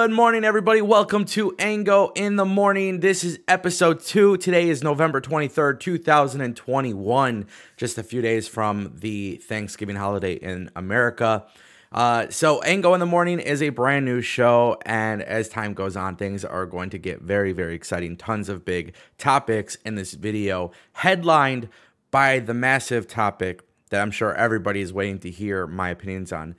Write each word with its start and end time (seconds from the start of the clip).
Good 0.00 0.12
morning, 0.12 0.44
everybody. 0.44 0.80
Welcome 0.80 1.24
to 1.24 1.56
Ango 1.58 2.12
in 2.14 2.36
the 2.36 2.44
Morning. 2.44 3.00
This 3.00 3.24
is 3.24 3.40
episode 3.48 3.98
two. 3.98 4.36
Today 4.36 4.68
is 4.68 4.80
November 4.80 5.20
23rd, 5.20 5.80
2021, 5.80 7.46
just 7.76 7.98
a 7.98 8.04
few 8.04 8.22
days 8.22 8.46
from 8.46 8.92
the 8.94 9.38
Thanksgiving 9.42 9.96
holiday 9.96 10.34
in 10.34 10.70
America. 10.76 11.46
Uh, 11.90 12.28
so, 12.30 12.62
Ango 12.62 12.94
in 12.94 13.00
the 13.00 13.06
Morning 13.06 13.40
is 13.40 13.60
a 13.60 13.70
brand 13.70 14.04
new 14.04 14.20
show, 14.20 14.78
and 14.86 15.20
as 15.20 15.48
time 15.48 15.74
goes 15.74 15.96
on, 15.96 16.14
things 16.14 16.44
are 16.44 16.64
going 16.64 16.90
to 16.90 16.98
get 16.98 17.20
very, 17.20 17.52
very 17.52 17.74
exciting. 17.74 18.16
Tons 18.16 18.48
of 18.48 18.64
big 18.64 18.94
topics 19.18 19.78
in 19.84 19.96
this 19.96 20.14
video, 20.14 20.70
headlined 20.92 21.68
by 22.12 22.38
the 22.38 22.54
massive 22.54 23.08
topic 23.08 23.62
that 23.90 24.00
I'm 24.00 24.12
sure 24.12 24.32
everybody 24.36 24.80
is 24.80 24.92
waiting 24.92 25.18
to 25.18 25.30
hear 25.30 25.66
my 25.66 25.90
opinions 25.90 26.32
on 26.32 26.54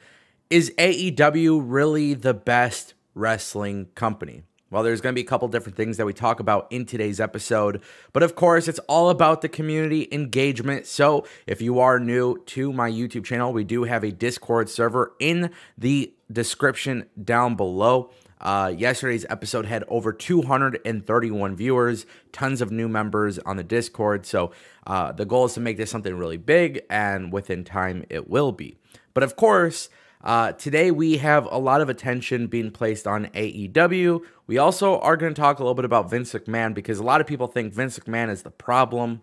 is 0.50 0.74
AEW 0.78 1.62
really 1.64 2.16
the 2.16 2.34
best 2.34 2.96
wrestling 3.14 3.88
company? 3.96 4.44
Well, 4.72 4.84
there's 4.84 5.02
going 5.02 5.14
to 5.14 5.20
be 5.20 5.26
a 5.26 5.30
couple 5.30 5.48
different 5.48 5.76
things 5.76 5.98
that 5.98 6.06
we 6.06 6.14
talk 6.14 6.40
about 6.40 6.68
in 6.70 6.86
today's 6.86 7.20
episode. 7.20 7.82
But 8.14 8.22
of 8.22 8.36
course, 8.36 8.68
it's 8.68 8.80
all 8.88 9.10
about 9.10 9.42
the 9.42 9.50
community 9.50 10.08
engagement. 10.12 10.86
So 10.86 11.26
if 11.48 11.60
you 11.60 11.80
are 11.80 12.00
new 12.00 12.44
to 12.48 12.72
my 12.72 12.90
YouTube 12.90 13.26
channel, 13.26 13.52
we 13.52 13.64
do 13.64 13.86
have 13.86 14.04
a 14.04 14.12
Discord 14.12 14.70
server 14.70 15.14
in 15.20 15.50
the 15.76 16.14
description 16.32 17.06
down 17.24 17.56
below. 17.56 18.12
Uh, 18.42 18.74
yesterday's 18.78 19.26
episode 19.30 19.66
had 19.66 19.84
over 19.88 20.14
231 20.14 21.56
viewers, 21.56 22.06
tons 22.32 22.62
of 22.62 22.72
new 22.72 22.88
members 22.88 23.40
on 23.40 23.58
the 23.58 23.64
Discord. 23.64 24.26
So 24.26 24.52
uh, 24.88 25.12
the 25.12 25.26
goal 25.26 25.46
is 25.46 25.56
to 25.56 25.60
make 25.60 25.78
this 25.78 25.90
something 25.90 26.16
really 26.16 26.38
big, 26.38 26.82
and 26.90 27.34
within 27.34 27.64
time, 27.64 28.06
it 28.10 28.30
will 28.30 28.52
be. 28.52 28.78
But 29.14 29.24
of 29.24 29.36
course, 29.36 29.90
uh, 30.22 30.52
today, 30.54 30.92
we 30.92 31.18
have 31.18 31.48
a 31.50 31.58
lot 31.58 31.80
of 31.80 31.88
attention 31.88 32.48
being 32.48 32.72
placed 32.72 33.08
on 33.08 33.28
AEW. 33.28 34.22
We 34.48 34.58
also 34.58 35.00
are 35.00 35.16
going 35.16 35.34
to 35.34 35.42
talk 35.42 35.60
a 35.60 35.64
little 35.64 35.76
bit 35.76 35.86
about 35.86 36.10
Vince 36.10 36.34
McMahon 36.34 36.74
because 36.74 37.00
a 37.00 37.04
lot 37.04 37.22
of 37.22 37.28
people 37.28 37.48
think 37.48 37.74
Vince 37.74 37.98
McMahon 38.00 38.30
is 38.30 38.44
the 38.44 38.52
problem 38.52 39.22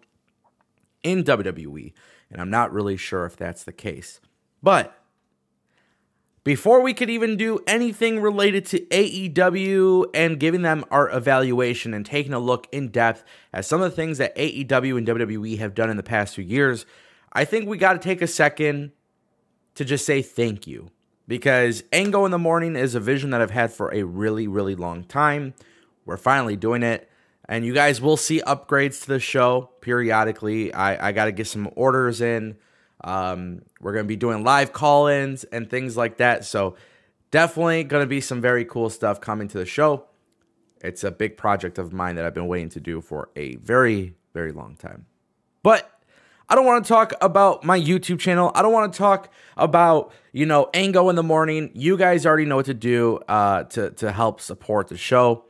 in 1.03 1.23
WWE, 1.23 1.93
and 2.31 2.41
I'm 2.41 2.51
not 2.51 2.73
really 2.73 2.97
sure 2.97 3.27
if 3.27 3.37
that's 3.37 3.63
the 3.63 3.73
case. 3.73 4.21
But 4.63 4.99
before 6.45 6.81
we 6.81 6.95
could 6.95 7.11
even 7.11 7.37
do 7.37 7.59
anything 7.67 8.21
related 8.21 8.65
to 8.67 8.81
AEW 8.87 10.07
and 10.15 10.41
giving 10.41 10.63
them 10.63 10.85
our 10.91 11.11
evaluation 11.11 11.93
and 11.93 12.07
taking 12.07 12.33
a 12.33 12.39
look 12.39 12.69
in 12.73 12.89
depth 12.89 13.23
at 13.53 13.67
some 13.67 13.83
of 13.83 13.91
the 13.91 13.97
things 13.97 14.17
that 14.19 14.35
AEW 14.37 14.97
and 14.97 15.07
WWE 15.07 15.59
have 15.59 15.75
done 15.75 15.91
in 15.91 15.99
the 15.99 16.03
past 16.03 16.37
few 16.37 16.45
years, 16.45 16.87
I 17.35 17.45
think 17.45 17.69
we 17.69 17.77
got 17.77 17.93
to 17.93 17.99
take 17.99 18.23
a 18.23 18.27
second 18.27 18.93
to 19.77 19.85
just 19.85 20.05
say 20.05 20.23
thank 20.23 20.67
you 20.67 20.91
because 21.29 21.85
Ango 21.93 22.25
in 22.25 22.31
the 22.31 22.39
Morning 22.39 22.77
is 22.77 22.95
a 22.95 23.01
vision 23.01 23.31
that 23.31 23.41
I've 23.41 23.51
had 23.51 23.73
for 23.73 23.93
a 23.95 24.03
really, 24.03 24.47
really 24.47 24.75
long 24.75 25.05
time. 25.05 25.55
We're 26.05 26.17
finally 26.17 26.57
doing 26.57 26.83
it. 26.83 27.09
And 27.49 27.65
you 27.65 27.73
guys 27.73 28.01
will 28.01 28.17
see 28.17 28.41
upgrades 28.41 29.03
to 29.03 29.09
the 29.09 29.21
show 29.21 29.71
periodically. 29.81 30.75
I, 30.75 31.09
I 31.09 31.13
got 31.13 31.27
to 31.27 31.33
get 31.33 31.47
some 31.47 31.71
orders 31.77 32.21
in. 32.21 32.57
Um, 33.05 33.63
we're 33.81 33.93
going 33.93 34.05
to 34.05 34.09
be 34.09 34.17
doing 34.17 34.43
live 34.43 34.73
call 34.73 35.07
ins 35.07 35.45
and 35.45 35.71
things 35.71 35.97
like 35.97 36.17
that. 36.17 36.45
So, 36.45 36.77
definitely 37.31 37.85
going 37.85 38.03
to 38.03 38.09
be 38.09 38.21
some 38.21 38.41
very 38.41 38.65
cool 38.65 38.91
stuff 38.91 39.21
coming 39.21 39.47
to 39.49 39.59
the 39.59 39.67
show. 39.67 40.07
It's 40.81 41.05
a 41.05 41.11
big 41.11 41.37
project 41.37 41.79
of 41.79 41.93
mine 41.93 42.17
that 42.17 42.25
I've 42.25 42.35
been 42.35 42.49
waiting 42.49 42.71
to 42.71 42.81
do 42.81 43.01
for 43.01 43.29
a 43.37 43.57
very, 43.57 44.15
very 44.33 44.53
long 44.53 44.77
time. 44.77 45.07
But 45.63 45.96
I 46.49 46.55
don't 46.55 46.65
want 46.65 46.85
to 46.85 46.89
talk 46.89 47.13
about 47.21 47.65
my 47.65 47.79
YouTube 47.79 48.21
channel. 48.21 48.53
I 48.55 48.63
don't 48.63 48.73
want 48.73 48.93
to 48.93 48.97
talk 48.97 49.33
about, 49.57 50.13
you 50.33 50.47
know, 50.47 50.71
Ango 50.75 51.09
in 51.09 51.17
the 51.17 51.23
morning. 51.23 51.71
You 51.75 51.97
guys 51.97 52.25
already 52.25 52.45
know 52.45 52.57
what 52.57 52.67
to 52.67 52.75
do 52.75 53.17
uh, 53.27 53.65
to, 53.65 53.91
to 53.91 54.13
help 54.13 54.41
support 54.41 54.89
the 54.89 54.97
show. 54.97 55.45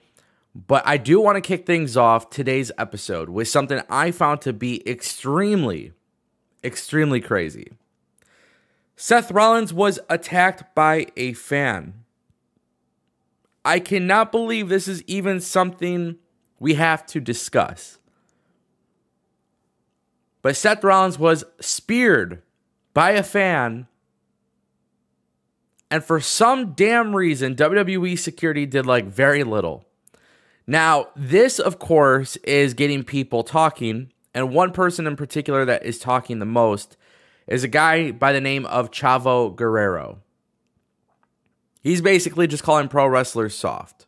But 0.54 0.86
I 0.86 0.96
do 0.96 1.20
want 1.20 1.36
to 1.36 1.42
kick 1.42 1.66
things 1.66 1.98
off 1.98 2.30
today's 2.30 2.72
episode 2.78 3.28
with 3.28 3.46
something 3.46 3.82
I 3.90 4.10
found 4.10 4.40
to 4.42 4.54
be 4.54 4.88
extremely, 4.88 5.92
extremely 6.64 7.20
crazy. 7.20 7.72
Seth 8.96 9.30
Rollins 9.30 9.74
was 9.74 9.98
attacked 10.08 10.74
by 10.74 11.08
a 11.14 11.34
fan. 11.34 12.04
I 13.66 13.80
cannot 13.80 14.32
believe 14.32 14.70
this 14.70 14.88
is 14.88 15.02
even 15.02 15.42
something 15.42 16.16
we 16.58 16.74
have 16.74 17.04
to 17.06 17.20
discuss. 17.20 17.98
But 20.46 20.54
Seth 20.54 20.84
Rollins 20.84 21.18
was 21.18 21.42
speared 21.58 22.40
by 22.94 23.10
a 23.10 23.24
fan. 23.24 23.88
And 25.90 26.04
for 26.04 26.20
some 26.20 26.74
damn 26.74 27.16
reason, 27.16 27.56
WWE 27.56 28.16
security 28.16 28.64
did 28.64 28.86
like 28.86 29.06
very 29.06 29.42
little. 29.42 29.86
Now, 30.64 31.08
this, 31.16 31.58
of 31.58 31.80
course, 31.80 32.36
is 32.44 32.74
getting 32.74 33.02
people 33.02 33.42
talking. 33.42 34.12
And 34.34 34.54
one 34.54 34.70
person 34.70 35.08
in 35.08 35.16
particular 35.16 35.64
that 35.64 35.84
is 35.84 35.98
talking 35.98 36.38
the 36.38 36.46
most 36.46 36.96
is 37.48 37.64
a 37.64 37.68
guy 37.68 38.12
by 38.12 38.32
the 38.32 38.40
name 38.40 38.66
of 38.66 38.92
Chavo 38.92 39.52
Guerrero. 39.56 40.20
He's 41.82 42.00
basically 42.00 42.46
just 42.46 42.62
calling 42.62 42.86
pro 42.86 43.08
wrestlers 43.08 43.56
soft. 43.56 44.06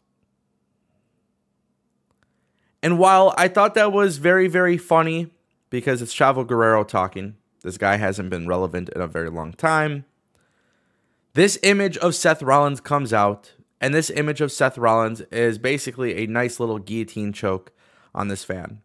And 2.81 2.97
while 2.97 3.35
I 3.37 3.49
thought 3.49 3.75
that 3.75 3.93
was 3.93 4.19
very, 4.19 4.47
very 4.47 4.79
funny, 4.79 5.33
because 5.71 6.03
it's 6.03 6.15
Chavo 6.15 6.47
Guerrero 6.47 6.85
talking. 6.85 7.37
This 7.63 7.79
guy 7.79 7.97
hasn't 7.97 8.31
been 8.31 8.47
relevant 8.47 8.89
in 8.91 9.01
a 9.01 9.07
very 9.07 9.31
long 9.31 9.53
time. 9.53 10.05
This 11.35 11.59
image 11.63 11.97
of 11.99 12.15
Seth 12.15 12.43
Rollins 12.43 12.81
comes 12.81 13.13
out, 13.13 13.53
and 13.81 13.95
this 13.95 14.11
image 14.11 14.41
of 14.41 14.53
Seth 14.53 14.79
Rollins 14.79 15.21
is 15.31 15.59
basically 15.59 16.17
a 16.17 16.27
nice 16.27 16.59
little 16.59 16.79
guillotine 16.79 17.33
choke 17.33 17.73
on 18.15 18.29
this 18.29 18.45
fan. 18.45 18.81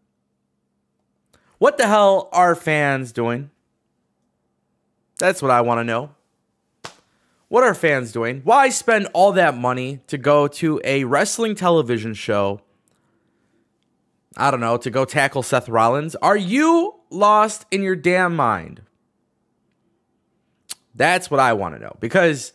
What 1.58 1.78
the 1.78 1.88
hell 1.88 2.30
are 2.34 2.56
fans 2.56 3.12
doing? 3.12 3.50
That's 5.18 5.42
what 5.42 5.52
I 5.52 5.62
want 5.62 5.80
to 5.80 5.84
know. 5.84 6.12
What 7.48 7.64
are 7.64 7.76
fans 7.76 8.12
doing? 8.12 8.42
Why 8.44 8.70
spend 8.70 9.08
all 9.14 9.32
that 9.34 9.56
money 9.56 10.02
to 10.08 10.18
go 10.18 10.48
to 10.48 10.82
a 10.84 11.04
wrestling 11.04 11.56
television 11.56 12.16
show 12.16 12.62
I 14.38 14.52
don't 14.52 14.60
know, 14.60 14.78
to 14.78 14.90
go 14.90 15.06
tackle 15.06 15.44
Seth 15.44 15.70
Rollins? 15.70 16.16
Are 16.16 16.38
you 16.38 16.96
lost 17.10 17.66
in 17.72 17.84
your 17.84 17.96
damn 17.96 18.36
mind? 18.36 18.82
That's 20.96 21.30
what 21.30 21.40
I 21.40 21.54
want 21.54 21.76
to 21.76 21.82
know. 21.82 21.96
Because 22.00 22.54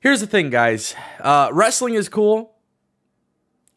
here's 0.00 0.20
the 0.20 0.26
thing, 0.26 0.50
guys 0.50 0.94
uh, 1.20 1.50
wrestling 1.52 1.94
is 1.94 2.08
cool. 2.08 2.54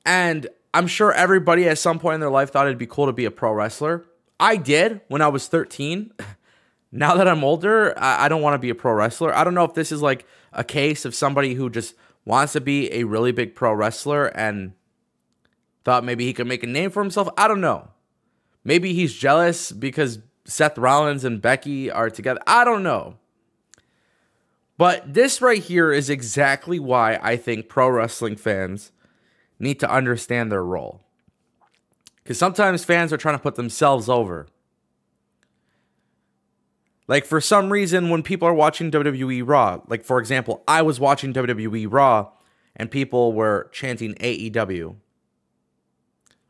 And 0.05 0.47
I'm 0.73 0.87
sure 0.87 1.11
everybody 1.11 1.67
at 1.67 1.77
some 1.77 1.99
point 1.99 2.15
in 2.15 2.19
their 2.21 2.29
life 2.29 2.51
thought 2.51 2.67
it'd 2.67 2.77
be 2.77 2.87
cool 2.87 3.07
to 3.07 3.13
be 3.13 3.25
a 3.25 3.31
pro 3.31 3.51
wrestler. 3.51 4.05
I 4.39 4.55
did 4.55 5.01
when 5.07 5.21
I 5.21 5.27
was 5.27 5.47
13. 5.47 6.11
now 6.91 7.15
that 7.15 7.27
I'm 7.27 7.43
older, 7.43 7.97
I, 7.97 8.25
I 8.25 8.29
don't 8.29 8.41
want 8.41 8.53
to 8.53 8.59
be 8.59 8.69
a 8.69 8.75
pro 8.75 8.93
wrestler. 8.93 9.35
I 9.35 9.43
don't 9.43 9.53
know 9.53 9.65
if 9.65 9.73
this 9.73 9.91
is 9.91 10.01
like 10.01 10.25
a 10.53 10.63
case 10.63 11.03
of 11.03 11.13
somebody 11.13 11.55
who 11.55 11.69
just 11.69 11.95
wants 12.25 12.53
to 12.53 12.61
be 12.61 12.91
a 12.93 13.03
really 13.03 13.31
big 13.31 13.55
pro 13.55 13.73
wrestler 13.73 14.27
and 14.27 14.73
Thought 15.87 16.03
maybe 16.03 16.25
he 16.25 16.33
could 16.33 16.47
make 16.47 16.63
a 16.63 16.67
name 16.67 16.89
for 16.89 17.01
himself. 17.01 17.29
I 17.37 17.47
don't 17.47 17.61
know. 17.61 17.87
Maybe 18.65 18.91
he's 18.91 19.13
jealous 19.13 19.71
because 19.71 20.19
Seth 20.43 20.77
Rollins 20.77 21.23
and 21.23 21.41
Becky 21.41 21.89
are 21.89 22.09
together. 22.09 22.41
I 22.45 22.65
don't 22.65 22.83
know. 22.83 23.15
But 24.77 25.13
this 25.13 25.41
right 25.41 25.63
here 25.63 25.93
is 25.93 26.09
exactly 26.09 26.77
why 26.77 27.17
I 27.23 27.37
think 27.37 27.69
pro 27.69 27.87
wrestling 27.87 28.35
fans 28.35 28.91
need 29.59 29.79
to 29.79 29.89
understand 29.89 30.51
their 30.51 30.61
role. 30.61 30.99
Because 32.21 32.37
sometimes 32.37 32.83
fans 32.83 33.13
are 33.13 33.17
trying 33.17 33.35
to 33.35 33.41
put 33.41 33.55
themselves 33.55 34.09
over. 34.09 34.47
Like, 37.07 37.23
for 37.23 37.39
some 37.39 37.71
reason, 37.71 38.09
when 38.09 38.23
people 38.23 38.45
are 38.45 38.53
watching 38.53 38.91
WWE 38.91 39.41
Raw, 39.47 39.79
like, 39.87 40.03
for 40.03 40.19
example, 40.19 40.65
I 40.67 40.81
was 40.81 40.99
watching 40.99 41.33
WWE 41.33 41.87
Raw 41.89 42.31
and 42.75 42.91
people 42.91 43.31
were 43.31 43.69
chanting 43.71 44.15
AEW. 44.15 44.97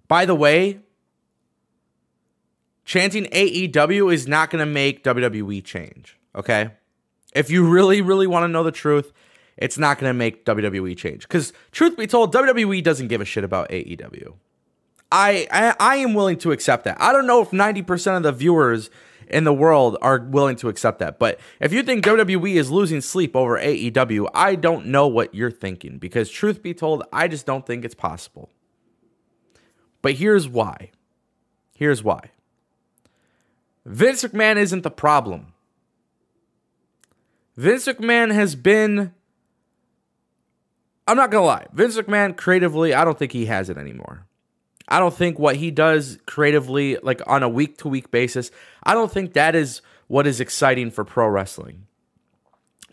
By 0.07 0.25
the 0.25 0.35
way, 0.35 0.79
chanting 2.85 3.25
AEW 3.25 4.13
is 4.13 4.27
not 4.27 4.49
going 4.49 4.65
to 4.65 4.71
make 4.71 5.03
WWE 5.03 5.63
change, 5.63 6.17
okay? 6.35 6.71
If 7.35 7.51
you 7.51 7.67
really, 7.67 8.01
really 8.01 8.27
want 8.27 8.43
to 8.43 8.47
know 8.47 8.63
the 8.63 8.71
truth, 8.71 9.11
it's 9.57 9.77
not 9.77 9.99
going 9.99 10.09
to 10.09 10.13
make 10.13 10.45
WWE 10.45 10.95
change. 10.95 11.23
Because, 11.23 11.51
truth 11.71 11.97
be 11.97 12.07
told, 12.07 12.33
WWE 12.33 12.81
doesn't 12.83 13.07
give 13.07 13.21
a 13.21 13.25
shit 13.25 13.43
about 13.43 13.69
AEW. 13.69 14.33
I, 15.11 15.47
I, 15.51 15.75
I 15.79 15.95
am 15.97 16.13
willing 16.13 16.37
to 16.39 16.51
accept 16.51 16.85
that. 16.85 16.97
I 16.99 17.11
don't 17.11 17.27
know 17.27 17.41
if 17.41 17.51
90% 17.51 18.17
of 18.17 18.23
the 18.23 18.31
viewers 18.31 18.89
in 19.29 19.43
the 19.43 19.53
world 19.53 19.97
are 20.01 20.19
willing 20.19 20.55
to 20.57 20.69
accept 20.69 20.99
that. 20.99 21.19
But 21.19 21.39
if 21.59 21.73
you 21.73 21.83
think 21.83 22.05
WWE 22.05 22.55
is 22.55 22.71
losing 22.71 23.01
sleep 23.01 23.35
over 23.35 23.57
AEW, 23.59 24.29
I 24.33 24.55
don't 24.55 24.87
know 24.87 25.07
what 25.07 25.35
you're 25.35 25.51
thinking. 25.51 25.97
Because, 25.97 26.29
truth 26.29 26.61
be 26.61 26.73
told, 26.73 27.03
I 27.11 27.27
just 27.27 27.45
don't 27.45 27.65
think 27.65 27.83
it's 27.83 27.95
possible. 27.95 28.49
But 30.07 30.15
here's 30.15 30.47
why. 30.47 30.91
Here's 31.75 32.01
why. 32.01 32.31
Vince 33.85 34.23
McMahon 34.23 34.55
isn't 34.55 34.83
the 34.83 34.89
problem. 34.89 35.47
Vince 37.57 37.87
McMahon 37.87 38.33
has 38.33 38.55
been 38.55 39.13
I'm 41.05 41.17
not 41.17 41.29
gonna 41.29 41.45
lie, 41.45 41.67
Vince 41.73 41.97
McMahon 41.97 42.37
creatively, 42.37 42.93
I 42.93 43.03
don't 43.03 43.19
think 43.19 43.33
he 43.33 43.47
has 43.47 43.69
it 43.69 43.77
anymore. 43.77 44.25
I 44.87 44.99
don't 44.99 45.13
think 45.13 45.39
what 45.39 45.57
he 45.57 45.71
does 45.71 46.19
creatively, 46.25 46.95
like 47.03 47.21
on 47.27 47.43
a 47.43 47.49
week 47.49 47.77
to 47.79 47.89
week 47.89 48.09
basis, 48.09 48.49
I 48.83 48.93
don't 48.93 49.11
think 49.11 49.33
that 49.33 49.55
is 49.55 49.81
what 50.07 50.25
is 50.25 50.39
exciting 50.39 50.89
for 50.89 51.03
pro 51.03 51.27
wrestling. 51.27 51.85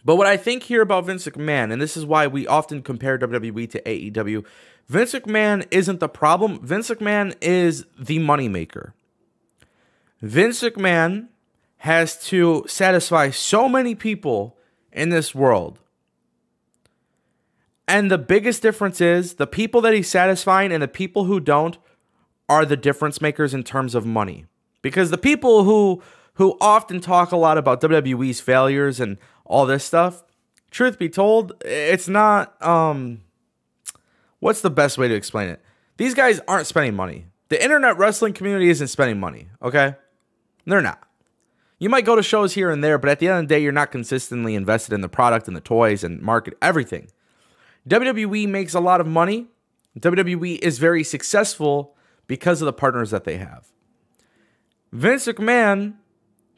But 0.04 0.16
what 0.16 0.26
I 0.26 0.36
think 0.36 0.64
here 0.64 0.82
about 0.82 1.06
Vince 1.06 1.28
McMahon, 1.28 1.72
and 1.72 1.80
this 1.80 1.96
is 1.96 2.04
why 2.04 2.26
we 2.26 2.48
often 2.48 2.82
compare 2.82 3.16
WWE 3.18 3.70
to 3.70 3.80
AEW, 3.82 4.44
Vince 4.88 5.12
McMahon 5.12 5.66
isn't 5.70 6.00
the 6.00 6.08
problem. 6.08 6.64
Vince 6.64 6.90
McMahon 6.90 7.34
is 7.40 7.86
the 7.98 8.18
moneymaker. 8.18 8.92
Vince 10.20 10.62
McMahon 10.62 11.28
has 11.78 12.22
to 12.26 12.64
satisfy 12.66 13.30
so 13.30 13.68
many 13.68 13.94
people 13.94 14.56
in 14.92 15.10
this 15.10 15.34
world. 15.34 15.78
And 17.86 18.10
the 18.10 18.18
biggest 18.18 18.62
difference 18.62 19.00
is 19.00 19.34
the 19.34 19.46
people 19.46 19.80
that 19.82 19.92
he's 19.92 20.08
satisfying 20.08 20.72
and 20.72 20.82
the 20.82 20.88
people 20.88 21.24
who 21.24 21.40
don't 21.40 21.76
are 22.48 22.64
the 22.64 22.76
difference 22.76 23.20
makers 23.20 23.52
in 23.52 23.62
terms 23.62 23.94
of 23.94 24.06
money. 24.06 24.46
Because 24.82 25.10
the 25.10 25.18
people 25.18 25.64
who 25.64 26.02
who 26.34 26.56
often 26.60 27.00
talk 27.00 27.30
a 27.30 27.36
lot 27.36 27.58
about 27.58 27.80
WWE's 27.80 28.40
failures 28.40 28.98
and 28.98 29.18
all 29.44 29.66
this 29.66 29.84
stuff, 29.84 30.24
truth 30.70 30.98
be 30.98 31.08
told, 31.08 31.52
it's 31.64 32.08
not 32.08 32.60
um 32.62 33.20
what's 34.44 34.60
the 34.60 34.68
best 34.68 34.98
way 34.98 35.08
to 35.08 35.14
explain 35.14 35.48
it? 35.48 35.58
These 35.96 36.12
guys 36.12 36.38
aren't 36.46 36.66
spending 36.66 36.94
money. 36.94 37.28
The 37.48 37.62
internet 37.64 37.96
wrestling 37.96 38.34
community 38.34 38.68
isn't 38.68 38.88
spending 38.88 39.18
money, 39.18 39.48
okay? 39.62 39.94
They're 40.66 40.82
not. 40.82 41.02
You 41.78 41.88
might 41.88 42.04
go 42.04 42.14
to 42.14 42.22
shows 42.22 42.52
here 42.52 42.70
and 42.70 42.84
there, 42.84 42.98
but 42.98 43.08
at 43.08 43.20
the 43.20 43.28
end 43.28 43.38
of 43.38 43.48
the 43.48 43.54
day, 43.54 43.62
you're 43.62 43.72
not 43.72 43.90
consistently 43.90 44.54
invested 44.54 44.92
in 44.92 45.00
the 45.00 45.08
product 45.08 45.48
and 45.48 45.56
the 45.56 45.62
toys 45.62 46.04
and 46.04 46.20
market, 46.20 46.58
everything. 46.60 47.08
WWE 47.88 48.46
makes 48.46 48.74
a 48.74 48.80
lot 48.80 49.00
of 49.00 49.06
money. 49.06 49.46
WWE 49.98 50.58
is 50.58 50.78
very 50.78 51.04
successful 51.04 51.96
because 52.26 52.60
of 52.60 52.66
the 52.66 52.72
partners 52.74 53.12
that 53.12 53.24
they 53.24 53.38
have. 53.38 53.68
Vince 54.92 55.26
McMahon 55.26 55.94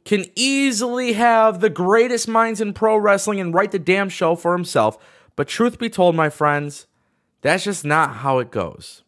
can 0.04 0.24
easily 0.34 1.12
have 1.12 1.60
the 1.60 1.70
greatest 1.70 2.26
minds 2.26 2.60
in 2.60 2.72
pro 2.72 2.96
wrestling 2.96 3.38
and 3.38 3.54
write 3.54 3.70
the 3.70 3.78
damn 3.78 4.08
show 4.08 4.34
for 4.34 4.56
himself. 4.56 4.98
But 5.36 5.46
truth 5.46 5.78
be 5.78 5.88
told, 5.88 6.16
my 6.16 6.30
friends, 6.30 6.88
that's 7.42 7.64
just 7.64 7.84
not 7.84 8.16
how 8.16 8.38
it 8.38 8.50
goes. 8.50 9.02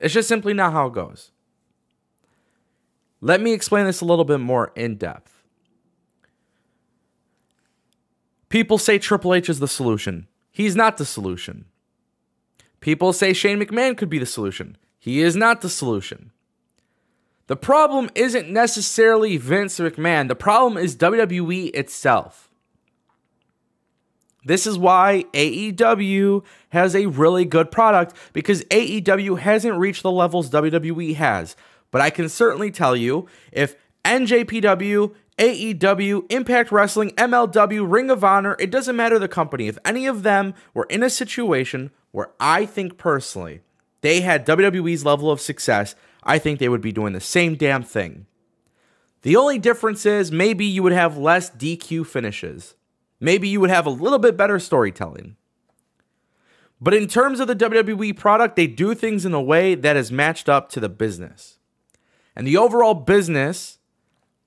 It's 0.00 0.14
just 0.14 0.28
simply 0.28 0.54
not 0.54 0.72
how 0.72 0.86
it 0.86 0.92
goes. 0.92 1.32
Let 3.20 3.40
me 3.40 3.52
explain 3.52 3.86
this 3.86 4.00
a 4.00 4.04
little 4.04 4.24
bit 4.24 4.40
more 4.40 4.72
in 4.76 4.96
depth. 4.96 5.42
People 8.48 8.78
say 8.78 8.98
Triple 8.98 9.34
H 9.34 9.48
is 9.48 9.58
the 9.58 9.68
solution. 9.68 10.28
He's 10.50 10.76
not 10.76 10.96
the 10.96 11.04
solution. 11.04 11.66
People 12.80 13.12
say 13.12 13.32
Shane 13.32 13.60
McMahon 13.60 13.96
could 13.96 14.08
be 14.08 14.18
the 14.18 14.26
solution. 14.26 14.76
He 14.98 15.20
is 15.20 15.34
not 15.34 15.60
the 15.60 15.68
solution. 15.68 16.30
The 17.48 17.56
problem 17.56 18.10
isn't 18.14 18.50
necessarily 18.50 19.36
Vince 19.36 19.78
McMahon, 19.78 20.28
the 20.28 20.34
problem 20.34 20.76
is 20.76 20.96
WWE 20.96 21.74
itself. 21.74 22.45
This 24.46 24.64
is 24.64 24.78
why 24.78 25.24
AEW 25.32 26.44
has 26.68 26.94
a 26.94 27.06
really 27.06 27.44
good 27.44 27.72
product 27.72 28.16
because 28.32 28.62
AEW 28.66 29.40
hasn't 29.40 29.76
reached 29.76 30.04
the 30.04 30.10
levels 30.10 30.50
WWE 30.50 31.16
has. 31.16 31.56
But 31.90 32.00
I 32.00 32.10
can 32.10 32.28
certainly 32.28 32.70
tell 32.70 32.94
you 32.94 33.26
if 33.50 33.74
NJPW, 34.04 35.12
AEW, 35.36 36.32
Impact 36.32 36.70
Wrestling, 36.70 37.10
MLW, 37.10 37.90
Ring 37.90 38.08
of 38.08 38.22
Honor, 38.22 38.54
it 38.60 38.70
doesn't 38.70 38.94
matter 38.94 39.18
the 39.18 39.26
company, 39.26 39.66
if 39.66 39.78
any 39.84 40.06
of 40.06 40.22
them 40.22 40.54
were 40.72 40.86
in 40.88 41.02
a 41.02 41.10
situation 41.10 41.90
where 42.12 42.30
I 42.38 42.66
think 42.66 42.98
personally 42.98 43.62
they 44.00 44.20
had 44.20 44.46
WWE's 44.46 45.04
level 45.04 45.28
of 45.28 45.40
success, 45.40 45.96
I 46.22 46.38
think 46.38 46.60
they 46.60 46.68
would 46.68 46.80
be 46.80 46.92
doing 46.92 47.14
the 47.14 47.20
same 47.20 47.56
damn 47.56 47.82
thing. 47.82 48.26
The 49.22 49.34
only 49.34 49.58
difference 49.58 50.06
is 50.06 50.30
maybe 50.30 50.64
you 50.64 50.84
would 50.84 50.92
have 50.92 51.18
less 51.18 51.50
DQ 51.50 52.06
finishes. 52.06 52.76
Maybe 53.20 53.48
you 53.48 53.60
would 53.60 53.70
have 53.70 53.86
a 53.86 53.90
little 53.90 54.18
bit 54.18 54.36
better 54.36 54.58
storytelling. 54.58 55.36
But 56.80 56.94
in 56.94 57.08
terms 57.08 57.40
of 57.40 57.48
the 57.48 57.56
WWE 57.56 58.16
product, 58.16 58.56
they 58.56 58.66
do 58.66 58.94
things 58.94 59.24
in 59.24 59.32
a 59.32 59.40
way 59.40 59.74
that 59.74 59.96
is 59.96 60.12
matched 60.12 60.48
up 60.48 60.68
to 60.70 60.80
the 60.80 60.90
business. 60.90 61.58
And 62.34 62.46
the 62.46 62.58
overall 62.58 62.94
business 62.94 63.78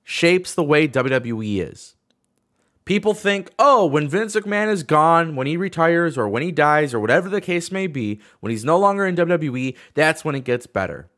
shapes 0.04 0.54
the 0.54 0.62
way 0.62 0.86
WWE 0.86 1.68
is. 1.68 1.96
People 2.84 3.14
think, 3.14 3.50
oh, 3.58 3.86
when 3.86 4.08
Vince 4.08 4.34
McMahon 4.34 4.68
is 4.68 4.82
gone, 4.82 5.36
when 5.36 5.46
he 5.46 5.56
retires 5.56 6.16
or 6.16 6.28
when 6.28 6.42
he 6.42 6.50
dies 6.50 6.94
or 6.94 6.98
whatever 6.98 7.28
the 7.28 7.40
case 7.40 7.70
may 7.70 7.86
be, 7.86 8.20
when 8.40 8.50
he's 8.50 8.64
no 8.64 8.78
longer 8.78 9.06
in 9.06 9.16
WWE, 9.16 9.76
that's 9.94 10.24
when 10.24 10.34
it 10.34 10.44
gets 10.44 10.66
better. 10.66 11.08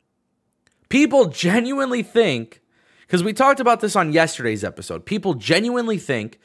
People 0.89 1.29
genuinely 1.29 2.03
think, 2.03 2.61
because 3.01 3.23
we 3.23 3.33
talked 3.33 3.59
about 3.59 3.79
this 3.79 3.95
on 3.95 4.13
yesterday's 4.13 4.63
episode, 4.63 5.05
people 5.05 5.33
genuinely 5.33 5.97
think 5.97 6.39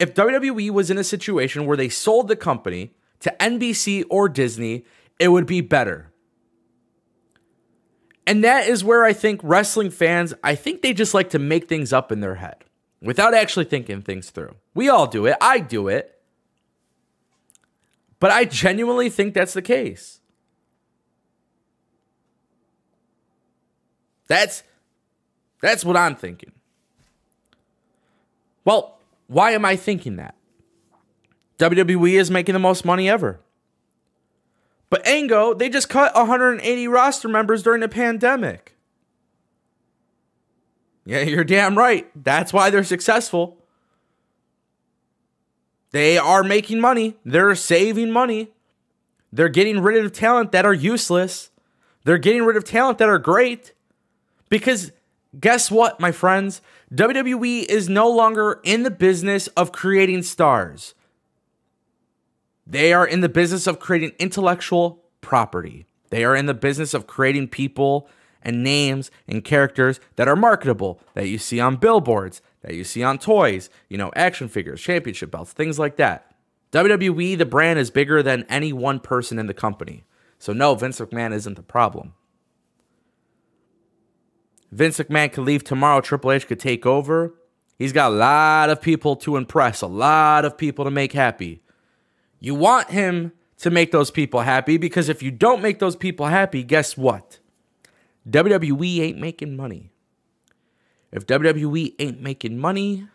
if 0.00 0.14
WWE 0.14 0.70
was 0.70 0.90
in 0.90 0.96
a 0.98 1.04
situation 1.04 1.66
where 1.66 1.76
they 1.76 1.90
sold 1.90 2.26
the 2.26 2.34
company 2.34 2.94
to 3.20 3.36
NBC 3.38 4.04
or 4.08 4.30
Disney, 4.30 4.86
it 5.20 5.28
would 5.28 5.46
be 5.46 5.60
better. 5.60 6.10
And 8.26 8.42
that 8.42 8.66
is 8.66 8.82
where 8.82 9.04
I 9.04 9.12
think 9.12 9.40
wrestling 9.44 9.90
fans, 9.90 10.32
I 10.42 10.54
think 10.54 10.80
they 10.80 10.94
just 10.94 11.12
like 11.12 11.30
to 11.30 11.38
make 11.38 11.68
things 11.68 11.92
up 11.92 12.10
in 12.10 12.20
their 12.20 12.36
head 12.36 12.64
without 13.02 13.34
actually 13.34 13.66
thinking 13.66 14.00
things 14.00 14.30
through. 14.30 14.56
We 14.74 14.88
all 14.88 15.06
do 15.06 15.26
it. 15.26 15.36
I 15.40 15.58
do 15.58 15.88
it. 15.88 16.18
But 18.18 18.30
I 18.30 18.44
genuinely 18.46 19.10
think 19.10 19.34
that's 19.34 19.52
the 19.52 19.62
case. 19.62 20.20
That's 24.28 24.62
that's 25.60 25.84
what 25.84 25.96
I'm 25.96 26.14
thinking. 26.14 26.52
Well, 28.64 28.99
why 29.30 29.52
am 29.52 29.64
I 29.64 29.76
thinking 29.76 30.16
that? 30.16 30.34
WWE 31.58 32.18
is 32.18 32.32
making 32.32 32.52
the 32.54 32.58
most 32.58 32.84
money 32.84 33.08
ever. 33.08 33.38
But 34.88 35.06
Ango, 35.06 35.54
they 35.54 35.68
just 35.68 35.88
cut 35.88 36.16
180 36.16 36.88
roster 36.88 37.28
members 37.28 37.62
during 37.62 37.80
the 37.80 37.88
pandemic. 37.88 38.74
Yeah, 41.04 41.20
you're 41.20 41.44
damn 41.44 41.78
right. 41.78 42.10
That's 42.20 42.52
why 42.52 42.70
they're 42.70 42.82
successful. 42.82 43.56
They 45.92 46.18
are 46.18 46.42
making 46.42 46.80
money. 46.80 47.14
They're 47.24 47.54
saving 47.54 48.10
money. 48.10 48.50
They're 49.32 49.48
getting 49.48 49.80
rid 49.80 50.04
of 50.04 50.12
talent 50.12 50.50
that 50.50 50.66
are 50.66 50.74
useless. 50.74 51.50
They're 52.02 52.18
getting 52.18 52.42
rid 52.42 52.56
of 52.56 52.64
talent 52.64 52.98
that 52.98 53.08
are 53.08 53.18
great. 53.18 53.74
Because 54.48 54.90
guess 55.38 55.70
what, 55.70 56.00
my 56.00 56.10
friends? 56.10 56.62
WWE 56.92 57.64
is 57.66 57.88
no 57.88 58.10
longer 58.10 58.60
in 58.64 58.82
the 58.82 58.90
business 58.90 59.46
of 59.48 59.70
creating 59.70 60.22
stars. 60.22 60.94
They 62.66 62.92
are 62.92 63.06
in 63.06 63.20
the 63.20 63.28
business 63.28 63.66
of 63.68 63.78
creating 63.78 64.12
intellectual 64.18 65.04
property. 65.20 65.86
They 66.10 66.24
are 66.24 66.34
in 66.34 66.46
the 66.46 66.54
business 66.54 66.92
of 66.92 67.06
creating 67.06 67.48
people 67.48 68.08
and 68.42 68.64
names 68.64 69.10
and 69.28 69.44
characters 69.44 70.00
that 70.16 70.26
are 70.26 70.34
marketable, 70.34 71.00
that 71.14 71.28
you 71.28 71.38
see 71.38 71.60
on 71.60 71.76
billboards, 71.76 72.42
that 72.62 72.74
you 72.74 72.82
see 72.82 73.02
on 73.02 73.18
toys, 73.18 73.70
you 73.88 73.96
know, 73.96 74.10
action 74.16 74.48
figures, 74.48 74.80
championship 74.80 75.30
belts, 75.30 75.52
things 75.52 75.78
like 75.78 75.96
that. 75.96 76.34
WWE, 76.72 77.38
the 77.38 77.46
brand, 77.46 77.78
is 77.78 77.90
bigger 77.90 78.22
than 78.22 78.46
any 78.48 78.72
one 78.72 78.98
person 78.98 79.38
in 79.38 79.46
the 79.46 79.54
company. 79.54 80.04
So, 80.38 80.52
no, 80.52 80.74
Vince 80.74 81.00
McMahon 81.00 81.32
isn't 81.34 81.54
the 81.54 81.62
problem. 81.62 82.14
Vince 84.70 84.98
McMahon 84.98 85.32
could 85.32 85.44
leave 85.44 85.64
tomorrow. 85.64 86.00
Triple 86.00 86.32
H 86.32 86.46
could 86.46 86.60
take 86.60 86.86
over. 86.86 87.34
He's 87.78 87.92
got 87.92 88.12
a 88.12 88.14
lot 88.14 88.70
of 88.70 88.80
people 88.80 89.16
to 89.16 89.36
impress, 89.36 89.80
a 89.80 89.86
lot 89.86 90.44
of 90.44 90.56
people 90.58 90.84
to 90.84 90.90
make 90.90 91.12
happy. 91.12 91.62
You 92.38 92.54
want 92.54 92.90
him 92.90 93.32
to 93.58 93.70
make 93.70 93.90
those 93.90 94.10
people 94.10 94.40
happy 94.40 94.76
because 94.76 95.08
if 95.08 95.22
you 95.22 95.30
don't 95.30 95.62
make 95.62 95.78
those 95.78 95.96
people 95.96 96.26
happy, 96.26 96.62
guess 96.62 96.96
what? 96.96 97.38
WWE 98.28 99.00
ain't 99.00 99.18
making 99.18 99.56
money. 99.56 99.90
If 101.12 101.26
WWE 101.26 101.94
ain't 101.98 102.20
making 102.20 102.58
money, 102.58 103.08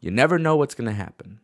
you 0.00 0.10
never 0.10 0.38
know 0.38 0.56
what's 0.56 0.74
going 0.74 0.88
to 0.88 0.94
happen. 0.94 1.40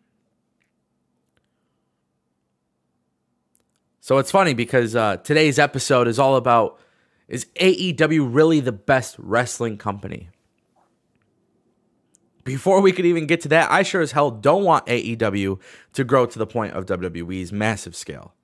So 4.01 4.19
it's 4.19 4.31
funny 4.31 4.55
because 4.55 4.97
uh, 4.97 5.19
today's 5.19 5.59
episode 5.59 6.09
is 6.09 6.19
all 6.19 6.37
about 6.37 6.81
is 7.29 7.47
AEW 7.61 8.29
really 8.33 8.61
the 8.61 8.73
best 8.73 9.17
wrestling 9.19 9.79
company? 9.79 10.29
Before 12.45 12.81
we 12.81 12.93
could 12.93 13.07
even 13.07 13.27
get 13.27 13.41
to 13.43 13.49
that, 13.49 13.71
I 13.71 13.83
sure 13.85 14.01
as 14.01 14.13
hell 14.13 14.31
don't 14.31 14.65
want 14.65 14.87
AEW 14.87 15.61
to 15.93 16.05
grow 16.05 16.27
to 16.27 16.39
the 16.39 16.47
point 16.47 16.75
of 16.75 16.87
WWE's 16.87 17.53
massive 17.53 17.95
scale. 17.95 18.35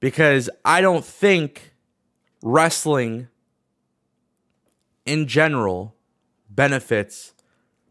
Because 0.00 0.50
I 0.64 0.80
don't 0.80 1.04
think 1.04 1.74
wrestling 2.42 3.28
in 5.06 5.26
general 5.26 5.94
benefits 6.50 7.32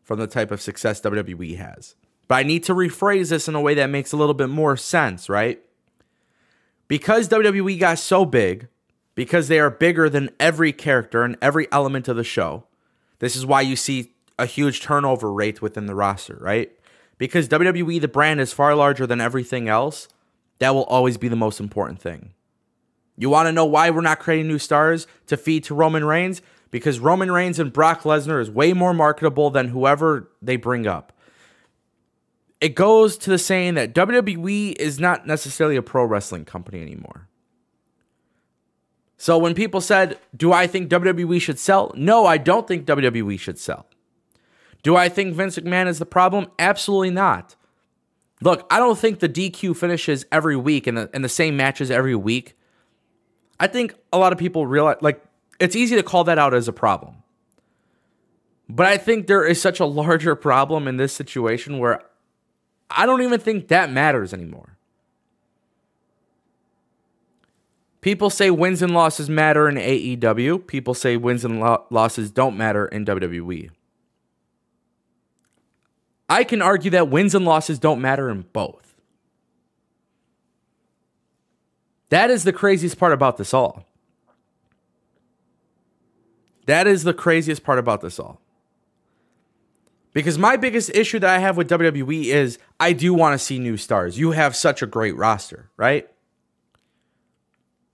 from 0.04 0.20
the 0.20 0.28
type 0.28 0.52
of 0.52 0.62
success 0.62 1.00
WWE 1.02 1.58
has. 1.58 1.96
But 2.28 2.36
I 2.36 2.44
need 2.44 2.63
to 2.66 2.74
rephrase 2.74 3.30
this 3.30 3.48
in 3.48 3.56
a 3.56 3.62
way 3.62 3.74
that 3.75 3.90
makes 3.90 4.12
a 4.12 4.18
little 4.18 4.34
bit 4.34 4.50
more 4.50 4.78
sense, 4.78 5.30
right? 5.30 5.62
Because 6.88 7.30
WWE 7.30 7.80
got 7.80 8.00
so 8.00 8.25
big, 8.25 8.68
because 9.15 9.48
they 9.48 9.60
are 9.60 9.70
bigger 9.70 10.10
than 10.10 10.29
every 10.39 10.74
character 10.74 11.24
and 11.24 11.38
every 11.41 11.67
element 11.72 12.08
of 12.08 12.15
the 12.15 12.24
show, 12.24 12.65
this 13.20 13.36
is 13.36 13.46
why 13.46 13.62
you 13.62 13.75
see 13.75 14.13
a 14.39 14.46
huge 14.46 14.82
turnover 14.82 15.32
rate 15.32 15.62
within 15.62 15.86
the 15.86 15.96
roster, 15.96 16.38
right? 16.41 16.72
Because 17.17 17.48
WWE, 17.48 18.01
the 18.01 18.08
brand, 18.08 18.41
is 18.41 18.51
far 18.51 18.75
larger 18.75 19.05
than 19.05 19.22
everything 19.22 19.70
else. 19.70 20.08
That 20.60 20.74
will 20.74 20.84
always 20.84 21.17
be 21.17 21.27
the 21.27 21.36
most 21.36 21.60
important 21.60 22.01
thing. 22.01 22.34
You 23.17 23.29
want 23.29 23.48
to 23.48 23.51
know 23.51 23.65
why 23.65 23.89
we're 23.89 24.01
not 24.01 24.20
creating 24.20 24.48
new 24.48 24.60
stars 24.60 25.08
to 25.27 25.38
feed 25.38 25.63
to 25.65 25.75
Roman 25.75 26.03
Reigns? 26.03 26.41
Because 26.72 27.00
Roman 27.00 27.32
Reigns 27.32 27.60
and 27.60 27.72
Brock 27.72 28.01
Lesnar 28.01 28.41
is 28.41 28.50
way 28.50 28.74
more 28.74 28.93
marketable 28.93 29.51
than 29.51 29.67
whoever 29.67 30.32
they 30.41 30.55
bring 30.55 30.88
up. 30.88 31.13
It 32.60 32.75
goes 32.75 33.17
to 33.20 33.29
the 33.29 33.38
saying 33.38 33.75
that 33.75 33.93
WWE 33.93 34.75
is 34.77 35.00
not 35.00 35.27
necessarily 35.27 35.75
a 35.75 35.84
pro 35.84 36.05
wrestling 36.05 36.46
company 36.46 36.82
anymore. 36.82 37.27
So 39.24 39.38
when 39.38 39.53
people 39.53 39.80
said, 39.80 40.20
Do 40.36 40.51
I 40.51 40.68
think 40.68 40.89
WWE 40.89 41.39
should 41.39 41.58
sell? 41.58 41.94
No, 41.96 42.25
I 42.25 42.36
don't 42.36 42.68
think 42.68 42.86
WWE 42.86 43.39
should 43.39 43.58
sell. 43.58 43.86
Do 44.84 44.98
I 44.98 45.08
think 45.08 45.34
Vince 45.34 45.58
McMahon 45.58 45.88
is 45.88 45.98
the 45.98 46.06
problem? 46.06 46.48
Absolutely 46.60 47.12
not. 47.12 47.56
Look, 48.42 48.68
I 48.70 48.80
don't 48.80 49.00
think 49.00 49.20
the 49.20 49.30
DQ 49.30 49.77
finishes 49.77 50.25
every 50.30 50.58
week 50.58 50.88
and 50.88 50.98
the, 50.98 51.10
and 51.13 51.24
the 51.24 51.30
same 51.30 51.56
matches 51.56 51.89
every 51.89 52.15
week. 52.15 52.58
I 53.62 53.68
think 53.68 53.96
a 54.12 54.18
lot 54.18 54.34
of 54.34 54.39
people 54.39 54.68
realize, 54.68 54.98
like, 55.00 55.24
it's 55.58 55.77
easy 55.77 55.96
to 55.96 56.03
call 56.03 56.25
that 56.25 56.38
out 56.38 56.53
as 56.53 56.68
a 56.68 56.74
problem. 56.74 57.24
But 58.68 58.88
I 58.88 58.98
think 58.98 59.27
there 59.27 59.46
is 59.46 59.62
such 59.62 59.80
a 59.80 59.86
larger 59.86 60.36
problem 60.36 60.86
in 60.86 60.98
this 60.98 61.13
situation 61.13 61.80
where 61.80 62.01
I 62.89 63.06
don't 63.06 63.22
even 63.22 63.39
think 63.39 63.70
that 63.70 63.89
matters 63.89 64.34
anymore. 64.34 64.73
People 68.03 68.29
say 68.29 68.51
wins 68.51 68.81
and 68.81 68.93
losses 68.93 69.29
matter 69.29 69.69
in 69.69 69.75
AEW. 69.75 70.67
People 70.67 70.93
say 70.93 71.15
wins 71.15 71.45
and 71.45 71.62
lo- 71.62 71.86
losses 71.89 72.31
don't 72.31 72.57
matter 72.57 72.86
in 72.86 73.05
WWE. 73.05 73.69
I 76.27 76.43
can 76.43 76.62
argue 76.62 76.91
that 76.91 77.07
wins 77.07 77.33
and 77.33 77.45
losses 77.45 77.79
don't 77.79 78.01
matter 78.01 78.29
in 78.29 78.41
both. 78.51 78.95
That 82.10 82.29
is 82.29 82.43
the 82.43 82.51
craziest 82.51 82.98
part 83.00 83.13
about 83.13 83.38
this 83.38 83.53
all. 83.53 83.86
That 86.65 86.88
is 86.88 87.05
the 87.05 87.13
craziest 87.13 87.63
part 87.63 87.79
about 87.79 88.01
this 88.01 88.19
all. 88.19 88.41
Because 90.12 90.38
my 90.38 90.57
biggest 90.57 90.89
issue 90.89 91.19
that 91.19 91.29
I 91.29 91.39
have 91.39 91.55
with 91.55 91.69
WWE 91.69 92.25
is 92.25 92.60
I 92.81 92.91
do 92.91 93.13
want 93.13 93.39
to 93.39 93.43
see 93.43 93.60
new 93.60 93.77
stars. 93.77 94.19
You 94.19 94.31
have 94.31 94.57
such 94.57 94.81
a 94.81 94.86
great 94.86 95.15
roster, 95.15 95.69
right? 95.77 96.10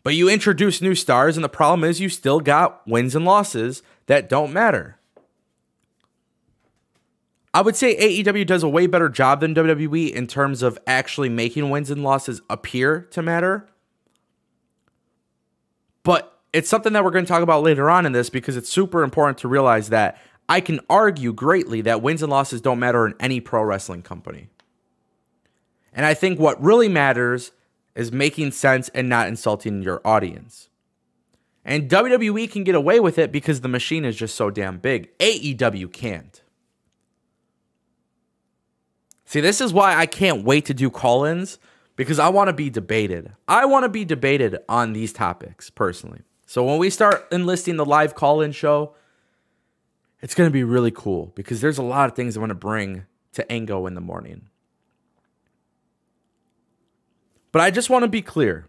But 0.04 0.16
you 0.16 0.30
introduce 0.30 0.82
new 0.82 0.96
stars, 0.96 1.38
and 1.38 1.44
the 1.44 1.50
problem 1.50 1.84
is 1.84 2.00
you 2.00 2.10
still 2.10 2.40
got 2.40 2.88
wins 2.88 3.16
and 3.16 3.26
losses 3.26 3.84
that 4.06 4.30
don't 4.30 4.54
matter. 4.54 4.98
I 7.54 7.62
would 7.62 7.76
say 7.76 7.96
AEW 7.96 8.46
does 8.46 8.64
a 8.64 8.70
way 8.70 8.88
better 8.88 9.10
job 9.10 9.42
than 9.42 9.56
WWE 9.56 10.12
in 10.12 10.28
terms 10.28 10.62
of 10.62 10.78
actually 10.86 11.30
making 11.30 11.70
wins 11.70 11.90
and 11.90 12.04
losses 12.04 12.42
appear 12.50 13.02
to 13.12 13.22
matter. 13.22 13.68
But 16.04 16.40
it's 16.54 16.70
something 16.70 16.94
that 16.94 17.04
we're 17.04 17.12
going 17.12 17.26
to 17.26 17.30
talk 17.30 17.42
about 17.42 17.64
later 17.64 17.90
on 17.90 18.06
in 18.06 18.12
this 18.12 18.30
because 18.30 18.56
it's 18.56 18.70
super 18.70 19.04
important 19.04 19.40
to 19.40 19.48
realize 19.48 19.90
that 19.90 20.22
I 20.48 20.62
can 20.62 20.80
argue 20.90 21.34
greatly 21.34 21.82
that 21.82 22.02
wins 22.02 22.24
and 22.24 22.32
losses 22.32 22.62
don't 22.62 22.80
matter 22.80 23.06
in 23.06 23.16
any 23.20 23.40
pro 23.40 23.64
wrestling 23.64 24.04
company. 24.04 24.50
And 25.92 26.06
I 26.06 26.14
think 26.14 26.40
what 26.40 26.62
really 26.62 26.88
matters 26.88 27.52
is 28.00 28.14
making 28.14 28.50
sense 28.50 28.88
and 28.96 29.10
not 29.10 29.28
insulting 29.28 29.84
your 29.84 30.00
audience. 30.06 30.70
And 31.66 31.90
WWE 31.90 32.50
can 32.50 32.64
get 32.64 32.74
away 32.74 33.02
with 33.02 33.18
it 33.18 33.30
because 33.30 33.60
the 33.60 33.68
machine 33.68 34.06
is 34.06 34.16
just 34.16 34.36
so 34.36 34.50
damn 34.50 34.78
big. 34.78 35.16
AEW 35.18 35.92
can't. 35.92 36.42
See, 39.26 39.42
this 39.42 39.60
is 39.60 39.74
why 39.74 39.98
I 39.98 40.06
can't 40.06 40.46
wait 40.46 40.66
to 40.68 40.74
do 40.74 40.90
call 40.90 41.26
ins 41.26 41.60
because 41.98 42.20
I 42.20 42.30
want 42.30 42.48
to 42.48 42.54
be 42.54 42.70
debated. 42.70 43.34
I 43.50 43.66
want 43.66 43.84
to 43.84 43.90
be 43.90 44.06
debated 44.06 44.58
on 44.70 44.94
these 44.94 45.12
topics 45.12 45.70
personally. 45.70 46.22
So 46.46 46.64
when 46.64 46.78
we 46.78 46.90
start 46.90 47.28
enlisting 47.34 47.76
the 47.76 47.86
live 47.86 48.16
call 48.16 48.40
in 48.40 48.54
show, 48.54 48.96
it's 50.22 50.36
going 50.36 50.48
to 50.50 50.54
be 50.54 50.64
really 50.64 50.92
cool 50.92 51.34
because 51.36 51.60
there's 51.60 51.78
a 51.78 51.84
lot 51.84 52.10
of 52.10 52.16
things 52.16 52.38
I 52.38 52.40
want 52.40 52.52
to 52.52 52.56
bring 52.56 53.06
to 53.34 53.52
Ango 53.52 53.86
in 53.88 53.94
the 53.94 54.02
morning. 54.02 54.49
But 57.52 57.62
I 57.62 57.72
just 57.72 57.90
want 57.90 58.04
to 58.04 58.10
be 58.10 58.22
clear. 58.22 58.68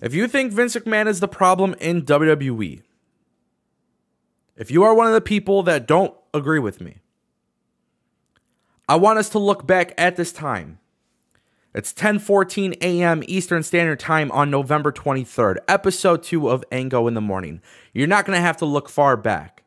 If 0.00 0.14
you 0.14 0.26
think 0.26 0.52
Vince 0.52 0.74
McMahon 0.74 1.06
is 1.06 1.20
the 1.20 1.28
problem 1.28 1.74
in 1.80 2.02
WWE, 2.02 2.82
if 4.56 4.70
you 4.70 4.82
are 4.82 4.94
one 4.94 5.06
of 5.06 5.12
the 5.12 5.20
people 5.20 5.62
that 5.62 5.86
don't 5.86 6.14
agree 6.34 6.58
with 6.58 6.80
me, 6.80 6.98
I 8.88 8.96
want 8.96 9.18
us 9.18 9.28
to 9.30 9.38
look 9.38 9.66
back 9.66 9.94
at 9.96 10.16
this 10.16 10.32
time. 10.32 10.78
It's 11.74 11.92
10:14 11.94 12.76
a.m. 12.82 13.22
Eastern 13.26 13.62
Standard 13.62 13.98
Time 14.00 14.30
on 14.32 14.50
November 14.50 14.92
23rd, 14.92 15.56
episode 15.68 16.22
2 16.22 16.50
of 16.50 16.64
Ango 16.70 17.06
in 17.06 17.14
the 17.14 17.20
Morning. 17.20 17.62
You're 17.94 18.08
not 18.08 18.26
going 18.26 18.36
to 18.36 18.42
have 18.42 18.58
to 18.58 18.66
look 18.66 18.90
far 18.90 19.16
back. 19.16 19.61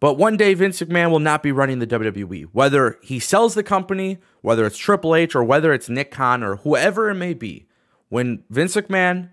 But 0.00 0.14
one 0.14 0.36
day 0.36 0.54
Vince 0.54 0.80
McMahon 0.80 1.10
will 1.10 1.20
not 1.20 1.42
be 1.42 1.52
running 1.52 1.78
the 1.78 1.86
WWE. 1.86 2.48
Whether 2.52 2.98
he 3.02 3.18
sells 3.18 3.54
the 3.54 3.62
company, 3.62 4.18
whether 4.42 4.66
it's 4.66 4.76
Triple 4.76 5.14
H 5.14 5.34
or 5.34 5.44
whether 5.44 5.72
it's 5.72 5.88
Nick 5.88 6.10
Khan 6.10 6.42
or 6.42 6.56
whoever 6.56 7.08
it 7.08 7.14
may 7.14 7.32
be, 7.32 7.66
when 8.08 8.44
Vince 8.50 8.76
McMahon 8.76 9.30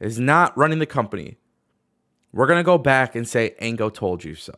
is 0.00 0.18
not 0.18 0.56
running 0.56 0.78
the 0.78 0.86
company, 0.86 1.36
we're 2.32 2.46
going 2.46 2.58
to 2.58 2.64
go 2.64 2.78
back 2.78 3.14
and 3.14 3.28
say 3.28 3.54
Ango 3.60 3.90
told 3.90 4.24
you 4.24 4.34
so. 4.34 4.54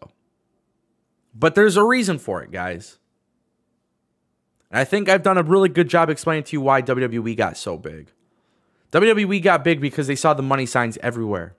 But 1.34 1.54
there's 1.54 1.76
a 1.76 1.84
reason 1.84 2.18
for 2.18 2.42
it, 2.42 2.50
guys. 2.50 2.98
And 4.70 4.80
I 4.80 4.84
think 4.84 5.08
I've 5.08 5.22
done 5.22 5.38
a 5.38 5.42
really 5.42 5.68
good 5.68 5.88
job 5.88 6.08
explaining 6.08 6.44
to 6.44 6.56
you 6.56 6.60
why 6.60 6.80
WWE 6.80 7.36
got 7.36 7.56
so 7.56 7.76
big. 7.76 8.12
WWE 8.92 9.42
got 9.42 9.64
big 9.64 9.80
because 9.80 10.06
they 10.06 10.16
saw 10.16 10.32
the 10.32 10.42
money 10.42 10.64
signs 10.64 10.96
everywhere. 11.02 11.54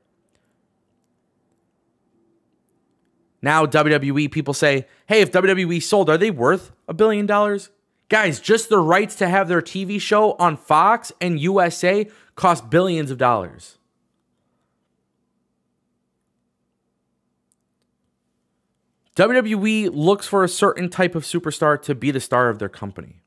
Now, 3.48 3.66
WWE 3.66 4.30
people 4.30 4.54
say, 4.54 4.88
hey, 5.06 5.22
if 5.22 5.32
WWE 5.32 5.82
sold, 5.82 6.10
are 6.10 6.18
they 6.18 6.32
worth 6.32 6.74
a 6.86 6.94
billion 6.94 7.26
dollars? 7.26 7.70
Guys, 8.10 8.42
just 8.42 8.68
the 8.68 8.78
rights 8.78 9.16
to 9.16 9.30
have 9.30 9.48
their 9.48 9.62
TV 9.62 10.02
show 10.02 10.34
on 10.34 10.58
Fox 10.58 11.14
and 11.22 11.40
USA 11.40 12.10
cost 12.36 12.70
billions 12.70 13.10
of 13.10 13.18
dollars. 13.18 13.78
WWE 19.16 19.92
looks 19.94 20.28
for 20.28 20.44
a 20.44 20.50
certain 20.50 20.90
type 20.90 21.16
of 21.16 21.24
superstar 21.24 21.82
to 21.84 21.96
be 21.96 22.12
the 22.12 22.20
star 22.20 22.50
of 22.50 22.60
their 22.60 22.68
company. 22.68 23.22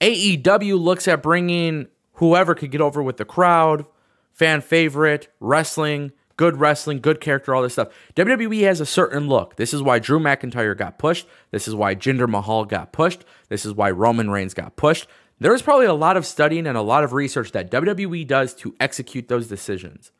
AEW 0.00 0.78
looks 0.78 1.08
at 1.08 1.20
bringing 1.20 1.88
whoever 2.12 2.54
could 2.54 2.70
get 2.70 2.80
over 2.80 3.02
with 3.02 3.16
the 3.16 3.24
crowd, 3.24 3.86
fan 4.30 4.60
favorite, 4.60 5.34
wrestling, 5.40 6.12
good 6.40 6.56
wrestling, 6.56 7.00
good 7.00 7.20
character, 7.20 7.54
all 7.54 7.60
this 7.60 7.74
stuff. 7.74 7.88
WWE 8.16 8.62
has 8.62 8.80
a 8.80 8.86
certain 8.86 9.28
look. 9.28 9.56
This 9.56 9.74
is 9.74 9.82
why 9.82 9.98
Drew 9.98 10.18
McIntyre 10.18 10.74
got 10.74 10.98
pushed. 10.98 11.26
This 11.50 11.68
is 11.68 11.74
why 11.74 11.94
Jinder 11.94 12.26
Mahal 12.26 12.64
got 12.64 12.94
pushed. 12.94 13.26
This 13.50 13.66
is 13.66 13.74
why 13.74 13.90
Roman 13.90 14.30
Reigns 14.30 14.54
got 14.54 14.74
pushed. 14.74 15.06
There's 15.38 15.60
probably 15.60 15.84
a 15.84 15.92
lot 15.92 16.16
of 16.16 16.24
studying 16.24 16.66
and 16.66 16.78
a 16.78 16.80
lot 16.80 17.04
of 17.04 17.12
research 17.12 17.52
that 17.52 17.70
WWE 17.70 18.26
does 18.26 18.54
to 18.54 18.74
execute 18.80 19.28
those 19.28 19.48
decisions. 19.48 20.12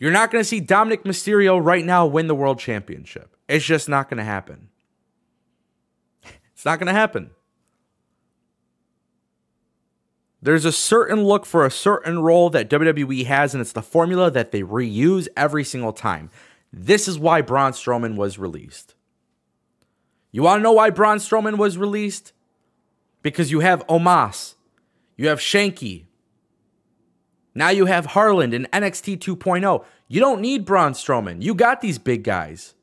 You're 0.00 0.10
not 0.10 0.32
going 0.32 0.42
to 0.42 0.48
see 0.48 0.60
Dominik 0.60 1.04
Mysterio 1.04 1.64
right 1.64 1.84
now 1.84 2.06
win 2.06 2.26
the 2.26 2.34
world 2.34 2.58
championship. 2.58 3.36
It's 3.48 3.64
just 3.64 3.88
not 3.88 4.10
going 4.10 4.18
to 4.18 4.24
happen. 4.24 4.70
It's 6.54 6.64
not 6.64 6.80
going 6.80 6.88
to 6.88 6.92
happen. 6.92 7.30
There's 10.42 10.64
a 10.64 10.72
certain 10.72 11.24
look 11.24 11.44
for 11.44 11.66
a 11.66 11.70
certain 11.70 12.20
role 12.20 12.50
that 12.50 12.70
WWE 12.70 13.26
has, 13.26 13.54
and 13.54 13.60
it's 13.60 13.72
the 13.72 13.82
formula 13.82 14.30
that 14.30 14.52
they 14.52 14.62
reuse 14.62 15.28
every 15.36 15.64
single 15.64 15.92
time. 15.92 16.30
This 16.72 17.06
is 17.08 17.18
why 17.18 17.42
Braun 17.42 17.72
Strowman 17.72 18.16
was 18.16 18.38
released. 18.38 18.94
You 20.32 20.42
want 20.42 20.60
to 20.60 20.62
know 20.62 20.72
why 20.72 20.90
Braun 20.90 21.18
Strowman 21.18 21.58
was 21.58 21.76
released? 21.76 22.32
Because 23.22 23.50
you 23.50 23.60
have 23.60 23.86
Omos, 23.86 24.54
you 25.16 25.28
have 25.28 25.40
Shanky, 25.40 26.06
now 27.54 27.70
you 27.70 27.86
have 27.86 28.06
Harland 28.06 28.54
and 28.54 28.70
NXT 28.70 29.18
2.0. 29.18 29.84
You 30.08 30.20
don't 30.20 30.40
need 30.40 30.64
Braun 30.64 30.92
Strowman. 30.92 31.42
You 31.42 31.54
got 31.54 31.80
these 31.80 31.98
big 31.98 32.22
guys. 32.22 32.74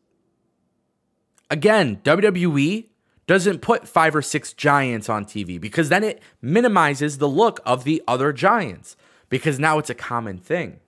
Again, 1.50 1.98
WWE 2.04 2.86
doesn't 3.28 3.60
put 3.60 3.88
five 3.88 4.16
or 4.16 4.22
six 4.22 4.54
giants 4.54 5.10
on 5.10 5.26
TV 5.26 5.60
because 5.60 5.90
then 5.90 6.04
it 6.04 6.22
minimizes 6.42 7.18
the 7.18 7.28
look 7.28 7.60
of 7.66 7.84
the 7.84 8.02
other 8.08 8.34
giants 8.34 8.96
because 9.30 9.60
now 9.60 9.78
it's 9.78 9.90
a 9.90 9.96
common 9.96 10.38
thing. 10.38 10.80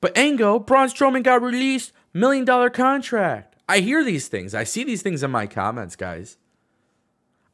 But 0.00 0.16
Ango, 0.16 0.60
Braun 0.60 0.88
Strowman 0.88 1.24
got 1.24 1.42
released, 1.42 1.92
million 2.14 2.44
dollar 2.44 2.70
contract. 2.70 3.56
I 3.68 3.80
hear 3.80 4.04
these 4.04 4.28
things. 4.28 4.54
I 4.54 4.62
see 4.62 4.84
these 4.84 5.02
things 5.02 5.24
in 5.24 5.30
my 5.32 5.48
comments, 5.48 5.96
guys. 5.96 6.36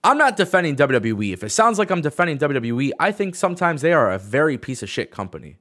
I'm 0.04 0.18
not 0.18 0.36
defending 0.36 0.76
WWE. 0.76 1.32
If 1.32 1.44
it 1.44 1.50
sounds 1.50 1.78
like 1.78 1.90
I'm 1.90 2.02
defending 2.02 2.36
WWE, 2.36 2.90
I 2.98 3.12
think 3.12 3.34
sometimes 3.34 3.80
they 3.80 3.92
are 3.92 4.10
a 4.10 4.18
very 4.18 4.58
piece 4.58 4.82
of 4.82 4.90
shit 4.90 5.10
company. 5.10 5.56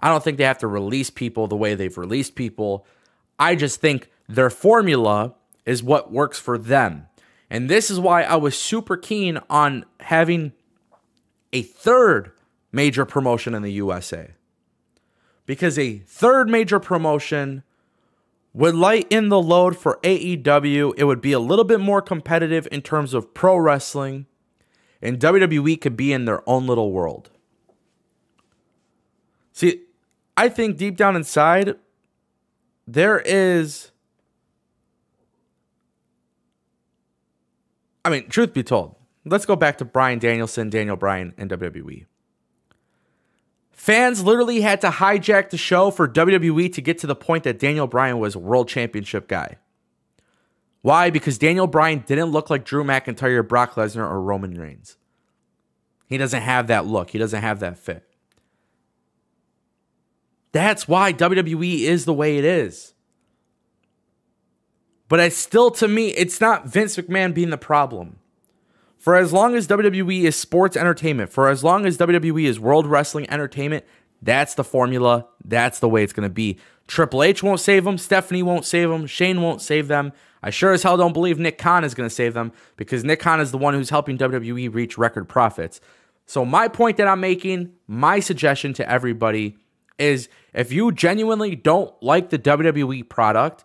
I 0.00 0.10
don't 0.10 0.22
think 0.22 0.38
they 0.38 0.44
have 0.44 0.58
to 0.58 0.68
release 0.68 1.10
people 1.10 1.48
the 1.48 1.56
way 1.56 1.74
they've 1.74 1.96
released 1.98 2.36
people. 2.36 2.86
I 3.38 3.56
just 3.56 3.80
think 3.80 4.10
their 4.28 4.50
formula 4.50 5.34
is 5.68 5.82
what 5.82 6.10
works 6.10 6.38
for 6.38 6.56
them. 6.56 7.06
And 7.50 7.68
this 7.68 7.90
is 7.90 8.00
why 8.00 8.22
I 8.22 8.36
was 8.36 8.56
super 8.56 8.96
keen 8.96 9.38
on 9.50 9.84
having 10.00 10.52
a 11.52 11.60
third 11.60 12.32
major 12.72 13.04
promotion 13.04 13.54
in 13.54 13.60
the 13.60 13.72
USA. 13.72 14.30
Because 15.44 15.78
a 15.78 15.98
third 15.98 16.48
major 16.48 16.80
promotion 16.80 17.64
would 18.54 18.74
lighten 18.74 19.28
the 19.28 19.40
load 19.40 19.76
for 19.76 19.98
AEW. 20.02 20.94
It 20.96 21.04
would 21.04 21.20
be 21.20 21.32
a 21.32 21.38
little 21.38 21.66
bit 21.66 21.80
more 21.80 22.00
competitive 22.00 22.66
in 22.72 22.80
terms 22.80 23.12
of 23.12 23.34
pro 23.34 23.58
wrestling, 23.58 24.24
and 25.02 25.20
WWE 25.20 25.78
could 25.78 25.98
be 25.98 26.14
in 26.14 26.24
their 26.24 26.48
own 26.48 26.66
little 26.66 26.92
world. 26.92 27.30
See, 29.52 29.82
I 30.34 30.48
think 30.48 30.78
deep 30.78 30.96
down 30.96 31.14
inside, 31.14 31.76
there 32.86 33.20
is. 33.20 33.90
I 38.08 38.10
mean, 38.10 38.28
truth 38.30 38.54
be 38.54 38.62
told, 38.62 38.94
let's 39.26 39.44
go 39.44 39.54
back 39.54 39.76
to 39.78 39.84
Bryan 39.84 40.18
Danielson, 40.18 40.70
Daniel 40.70 40.96
Bryan, 40.96 41.34
and 41.36 41.50
WWE. 41.50 42.06
Fans 43.70 44.24
literally 44.24 44.62
had 44.62 44.80
to 44.80 44.88
hijack 44.88 45.50
the 45.50 45.58
show 45.58 45.90
for 45.90 46.08
WWE 46.08 46.72
to 46.72 46.80
get 46.80 46.96
to 47.00 47.06
the 47.06 47.14
point 47.14 47.44
that 47.44 47.58
Daniel 47.58 47.86
Bryan 47.86 48.18
was 48.18 48.34
a 48.34 48.38
world 48.38 48.66
championship 48.66 49.28
guy. 49.28 49.58
Why? 50.80 51.10
Because 51.10 51.36
Daniel 51.36 51.66
Bryan 51.66 52.02
didn't 52.06 52.30
look 52.30 52.48
like 52.48 52.64
Drew 52.64 52.82
McIntyre, 52.82 53.46
Brock 53.46 53.74
Lesnar, 53.74 54.10
or 54.10 54.22
Roman 54.22 54.54
Reigns. 54.58 54.96
He 56.06 56.16
doesn't 56.16 56.40
have 56.40 56.68
that 56.68 56.86
look, 56.86 57.10
he 57.10 57.18
doesn't 57.18 57.42
have 57.42 57.60
that 57.60 57.78
fit. 57.78 58.08
That's 60.52 60.88
why 60.88 61.12
WWE 61.12 61.80
is 61.80 62.06
the 62.06 62.14
way 62.14 62.38
it 62.38 62.46
is. 62.46 62.94
But 65.08 65.20
it's 65.20 65.36
still, 65.36 65.70
to 65.72 65.88
me, 65.88 66.08
it's 66.08 66.40
not 66.40 66.66
Vince 66.66 66.96
McMahon 66.96 67.32
being 67.32 67.50
the 67.50 67.58
problem. 67.58 68.18
For 68.98 69.16
as 69.16 69.32
long 69.32 69.54
as 69.54 69.66
WWE 69.68 70.24
is 70.24 70.36
sports 70.36 70.76
entertainment, 70.76 71.30
for 71.30 71.48
as 71.48 71.64
long 71.64 71.86
as 71.86 71.96
WWE 71.96 72.44
is 72.44 72.60
world 72.60 72.86
wrestling 72.86 73.30
entertainment, 73.30 73.84
that's 74.20 74.54
the 74.54 74.64
formula. 74.64 75.26
That's 75.44 75.78
the 75.78 75.88
way 75.88 76.02
it's 76.02 76.12
going 76.12 76.28
to 76.28 76.34
be. 76.34 76.58
Triple 76.88 77.22
H 77.22 77.42
won't 77.42 77.60
save 77.60 77.84
them. 77.84 77.96
Stephanie 77.96 78.42
won't 78.42 78.64
save 78.64 78.88
them. 78.88 79.06
Shane 79.06 79.40
won't 79.40 79.62
save 79.62 79.88
them. 79.88 80.12
I 80.42 80.50
sure 80.50 80.72
as 80.72 80.82
hell 80.82 80.96
don't 80.96 81.12
believe 81.12 81.38
Nick 81.38 81.58
Khan 81.58 81.84
is 81.84 81.94
going 81.94 82.08
to 82.08 82.14
save 82.14 82.34
them 82.34 82.52
because 82.76 83.04
Nick 83.04 83.20
Khan 83.20 83.40
is 83.40 83.50
the 83.50 83.58
one 83.58 83.74
who's 83.74 83.90
helping 83.90 84.18
WWE 84.18 84.72
reach 84.72 84.98
record 84.98 85.28
profits. 85.28 85.80
So, 86.26 86.44
my 86.44 86.68
point 86.68 86.96
that 86.98 87.08
I'm 87.08 87.20
making, 87.20 87.72
my 87.86 88.20
suggestion 88.20 88.72
to 88.74 88.90
everybody 88.90 89.56
is 89.98 90.28
if 90.52 90.72
you 90.72 90.92
genuinely 90.92 91.56
don't 91.56 91.92
like 92.02 92.30
the 92.30 92.38
WWE 92.38 93.08
product, 93.08 93.64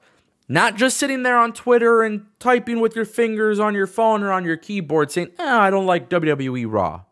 not 0.53 0.75
just 0.75 0.97
sitting 0.97 1.23
there 1.23 1.39
on 1.39 1.51
Twitter 1.51 2.03
and 2.03 2.27
typing 2.37 2.79
with 2.79 2.95
your 2.95 3.05
fingers 3.05 3.59
on 3.59 3.73
your 3.73 3.87
phone 3.87 4.21
or 4.21 4.31
on 4.31 4.45
your 4.45 4.55
keyboard 4.55 5.09
saying, 5.09 5.31
eh, 5.39 5.43
I 5.43 5.71
don't 5.71 5.87
like 5.87 6.11
WWE 6.11 6.71
Raw. 6.71 7.05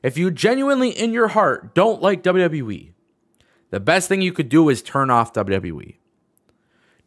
If 0.00 0.16
you 0.16 0.30
genuinely 0.30 0.90
in 0.90 1.12
your 1.12 1.26
heart 1.26 1.74
don't 1.74 2.00
like 2.00 2.22
WWE, 2.22 2.92
the 3.70 3.80
best 3.80 4.08
thing 4.08 4.22
you 4.22 4.32
could 4.32 4.48
do 4.48 4.68
is 4.68 4.80
turn 4.80 5.10
off 5.10 5.32
WWE. 5.32 5.96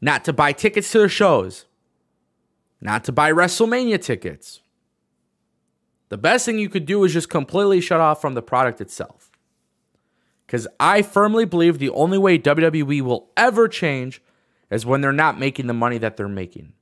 Not 0.02 0.26
to 0.26 0.34
buy 0.34 0.52
tickets 0.52 0.92
to 0.92 1.00
the 1.00 1.08
shows, 1.08 1.68
not 2.82 3.06
to 3.06 3.14
buy 3.14 3.32
WrestleMania 3.32 4.02
tickets. 4.02 4.60
The 6.10 6.18
best 6.18 6.46
thing 6.46 6.60
you 6.60 6.68
could 6.68 6.86
do 6.86 7.02
is 7.06 7.14
just 7.14 7.30
completely 7.30 7.80
shut 7.80 8.02
off 8.02 8.20
from 8.20 8.34
the 8.34 8.42
product 8.42 8.82
itself. 8.82 9.32
Because 10.46 10.68
I 10.82 11.02
firmly 11.02 11.46
believe 11.46 11.80
the 11.80 11.92
only 11.92 12.18
way 12.18 12.38
WWE 12.38 13.00
will 13.04 13.30
ever 13.38 13.70
change 13.70 14.22
is 14.70 14.86
when 14.86 15.02
they're 15.02 15.12
not 15.12 15.40
making 15.40 15.68
the 15.68 15.74
money 15.74 15.98
that 15.98 16.18
they're 16.18 16.28
making. 16.28 16.74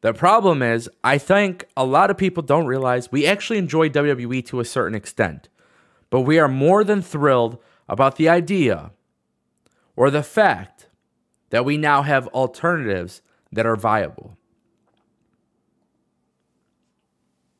The 0.00 0.12
problem 0.12 0.62
is, 0.62 0.88
I 1.02 1.16
think 1.18 1.66
a 1.76 1.84
lot 1.84 2.10
of 2.10 2.18
people 2.18 2.42
don't 2.42 2.66
realize 2.66 3.10
we 3.10 3.26
actually 3.26 3.58
enjoy 3.58 3.88
WWE 3.88 4.44
to 4.46 4.60
a 4.60 4.64
certain 4.64 4.94
extent, 4.94 5.48
but 6.10 6.20
we 6.20 6.38
are 6.38 6.48
more 6.48 6.84
than 6.84 7.00
thrilled 7.00 7.58
about 7.88 8.16
the 8.16 8.28
idea 8.28 8.92
or 9.96 10.10
the 10.10 10.22
fact 10.22 10.88
that 11.50 11.64
we 11.64 11.76
now 11.76 12.02
have 12.02 12.26
alternatives 12.28 13.22
that 13.50 13.64
are 13.64 13.76
viable. 13.76 14.36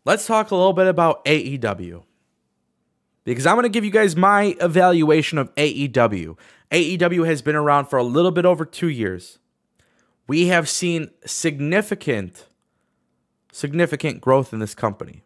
Let's 0.05 0.27
talk 0.27 0.51
a 0.51 0.57
little 0.57 0.75
bit 0.75 0.87
about 0.87 1.25
AEW 1.25 2.03
because 3.25 3.47
I'm 3.47 3.55
going 3.55 3.63
to 3.63 3.71
give 3.71 3.85
you 3.85 3.91
guys 3.91 4.17
my 4.17 4.55
evaluation 4.61 5.39
of 5.39 5.55
AEW. 5.55 6.37
AEW 6.75 7.25
has 7.25 7.41
been 7.41 7.55
around 7.55 7.87
for 7.87 8.01
a 8.01 8.03
little 8.03 8.33
bit 8.33 8.45
over 8.45 8.65
two 8.65 8.89
years. 8.89 9.39
We 10.27 10.49
have 10.49 10.69
seen 10.69 11.11
significant, 11.25 12.47
significant 13.53 14.21
growth 14.21 14.53
in 14.53 14.59
this 14.59 14.75
company. 14.75 15.23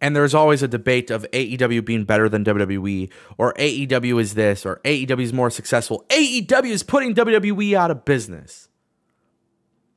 And 0.00 0.14
there's 0.14 0.34
always 0.34 0.62
a 0.62 0.68
debate 0.68 1.10
of 1.10 1.26
AEW 1.32 1.84
being 1.84 2.04
better 2.04 2.28
than 2.28 2.44
WWE, 2.44 3.10
or 3.38 3.54
AEW 3.54 4.20
is 4.20 4.34
this, 4.34 4.64
or 4.64 4.80
AEW 4.84 5.22
is 5.22 5.32
more 5.32 5.50
successful. 5.50 6.04
AEW 6.10 6.70
is 6.70 6.84
putting 6.84 7.12
WWE 7.12 7.74
out 7.74 7.90
of 7.90 8.04
business. 8.04 8.68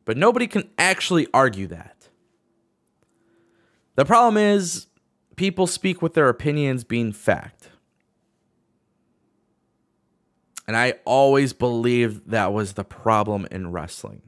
But 0.05 0.17
nobody 0.17 0.47
can 0.47 0.67
actually 0.79 1.27
argue 1.31 1.67
that. 1.67 2.09
The 3.93 4.05
problem 4.05 4.37
is, 4.37 4.87
people 5.35 5.67
speak 5.67 6.01
with 6.01 6.15
their 6.15 6.29
opinions 6.29 6.83
being 6.83 7.11
fact. 7.11 7.68
And 10.69 10.77
I 10.77 10.93
always 11.03 11.51
believed 11.51 12.29
that 12.29 12.53
was 12.53 12.73
the 12.73 12.83
problem 12.83 13.47
in 13.49 13.71
wrestling. 13.71 14.21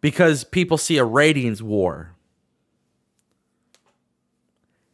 Because 0.00 0.42
people 0.42 0.76
see 0.76 0.98
a 0.98 1.04
ratings 1.04 1.62
war. 1.62 2.16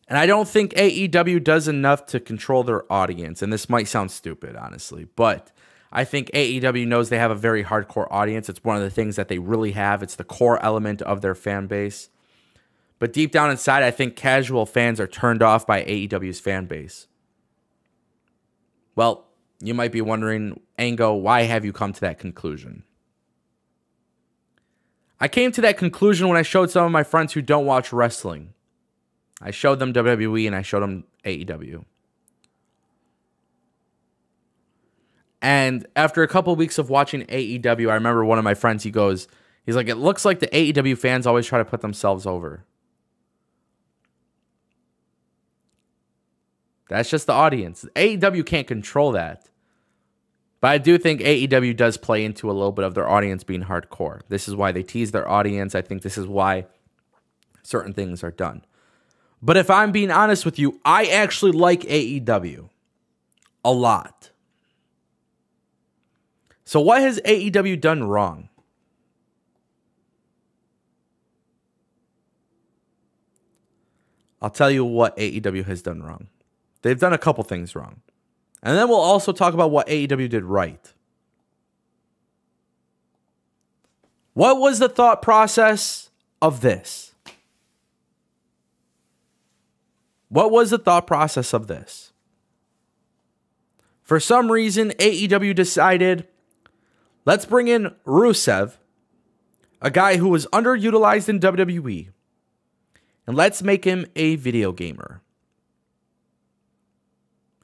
And 0.09 0.19
I 0.19 0.27
don't 0.27 0.47
think 0.47 0.75
AEW 0.75 1.43
does 1.43 1.69
enough 1.69 2.05
to 2.09 2.21
control 2.21 2.63
their 2.65 2.93
audience. 2.93 3.41
And 3.41 3.51
this 3.51 3.71
might 3.71 3.89
sound 3.89 4.11
stupid, 4.11 4.57
honestly, 4.57 5.07
but 5.17 5.53
I 5.91 6.05
think 6.05 6.31
AEW 6.33 6.87
knows 6.87 7.09
they 7.09 7.17
have 7.17 7.31
a 7.31 7.35
very 7.35 7.65
hardcore 7.65 8.09
audience. 8.11 8.51
It's 8.51 8.63
one 8.63 8.77
of 8.77 8.83
the 8.83 8.91
things 8.91 9.17
that 9.17 9.29
they 9.29 9.39
really 9.39 9.73
have, 9.73 10.03
it's 10.03 10.17
the 10.17 10.23
core 10.23 10.63
element 10.63 11.01
of 11.01 11.23
their 11.23 11.35
fan 11.35 11.67
base. 11.67 12.11
But 12.99 13.15
deep 13.15 13.33
down 13.33 13.51
inside, 13.51 13.83
I 13.83 13.91
think 13.91 14.17
casual 14.17 14.67
fans 14.67 15.01
are 15.01 15.07
turned 15.07 15.43
off 15.43 15.67
by 15.67 15.83
AEW's 15.85 16.41
fan 16.41 16.67
base. 16.67 17.07
Well, 18.99 19.29
you 19.61 19.75
might 19.75 19.93
be 19.93 20.01
wondering, 20.01 20.59
Ango, 20.77 21.15
why 21.15 21.43
have 21.43 21.65
you 21.65 21.73
come 21.73 21.93
to 21.93 22.01
that 22.01 22.19
conclusion? 22.19 22.83
I 25.21 25.29
came 25.29 25.53
to 25.53 25.61
that 25.61 25.79
conclusion 25.79 26.27
when 26.27 26.37
I 26.37 26.43
showed 26.43 26.73
some 26.73 26.85
of 26.85 26.91
my 26.91 27.05
friends 27.05 27.33
who 27.33 27.41
don't 27.41 27.65
watch 27.65 27.93
wrestling. 27.93 28.55
I 29.41 29.53
showed 29.53 29.79
them 29.79 29.93
WWE 29.93 30.49
and 30.49 30.57
I 30.57 30.63
showed 30.63 30.81
them 30.81 31.05
AEW. 31.25 31.85
And 35.41 35.87
after 35.95 36.25
a 36.25 36.29
couple 36.29 36.53
of 36.53 36.59
weeks 36.59 36.77
of 36.77 36.91
watching 36.91 37.23
AEW, 37.27 37.89
I 37.89 37.95
remember 37.95 38.25
one 38.25 38.39
of 38.39 38.45
my 38.45 38.55
friends, 38.55 38.83
he 38.83 38.91
goes, 38.91 39.29
he's 39.65 39.77
like, 39.77 39.87
it 39.87 39.95
looks 39.95 40.25
like 40.25 40.41
the 40.41 40.49
AEW 40.49 40.99
fans 40.99 41.25
always 41.25 41.47
try 41.47 41.59
to 41.59 41.65
put 41.65 41.83
themselves 41.83 42.27
over. 42.27 42.65
That's 46.89 47.11
just 47.11 47.27
the 47.27 47.33
audience. 47.33 47.85
AEW 47.95 48.45
can't 48.47 48.67
control 48.67 49.13
that. 49.13 49.49
But 50.61 50.69
I 50.69 50.79
do 50.79 50.99
think 50.99 51.21
AEW 51.21 51.77
does 51.77 51.97
play 51.97 52.25
into 52.25 52.51
a 52.51 52.53
little 52.53 52.73
bit 52.73 52.85
of 52.85 52.95
their 52.95 53.09
audience 53.09 53.45
being 53.45 53.65
hardcore. 53.65 54.23
This 54.29 54.49
is 54.49 54.57
why 54.57 54.73
they 54.73 54.83
tease 54.83 55.13
their 55.13 55.29
audience. 55.29 55.75
I 55.75 55.83
think 55.83 56.03
this 56.03 56.19
is 56.19 56.27
why 56.27 56.67
certain 57.63 57.93
things 57.93 58.25
are 58.25 58.33
done. 58.33 58.65
But 59.41 59.57
if 59.57 59.71
I'm 59.71 59.93
being 59.93 60.11
honest 60.11 60.45
with 60.45 60.59
you, 60.59 60.81
I 60.85 61.07
actually 61.07 61.53
like 61.53 61.83
AEW 61.83 62.71
a 63.65 63.73
lot. 63.73 64.31
So, 66.65 66.81
what 66.81 67.01
has 67.01 67.21
AEW 67.25 67.81
done 67.81 68.05
wrong? 68.05 68.49
I'll 74.43 74.51
tell 74.51 74.71
you 74.71 74.85
what 74.85 75.17
AEW 75.17 75.65
has 75.67 75.83
done 75.83 76.03
wrong. 76.03 76.29
They've 76.83 76.99
done 76.99 77.13
a 77.13 77.19
couple 77.19 77.45
things 77.45 77.75
wrong. 77.75 78.01
And 78.63 78.77
then 78.77 78.89
we'll 78.89 78.99
also 78.99 79.33
talk 79.33 79.55
about 79.55 79.71
what 79.71 79.87
AEW 79.89 80.29
did 80.29 80.45
right. 80.45 80.93
What 84.35 84.59
was 84.59 84.79
the 84.79 84.89
thought 84.89 85.23
process 85.23 86.11
of 86.41 86.61
this? 86.61 87.13
What 90.29 90.51
was 90.51 90.71
the 90.71 90.79
thought 90.79 91.07
process 91.07 91.53
of 91.53 91.67
this? 91.67 92.13
For 94.03 94.21
some 94.21 94.51
reason, 94.53 94.91
AEW 94.99 95.55
decided 95.55 96.27
let's 97.25 97.45
bring 97.45 97.69
in 97.69 97.95
Rusev, 98.07 98.77
a 99.83 99.91
guy 99.91 100.17
who 100.17 100.29
was 100.29 100.47
underutilized 100.47 101.29
in 101.29 101.41
WWE, 101.41 102.09
and 103.27 103.37
let's 103.37 103.63
make 103.63 103.85
him 103.85 104.07
a 104.17 104.37
video 104.37 104.73
gamer. 104.73 105.21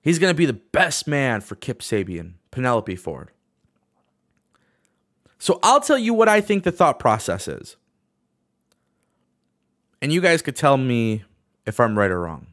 He's 0.05 0.19
going 0.19 0.31
to 0.31 0.37
be 0.37 0.45
the 0.45 0.53
best 0.53 1.09
man 1.09 1.40
for 1.40 1.55
Kip 1.55 1.81
Sabian, 1.81 2.35
Penelope 2.51 2.95
Ford. 2.97 3.31
So 5.38 5.59
I'll 5.62 5.81
tell 5.81 5.97
you 5.97 6.12
what 6.12 6.29
I 6.29 6.43
think 6.43 6.62
the 6.62 6.71
thought 6.71 6.99
process 6.99 7.49
is. 7.49 7.77
And 10.03 10.12
you 10.12 10.21
guys 10.21 10.43
could 10.43 10.57
tell 10.57 10.77
me 10.77 11.25
if 11.64 11.81
I'm 11.81 11.99
right 11.99 12.11
or 12.11 12.21
wrong. 12.21 12.49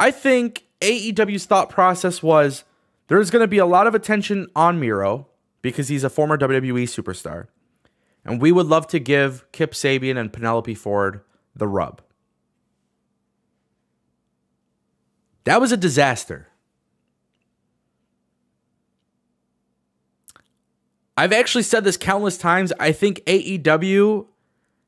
I 0.00 0.10
think 0.10 0.64
AEW's 0.80 1.44
thought 1.44 1.68
process 1.68 2.22
was 2.22 2.64
there's 3.08 3.30
going 3.30 3.42
to 3.42 3.48
be 3.48 3.58
a 3.58 3.66
lot 3.66 3.86
of 3.86 3.94
attention 3.94 4.48
on 4.56 4.80
Miro 4.80 5.28
because 5.60 5.88
he's 5.88 6.04
a 6.04 6.10
former 6.10 6.38
WWE 6.38 6.84
superstar. 6.84 7.48
And 8.24 8.40
we 8.40 8.50
would 8.50 8.66
love 8.66 8.86
to 8.88 8.98
give 8.98 9.44
Kip 9.52 9.72
Sabian 9.72 10.16
and 10.16 10.32
Penelope 10.32 10.74
Ford 10.74 11.20
the 11.54 11.68
rub. 11.68 12.00
That 15.44 15.60
was 15.60 15.72
a 15.72 15.76
disaster. 15.76 16.48
I've 21.16 21.32
actually 21.32 21.64
said 21.64 21.84
this 21.84 21.96
countless 21.96 22.38
times. 22.38 22.72
I 22.80 22.92
think 22.92 23.22
AEW 23.26 24.26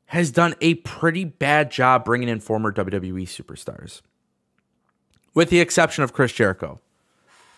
has 0.07 0.31
done 0.31 0.55
a 0.61 0.75
pretty 0.75 1.25
bad 1.25 1.71
job 1.71 2.05
bringing 2.05 2.29
in 2.29 2.41
former 2.41 2.73
WWE 2.73 3.25
superstars, 3.25 4.01
with 5.35 5.51
the 5.51 5.61
exception 5.61 6.05
of 6.05 6.13
Chris 6.13 6.33
Jericho. 6.33 6.81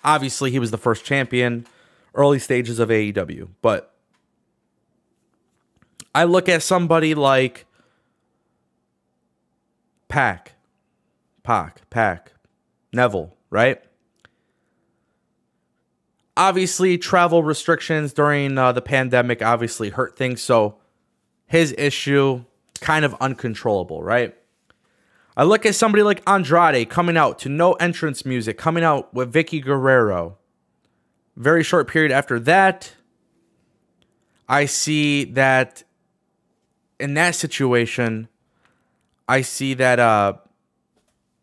Obviously, 0.05 0.51
he 0.51 0.59
was 0.59 0.71
the 0.71 0.79
first 0.79 1.05
champion, 1.05 1.67
early 2.15 2.39
stages 2.39 2.79
of 2.79 2.89
AEW, 2.89 3.49
but 3.63 3.95
I 6.15 6.25
look 6.25 6.49
at 6.49 6.63
somebody 6.63 7.15
like 7.15 7.67
Pac, 10.09 10.55
Pac, 11.43 11.89
Pac, 11.91 12.33
Neville, 12.93 13.35
right? 13.51 13.83
Obviously, 16.37 16.99
travel 16.99 17.43
restrictions 17.43 18.13
during 18.13 18.59
uh, 18.59 18.73
the 18.73 18.83
pandemic 18.83 19.43
obviously 19.43 19.91
hurt 19.91 20.17
things. 20.17 20.43
So 20.43 20.77
his 21.47 21.75
issue 21.79 22.45
kind 22.81 23.05
of 23.05 23.15
uncontrollable, 23.21 24.03
right? 24.03 24.37
I 25.37 25.45
look 25.45 25.67
at 25.67 25.75
somebody 25.75 26.03
like 26.03 26.23
Andrade 26.29 26.89
coming 26.89 27.17
out 27.17 27.39
to 27.41 27.49
no 27.49 27.75
entrance 27.75 28.25
music, 28.25 28.57
coming 28.57 28.85
out 28.85 29.13
with 29.13 29.33
Vickie 29.33 29.63
Guerrero. 29.63 30.39
Very 31.37 31.63
short 31.63 31.89
period 31.89 32.11
after 32.11 32.41
that, 32.41 32.95
I 34.49 34.65
see 34.67 35.25
that 35.25 35.83
in 36.99 37.15
that 37.15 37.35
situation, 37.35 38.29
I 39.29 39.43
see 39.43 39.75
that 39.75 39.99
uh, 39.99 40.35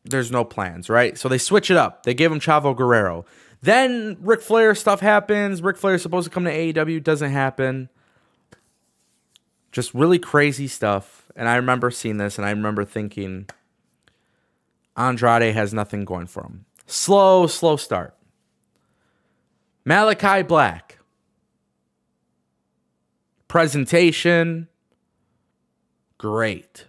there's 0.05 0.31
no 0.31 0.43
plans, 0.43 0.89
right? 0.89 1.17
So 1.17 1.29
they 1.29 1.37
switch 1.37 1.71
it 1.71 1.77
up. 1.77 2.03
They 2.03 2.13
give 2.13 2.31
him 2.31 2.39
Chavo 2.39 2.75
Guerrero. 2.75 3.25
Then 3.61 4.17
Ric 4.19 4.41
Flair 4.41 4.75
stuff 4.75 4.99
happens. 4.99 5.61
Ric 5.61 5.77
Flair 5.77 5.95
is 5.95 6.01
supposed 6.01 6.25
to 6.25 6.33
come 6.33 6.43
to 6.43 6.51
AEW, 6.51 7.01
doesn't 7.03 7.31
happen. 7.31 7.89
Just 9.71 9.93
really 9.93 10.19
crazy 10.19 10.67
stuff. 10.67 11.31
And 11.35 11.47
I 11.47 11.55
remember 11.55 11.89
seeing 11.89 12.17
this 12.17 12.37
and 12.37 12.45
I 12.45 12.49
remember 12.49 12.83
thinking 12.83 13.47
Andrade 14.97 15.53
has 15.53 15.73
nothing 15.73 16.05
going 16.05 16.27
for 16.27 16.43
him. 16.43 16.65
Slow, 16.85 17.47
slow 17.47 17.77
start. 17.77 18.15
Malachi 19.85 20.43
Black. 20.43 20.99
Presentation. 23.47 24.67
Great. 26.17 26.85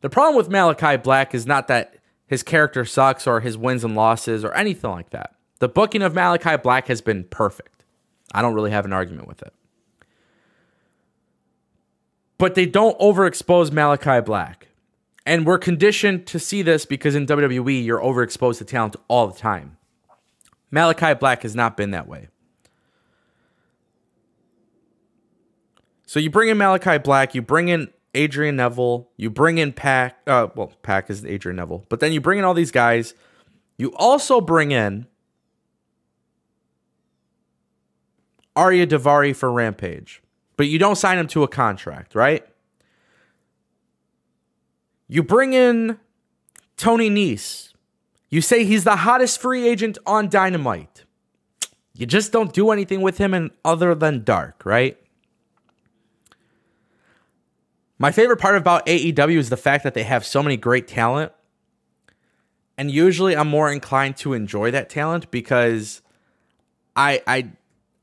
The 0.00 0.10
problem 0.10 0.36
with 0.36 0.48
Malachi 0.48 0.96
Black 0.96 1.34
is 1.34 1.46
not 1.46 1.68
that 1.68 1.96
his 2.26 2.42
character 2.42 2.84
sucks 2.84 3.26
or 3.26 3.40
his 3.40 3.58
wins 3.58 3.84
and 3.84 3.94
losses 3.94 4.44
or 4.44 4.54
anything 4.54 4.90
like 4.90 5.10
that. 5.10 5.34
The 5.58 5.68
booking 5.68 6.00
of 6.02 6.14
Malachi 6.14 6.56
Black 6.56 6.86
has 6.86 7.00
been 7.00 7.24
perfect. 7.24 7.84
I 8.32 8.40
don't 8.40 8.54
really 8.54 8.70
have 8.70 8.84
an 8.84 8.92
argument 8.92 9.28
with 9.28 9.42
it. 9.42 9.52
But 12.38 12.54
they 12.54 12.64
don't 12.64 12.98
overexpose 12.98 13.70
Malachi 13.70 14.20
Black. 14.22 14.68
And 15.26 15.44
we're 15.44 15.58
conditioned 15.58 16.26
to 16.28 16.38
see 16.38 16.62
this 16.62 16.86
because 16.86 17.14
in 17.14 17.26
WWE, 17.26 17.84
you're 17.84 18.00
overexposed 18.00 18.58
to 18.58 18.64
talent 18.64 18.96
all 19.08 19.26
the 19.26 19.38
time. 19.38 19.76
Malachi 20.70 21.14
Black 21.14 21.42
has 21.42 21.54
not 21.54 21.76
been 21.76 21.90
that 21.90 22.08
way. 22.08 22.28
So 26.06 26.18
you 26.18 26.30
bring 26.30 26.48
in 26.48 26.56
Malachi 26.56 26.98
Black, 26.98 27.34
you 27.34 27.42
bring 27.42 27.68
in 27.68 27.88
Adrian 28.14 28.56
Neville, 28.56 29.08
you 29.16 29.30
bring 29.30 29.58
in 29.58 29.72
Pac, 29.72 30.16
Uh, 30.26 30.48
well, 30.54 30.72
Pac 30.82 31.10
is 31.10 31.24
Adrian 31.24 31.56
Neville, 31.56 31.86
but 31.88 32.00
then 32.00 32.12
you 32.12 32.20
bring 32.20 32.38
in 32.38 32.44
all 32.44 32.54
these 32.54 32.72
guys. 32.72 33.14
You 33.78 33.94
also 33.96 34.40
bring 34.40 34.72
in 34.72 35.06
Ariya 38.56 38.86
Daivari 38.86 39.34
for 39.34 39.50
Rampage, 39.50 40.22
but 40.56 40.66
you 40.66 40.78
don't 40.78 40.96
sign 40.96 41.18
him 41.18 41.28
to 41.28 41.42
a 41.42 41.48
contract, 41.48 42.14
right? 42.14 42.44
You 45.08 45.22
bring 45.22 45.52
in 45.52 45.98
Tony 46.76 47.10
Nese. 47.10 47.72
You 48.28 48.40
say 48.40 48.64
he's 48.64 48.84
the 48.84 48.96
hottest 48.96 49.40
free 49.40 49.66
agent 49.66 49.98
on 50.06 50.28
Dynamite. 50.28 51.04
You 51.94 52.06
just 52.06 52.32
don't 52.32 52.52
do 52.52 52.70
anything 52.70 53.02
with 53.02 53.18
him 53.18 53.34
and 53.34 53.50
other 53.64 53.94
than 53.94 54.24
dark, 54.24 54.62
right? 54.64 54.96
My 58.00 58.10
favorite 58.12 58.38
part 58.38 58.56
about 58.56 58.86
AEW 58.86 59.36
is 59.36 59.50
the 59.50 59.58
fact 59.58 59.84
that 59.84 59.92
they 59.92 60.04
have 60.04 60.24
so 60.24 60.42
many 60.42 60.56
great 60.56 60.88
talent. 60.88 61.32
And 62.78 62.90
usually 62.90 63.36
I'm 63.36 63.48
more 63.48 63.70
inclined 63.70 64.16
to 64.18 64.32
enjoy 64.32 64.70
that 64.70 64.88
talent 64.88 65.30
because 65.30 66.00
I 66.96 67.22
I 67.26 67.50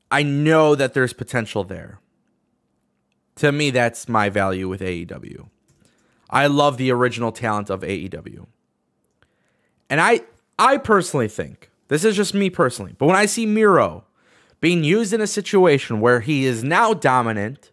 I 0.08 0.22
know 0.22 0.76
that 0.76 0.94
there's 0.94 1.12
potential 1.12 1.64
there. 1.64 1.98
To 3.36 3.50
me 3.50 3.70
that's 3.70 4.08
my 4.08 4.28
value 4.28 4.68
with 4.68 4.80
AEW. 4.82 5.48
I 6.30 6.46
love 6.46 6.76
the 6.76 6.92
original 6.92 7.32
talent 7.32 7.68
of 7.68 7.80
AEW. 7.80 8.46
And 9.90 10.00
I 10.00 10.20
I 10.60 10.76
personally 10.76 11.28
think, 11.28 11.70
this 11.88 12.04
is 12.04 12.14
just 12.14 12.34
me 12.34 12.50
personally, 12.50 12.94
but 12.96 13.06
when 13.06 13.16
I 13.16 13.26
see 13.26 13.46
Miro 13.46 14.04
being 14.60 14.84
used 14.84 15.12
in 15.12 15.20
a 15.20 15.26
situation 15.26 15.98
where 15.98 16.20
he 16.20 16.44
is 16.44 16.62
now 16.62 16.94
dominant 16.94 17.72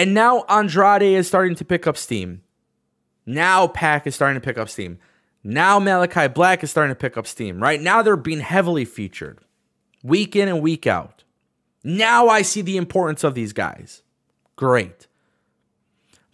and 0.00 0.14
now 0.14 0.44
Andrade 0.48 1.02
is 1.02 1.28
starting 1.28 1.54
to 1.56 1.64
pick 1.64 1.86
up 1.86 1.94
steam. 1.94 2.40
Now 3.26 3.66
Pac 3.66 4.06
is 4.06 4.14
starting 4.14 4.40
to 4.40 4.44
pick 4.44 4.56
up 4.56 4.70
steam. 4.70 4.98
Now 5.44 5.78
Malachi 5.78 6.26
Black 6.26 6.64
is 6.64 6.70
starting 6.70 6.90
to 6.90 6.98
pick 6.98 7.18
up 7.18 7.26
steam. 7.26 7.62
Right 7.62 7.78
now 7.78 8.00
they're 8.00 8.16
being 8.16 8.40
heavily 8.40 8.86
featured 8.86 9.40
week 10.02 10.34
in 10.34 10.48
and 10.48 10.62
week 10.62 10.86
out. 10.86 11.24
Now 11.84 12.28
I 12.28 12.40
see 12.40 12.62
the 12.62 12.78
importance 12.78 13.24
of 13.24 13.34
these 13.34 13.52
guys. 13.52 14.02
Great. 14.56 15.06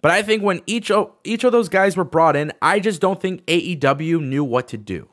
But 0.00 0.12
I 0.12 0.22
think 0.22 0.44
when 0.44 0.62
each 0.66 0.92
of, 0.92 1.10
each 1.24 1.42
of 1.42 1.50
those 1.50 1.68
guys 1.68 1.96
were 1.96 2.04
brought 2.04 2.36
in, 2.36 2.52
I 2.62 2.78
just 2.78 3.00
don't 3.00 3.20
think 3.20 3.44
AEW 3.46 4.22
knew 4.22 4.44
what 4.44 4.68
to 4.68 4.76
do. 4.76 5.08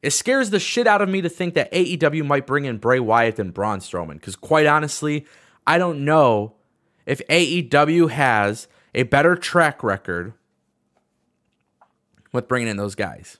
It 0.00 0.12
scares 0.12 0.48
the 0.48 0.60
shit 0.60 0.86
out 0.86 1.02
of 1.02 1.10
me 1.10 1.20
to 1.20 1.28
think 1.28 1.52
that 1.56 1.70
AEW 1.72 2.24
might 2.24 2.46
bring 2.46 2.64
in 2.64 2.78
Bray 2.78 3.00
Wyatt 3.00 3.38
and 3.38 3.52
Braun 3.52 3.80
Strowman 3.80 4.14
because, 4.14 4.36
quite 4.36 4.64
honestly, 4.64 5.26
I 5.66 5.76
don't 5.76 6.06
know 6.06 6.56
if 7.06 7.26
AEW 7.28 8.10
has 8.10 8.68
a 8.94 9.04
better 9.04 9.36
track 9.36 9.82
record 9.82 10.34
with 12.32 12.48
bringing 12.48 12.68
in 12.68 12.76
those 12.76 12.94
guys. 12.94 13.38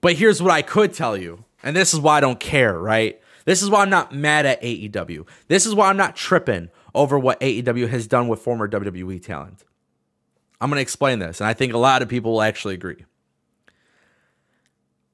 But 0.00 0.14
here's 0.14 0.42
what 0.42 0.52
I 0.52 0.62
could 0.62 0.92
tell 0.92 1.16
you, 1.16 1.44
and 1.62 1.74
this 1.74 1.94
is 1.94 2.00
why 2.00 2.18
I 2.18 2.20
don't 2.20 2.38
care, 2.40 2.78
right? 2.78 3.20
This 3.44 3.62
is 3.62 3.70
why 3.70 3.82
I'm 3.82 3.90
not 3.90 4.14
mad 4.14 4.46
at 4.46 4.60
AEW. 4.62 5.26
This 5.48 5.66
is 5.66 5.74
why 5.74 5.88
I'm 5.88 5.96
not 5.96 6.14
tripping 6.14 6.68
over 6.94 7.18
what 7.18 7.40
AEW 7.40 7.88
has 7.88 8.06
done 8.06 8.28
with 8.28 8.40
former 8.40 8.68
WWE 8.68 9.22
talent. 9.22 9.64
I'm 10.60 10.70
going 10.70 10.76
to 10.76 10.82
explain 10.82 11.18
this, 11.18 11.40
and 11.40 11.48
I 11.48 11.54
think 11.54 11.72
a 11.72 11.78
lot 11.78 12.02
of 12.02 12.08
people 12.08 12.32
will 12.32 12.42
actually 12.42 12.74
agree. 12.74 13.04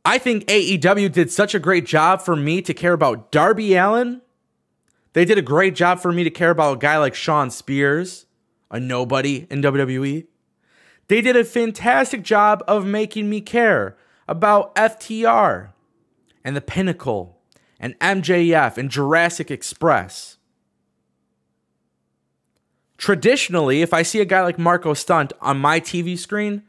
I 0.04 0.18
think 0.18 0.44
AEW 0.46 1.12
did 1.12 1.30
such 1.30 1.54
a 1.54 1.58
great 1.58 1.86
job 1.86 2.20
for 2.20 2.36
me 2.36 2.60
to 2.62 2.74
care 2.74 2.92
about 2.92 3.30
Darby 3.30 3.74
Allin 3.74 4.20
they 5.14 5.24
did 5.24 5.38
a 5.38 5.42
great 5.42 5.74
job 5.74 6.00
for 6.00 6.12
me 6.12 6.24
to 6.24 6.30
care 6.30 6.50
about 6.50 6.76
a 6.76 6.78
guy 6.78 6.98
like 6.98 7.14
Shawn 7.14 7.50
Spears, 7.50 8.26
a 8.70 8.78
nobody 8.78 9.46
in 9.48 9.62
WWE. 9.62 10.26
They 11.06 11.20
did 11.20 11.36
a 11.36 11.44
fantastic 11.44 12.22
job 12.22 12.62
of 12.66 12.84
making 12.84 13.30
me 13.30 13.40
care 13.40 13.96
about 14.26 14.74
FTR 14.74 15.70
and 16.44 16.56
the 16.56 16.60
Pinnacle 16.60 17.38
and 17.78 17.98
MJF 18.00 18.76
and 18.76 18.90
Jurassic 18.90 19.50
Express. 19.50 20.38
Traditionally, 22.98 23.82
if 23.82 23.94
I 23.94 24.02
see 24.02 24.20
a 24.20 24.24
guy 24.24 24.42
like 24.42 24.58
Marco 24.58 24.94
Stunt 24.94 25.32
on 25.40 25.58
my 25.58 25.78
TV 25.78 26.18
screen, 26.18 26.62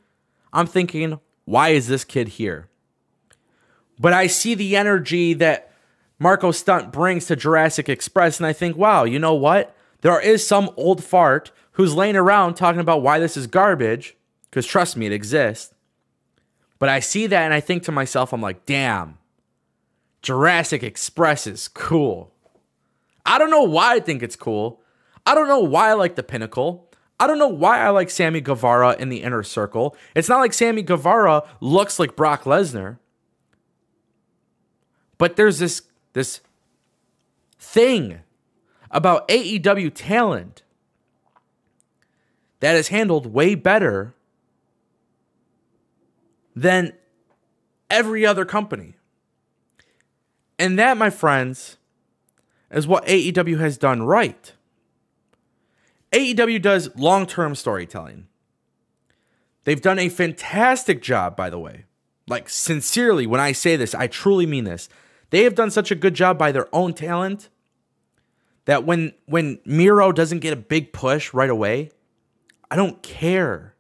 I'm 0.54 0.68
thinking, 0.68 1.20
why 1.46 1.70
is 1.70 1.88
this 1.88 2.04
kid 2.04 2.28
here? 2.28 2.70
But 4.00 4.14
I 4.14 4.28
see 4.28 4.54
the 4.54 4.76
energy 4.76 5.34
that 5.36 5.72
Marco 6.18 6.52
Stunt 6.52 6.92
brings 6.92 7.26
to 7.26 7.36
Jurassic 7.36 7.90
Express, 7.90 8.40
and 8.40 8.48
I 8.48 8.54
think, 8.54 8.78
wow, 8.78 9.04
you 9.04 9.20
know 9.20 9.34
what? 9.34 9.76
There 10.02 10.20
is 10.20 10.48
some 10.48 10.70
old 10.78 11.04
fart 11.04 11.52
who's 11.74 11.94
laying 11.96 12.16
around 12.16 12.54
talking 12.54 12.80
about 12.80 13.02
why 13.02 13.20
this 13.20 13.36
is 13.36 13.48
garbage, 13.48 14.16
because 14.50 14.66
trust 14.66 14.96
me, 14.96 15.06
it 15.06 15.12
exists. 15.12 15.74
But 16.80 16.90
I 16.90 17.00
see 17.00 17.28
that 17.28 17.44
and 17.44 17.54
I 17.54 17.60
think 17.60 17.84
to 17.84 17.92
myself, 17.92 18.34
I'm 18.34 18.42
like, 18.42 18.66
damn, 18.66 19.18
Jurassic 20.22 20.84
Express 20.84 21.48
is 21.48 21.68
cool. 21.68 22.34
I 23.26 23.38
don't 23.38 23.50
know 23.50 23.64
why 23.64 23.96
I 23.96 24.00
think 24.00 24.24
it's 24.24 24.36
cool. 24.36 24.82
I 25.26 25.36
don't 25.36 25.48
know 25.48 25.60
why 25.60 25.90
I 25.90 25.94
like 25.94 26.16
the 26.16 26.24
pinnacle. 26.24 26.92
I 27.20 27.28
don't 27.28 27.40
know 27.40 27.48
why 27.48 27.80
I 27.80 27.90
like 27.90 28.10
Sammy 28.10 28.42
Guevara 28.42 28.96
in 29.00 29.10
the 29.10 29.24
inner 29.24 29.44
circle. 29.44 29.96
It's 30.16 30.30
not 30.30 30.40
like 30.40 30.54
Sammy 30.54 30.82
Guevara 30.82 31.44
looks 31.62 31.98
like 31.98 32.16
Brock 32.16 32.44
Lesnar. 32.44 33.00
But 35.18 35.36
there's 35.36 35.60
this 35.60 35.82
this 36.16 36.40
thing 37.60 38.22
about 38.90 39.28
AEW 39.28 39.92
talent 39.94 40.64
that 42.62 42.76
is 42.76 42.88
handled 42.88 43.28
way 43.34 43.54
better 43.54 44.16
than 46.56 46.94
every 47.90 48.26
other 48.26 48.46
company. 48.46 48.96
And 50.58 50.80
that, 50.80 50.96
my 50.96 51.10
friends, 51.10 51.76
is 52.72 52.88
what 52.88 53.06
AEW 53.06 53.60
has 53.60 53.78
done 53.78 54.04
right. 54.04 54.54
AEW 56.14 56.62
does 56.62 56.96
long 56.96 57.26
term 57.26 57.56
storytelling. 57.56 58.28
They've 59.66 59.82
done 59.82 60.00
a 60.00 60.08
fantastic 60.08 61.02
job, 61.02 61.36
by 61.36 61.50
the 61.50 61.60
way. 61.60 61.84
Like, 62.26 62.48
sincerely, 62.48 63.28
when 63.28 63.42
I 63.42 63.52
say 63.52 63.76
this, 63.76 63.94
I 63.94 64.08
truly 64.08 64.46
mean 64.46 64.64
this. 64.64 64.88
They 65.36 65.44
have 65.44 65.54
done 65.54 65.70
such 65.70 65.92
a 65.92 65.96
good 65.96 66.14
job 66.14 66.38
by 66.38 66.54
their 66.54 66.74
own 66.74 66.94
talent 66.94 67.50
that 68.64 68.86
when 68.86 69.12
when 69.26 69.60
Miro 69.66 70.14
doesn't 70.14 70.40
get 70.40 70.54
a 70.54 70.56
big 70.56 70.94
push 70.94 71.34
right 71.34 71.50
away, 71.50 71.92
I 72.72 72.78
don't 72.78 73.04
care. 73.04 73.76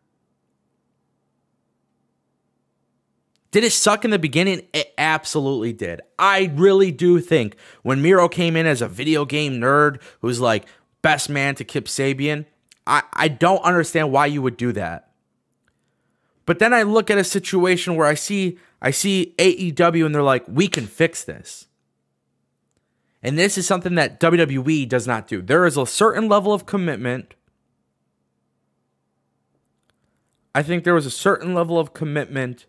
Did 3.52 3.64
it 3.64 3.72
suck 3.72 4.04
in 4.04 4.12
the 4.12 4.20
beginning? 4.20 4.68
It 4.74 4.94
absolutely 4.98 5.72
did. 5.72 6.02
I 6.20 6.52
really 6.56 6.92
do 6.92 7.22
think 7.22 7.56
when 7.84 8.02
Miro 8.02 8.28
came 8.28 8.58
in 8.58 8.66
as 8.66 8.82
a 8.82 8.90
video 8.90 9.24
game 9.24 9.54
nerd 9.54 10.02
who's 10.20 10.42
like 10.42 10.66
best 11.02 11.30
man 11.30 11.56
to 11.56 11.64
Kip 11.64 11.86
Sabian, 11.86 12.48
I, 12.86 13.04
I 13.14 13.30
don't 13.30 13.64
understand 13.64 14.12
why 14.12 14.26
you 14.26 14.42
would 14.42 14.58
do 14.58 14.74
that. 14.74 15.10
But 16.46 16.60
then 16.60 16.74
I 16.74 16.84
look 16.84 17.10
at 17.10 17.18
a 17.18 17.24
situation 17.24 17.96
where 17.96 18.08
I 18.08 18.16
see 18.16 18.60
I 18.86 18.92
see 18.92 19.34
AEW 19.40 20.06
and 20.06 20.14
they're 20.14 20.22
like, 20.22 20.46
we 20.48 20.68
can 20.68 20.86
fix 20.86 21.24
this. 21.24 21.66
And 23.24 23.36
this 23.36 23.58
is 23.58 23.66
something 23.66 23.96
that 23.96 24.20
WWE 24.20 24.88
does 24.88 25.08
not 25.08 25.28
do. 25.28 25.42
There 25.42 25.66
is 25.66 25.76
a 25.76 25.88
certain 25.88 26.30
level 26.30 26.54
of 26.54 26.68
commitment. 26.68 27.34
I 30.54 30.62
think 30.62 30.84
there 30.84 30.94
was 30.94 31.08
a 31.08 31.12
certain 31.12 31.56
level 31.56 31.80
of 31.80 31.96
commitment 31.96 32.68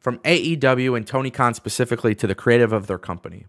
from 0.00 0.16
AEW 0.20 0.96
and 0.96 1.06
Tony 1.06 1.30
Khan 1.30 1.52
specifically 1.52 2.14
to 2.14 2.26
the 2.26 2.34
creative 2.34 2.72
of 2.72 2.86
their 2.86 2.96
company. 2.96 3.44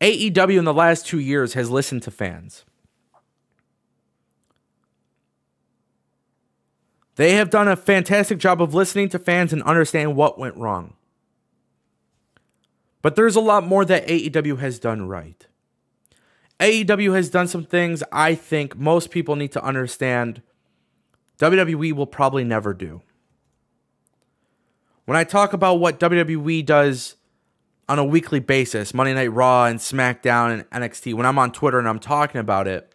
AEW 0.00 0.58
in 0.58 0.64
the 0.64 0.74
last 0.74 1.06
two 1.06 1.20
years 1.20 1.54
has 1.54 1.70
listened 1.70 2.02
to 2.02 2.10
fans. 2.10 2.64
They 7.16 7.32
have 7.34 7.50
done 7.50 7.68
a 7.68 7.76
fantastic 7.76 8.38
job 8.38 8.62
of 8.62 8.74
listening 8.74 9.08
to 9.10 9.18
fans 9.18 9.52
and 9.52 9.62
understanding 9.62 10.16
what 10.16 10.38
went 10.38 10.56
wrong. 10.56 10.94
But 13.02 13.16
there's 13.16 13.36
a 13.36 13.40
lot 13.40 13.66
more 13.66 13.84
that 13.84 14.06
AEW 14.06 14.58
has 14.60 14.78
done 14.78 15.08
right. 15.08 15.46
AEW 16.60 17.14
has 17.14 17.28
done 17.28 17.48
some 17.48 17.64
things 17.64 18.02
I 18.12 18.34
think 18.34 18.76
most 18.76 19.10
people 19.10 19.34
need 19.34 19.52
to 19.52 19.64
understand 19.64 20.42
WWE 21.38 21.92
will 21.92 22.06
probably 22.06 22.44
never 22.44 22.72
do. 22.72 23.02
When 25.04 25.16
I 25.16 25.24
talk 25.24 25.52
about 25.52 25.80
what 25.80 25.98
WWE 25.98 26.64
does 26.64 27.16
on 27.88 27.98
a 27.98 28.04
weekly 28.04 28.38
basis, 28.38 28.94
Monday 28.94 29.12
Night 29.12 29.32
Raw 29.32 29.64
and 29.64 29.80
SmackDown 29.80 30.52
and 30.52 30.70
NXT, 30.70 31.14
when 31.14 31.26
I'm 31.26 31.40
on 31.40 31.50
Twitter 31.50 31.80
and 31.80 31.88
I'm 31.88 31.98
talking 31.98 32.40
about 32.40 32.68
it, 32.68 32.91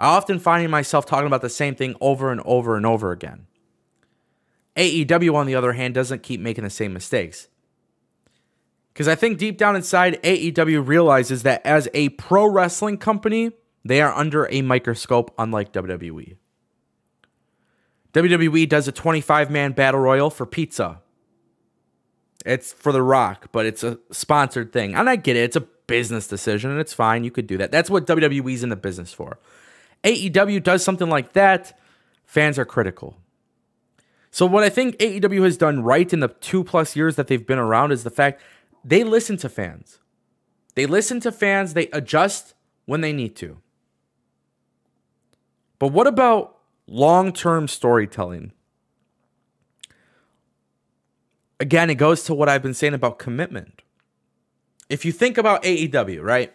I 0.00 0.06
often 0.06 0.38
find 0.38 0.68
myself 0.70 1.04
talking 1.04 1.26
about 1.26 1.42
the 1.42 1.50
same 1.50 1.74
thing 1.74 1.94
over 2.00 2.32
and 2.32 2.40
over 2.46 2.74
and 2.74 2.86
over 2.86 3.12
again. 3.12 3.46
AEW, 4.74 5.34
on 5.34 5.46
the 5.46 5.54
other 5.54 5.74
hand, 5.74 5.92
doesn't 5.92 6.22
keep 6.22 6.40
making 6.40 6.64
the 6.64 6.70
same 6.70 6.94
mistakes. 6.94 7.48
Because 8.94 9.08
I 9.08 9.14
think 9.14 9.36
deep 9.38 9.58
down 9.58 9.76
inside, 9.76 10.20
AEW 10.22 10.86
realizes 10.86 11.42
that 11.42 11.64
as 11.66 11.86
a 11.92 12.08
pro 12.10 12.46
wrestling 12.46 12.96
company, 12.96 13.52
they 13.84 14.00
are 14.00 14.12
under 14.14 14.48
a 14.50 14.62
microscope, 14.62 15.34
unlike 15.38 15.70
WWE. 15.72 16.36
WWE 18.14 18.68
does 18.68 18.88
a 18.88 18.92
25 18.92 19.50
man 19.50 19.72
battle 19.72 20.00
royal 20.00 20.30
for 20.30 20.46
pizza. 20.46 21.00
It's 22.46 22.72
for 22.72 22.90
The 22.90 23.02
Rock, 23.02 23.48
but 23.52 23.66
it's 23.66 23.84
a 23.84 23.98
sponsored 24.10 24.72
thing. 24.72 24.94
And 24.94 25.10
I 25.10 25.16
get 25.16 25.36
it. 25.36 25.40
It's 25.40 25.56
a 25.56 25.60
business 25.86 26.26
decision, 26.26 26.70
and 26.70 26.80
it's 26.80 26.94
fine. 26.94 27.22
You 27.22 27.30
could 27.30 27.46
do 27.46 27.58
that. 27.58 27.70
That's 27.70 27.90
what 27.90 28.06
WWE's 28.06 28.62
in 28.62 28.70
the 28.70 28.76
business 28.76 29.12
for. 29.12 29.38
AEW 30.04 30.62
does 30.62 30.82
something 30.82 31.08
like 31.08 31.32
that. 31.34 31.78
Fans 32.24 32.58
are 32.58 32.64
critical. 32.64 33.16
So, 34.30 34.46
what 34.46 34.62
I 34.62 34.68
think 34.68 34.96
AEW 34.98 35.44
has 35.44 35.56
done 35.56 35.82
right 35.82 36.12
in 36.12 36.20
the 36.20 36.28
two 36.28 36.62
plus 36.62 36.94
years 36.94 37.16
that 37.16 37.26
they've 37.26 37.46
been 37.46 37.58
around 37.58 37.90
is 37.92 38.04
the 38.04 38.10
fact 38.10 38.40
they 38.84 39.02
listen 39.02 39.36
to 39.38 39.48
fans. 39.48 39.98
They 40.76 40.86
listen 40.86 41.20
to 41.20 41.32
fans, 41.32 41.74
they 41.74 41.88
adjust 41.88 42.54
when 42.86 43.00
they 43.00 43.12
need 43.12 43.34
to. 43.36 43.58
But 45.78 45.88
what 45.88 46.06
about 46.06 46.58
long 46.86 47.32
term 47.32 47.66
storytelling? 47.66 48.52
again, 51.60 51.90
it 51.90 51.96
goes 51.96 52.24
to 52.24 52.34
what 52.34 52.48
I've 52.48 52.62
been 52.62 52.74
saying 52.74 52.94
about 52.94 53.18
commitment. 53.18 53.82
If 54.88 55.04
you 55.04 55.12
think 55.12 55.38
about 55.38 55.62
AEW, 55.62 56.22
right? 56.22 56.52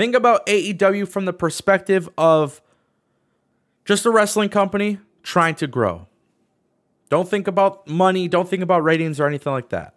Think 0.00 0.14
about 0.14 0.46
AEW 0.46 1.06
from 1.06 1.26
the 1.26 1.32
perspective 1.34 2.08
of 2.16 2.62
just 3.84 4.06
a 4.06 4.10
wrestling 4.10 4.48
company 4.48 4.98
trying 5.22 5.56
to 5.56 5.66
grow. 5.66 6.06
Don't 7.10 7.28
think 7.28 7.46
about 7.46 7.86
money, 7.86 8.26
don't 8.26 8.48
think 8.48 8.62
about 8.62 8.82
ratings 8.82 9.20
or 9.20 9.26
anything 9.26 9.52
like 9.52 9.68
that. 9.68 9.96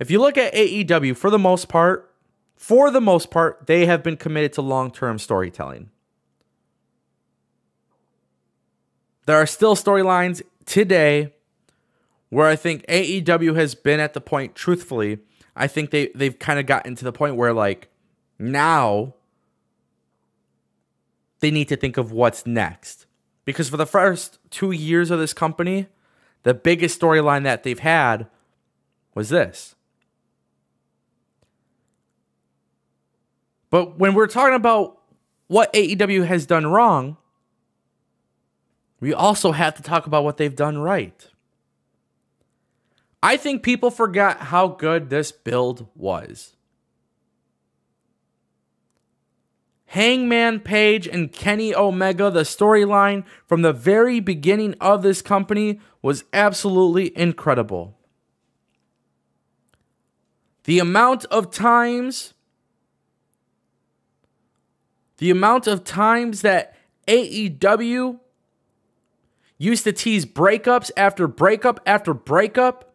If 0.00 0.10
you 0.10 0.22
look 0.22 0.38
at 0.38 0.54
AEW, 0.54 1.14
for 1.18 1.28
the 1.28 1.38
most 1.38 1.68
part, 1.68 2.14
for 2.56 2.90
the 2.90 2.98
most 2.98 3.30
part, 3.30 3.66
they 3.66 3.84
have 3.84 4.02
been 4.02 4.16
committed 4.16 4.54
to 4.54 4.62
long 4.62 4.90
term 4.90 5.18
storytelling. 5.18 5.90
There 9.26 9.36
are 9.36 9.44
still 9.44 9.76
storylines 9.76 10.40
today 10.64 11.34
where 12.30 12.46
I 12.46 12.56
think 12.56 12.86
AEW 12.86 13.54
has 13.56 13.74
been 13.74 14.00
at 14.00 14.14
the 14.14 14.22
point, 14.22 14.54
truthfully, 14.54 15.18
I 15.54 15.66
think 15.66 15.90
they, 15.90 16.08
they've 16.14 16.38
kind 16.38 16.58
of 16.58 16.64
gotten 16.64 16.94
to 16.94 17.04
the 17.04 17.12
point 17.12 17.36
where, 17.36 17.52
like, 17.52 17.90
now 18.38 19.14
they 21.40 21.50
need 21.50 21.68
to 21.68 21.76
think 21.76 21.96
of 21.96 22.12
what's 22.12 22.46
next. 22.46 23.06
Because 23.44 23.68
for 23.68 23.76
the 23.76 23.86
first 23.86 24.38
two 24.50 24.72
years 24.72 25.10
of 25.10 25.18
this 25.18 25.32
company, 25.32 25.86
the 26.42 26.54
biggest 26.54 27.00
storyline 27.00 27.44
that 27.44 27.62
they've 27.62 27.78
had 27.78 28.26
was 29.14 29.28
this. 29.28 29.76
But 33.70 33.98
when 33.98 34.14
we're 34.14 34.26
talking 34.26 34.54
about 34.54 35.00
what 35.46 35.72
AEW 35.72 36.26
has 36.26 36.46
done 36.46 36.66
wrong, 36.66 37.16
we 39.00 39.12
also 39.14 39.52
have 39.52 39.74
to 39.74 39.82
talk 39.82 40.06
about 40.06 40.24
what 40.24 40.38
they've 40.38 40.54
done 40.54 40.78
right. 40.78 41.28
I 43.22 43.36
think 43.36 43.62
people 43.62 43.90
forgot 43.90 44.38
how 44.40 44.68
good 44.68 45.10
this 45.10 45.30
build 45.30 45.86
was. 45.94 46.55
Hangman 49.86 50.60
Page 50.60 51.06
and 51.06 51.32
Kenny 51.32 51.74
Omega, 51.74 52.30
the 52.30 52.42
storyline 52.42 53.24
from 53.46 53.62
the 53.62 53.72
very 53.72 54.20
beginning 54.20 54.74
of 54.80 55.02
this 55.02 55.22
company 55.22 55.80
was 56.02 56.24
absolutely 56.32 57.16
incredible. 57.16 57.96
The 60.64 60.80
amount 60.80 61.24
of 61.26 61.50
times, 61.52 62.34
the 65.18 65.30
amount 65.30 65.66
of 65.66 65.84
times 65.84 66.42
that 66.42 66.76
AEW 67.06 68.18
used 69.58 69.84
to 69.84 69.92
tease 69.92 70.26
breakups 70.26 70.90
after 70.96 71.28
breakup 71.28 71.80
after 71.86 72.12
breakup 72.12 72.86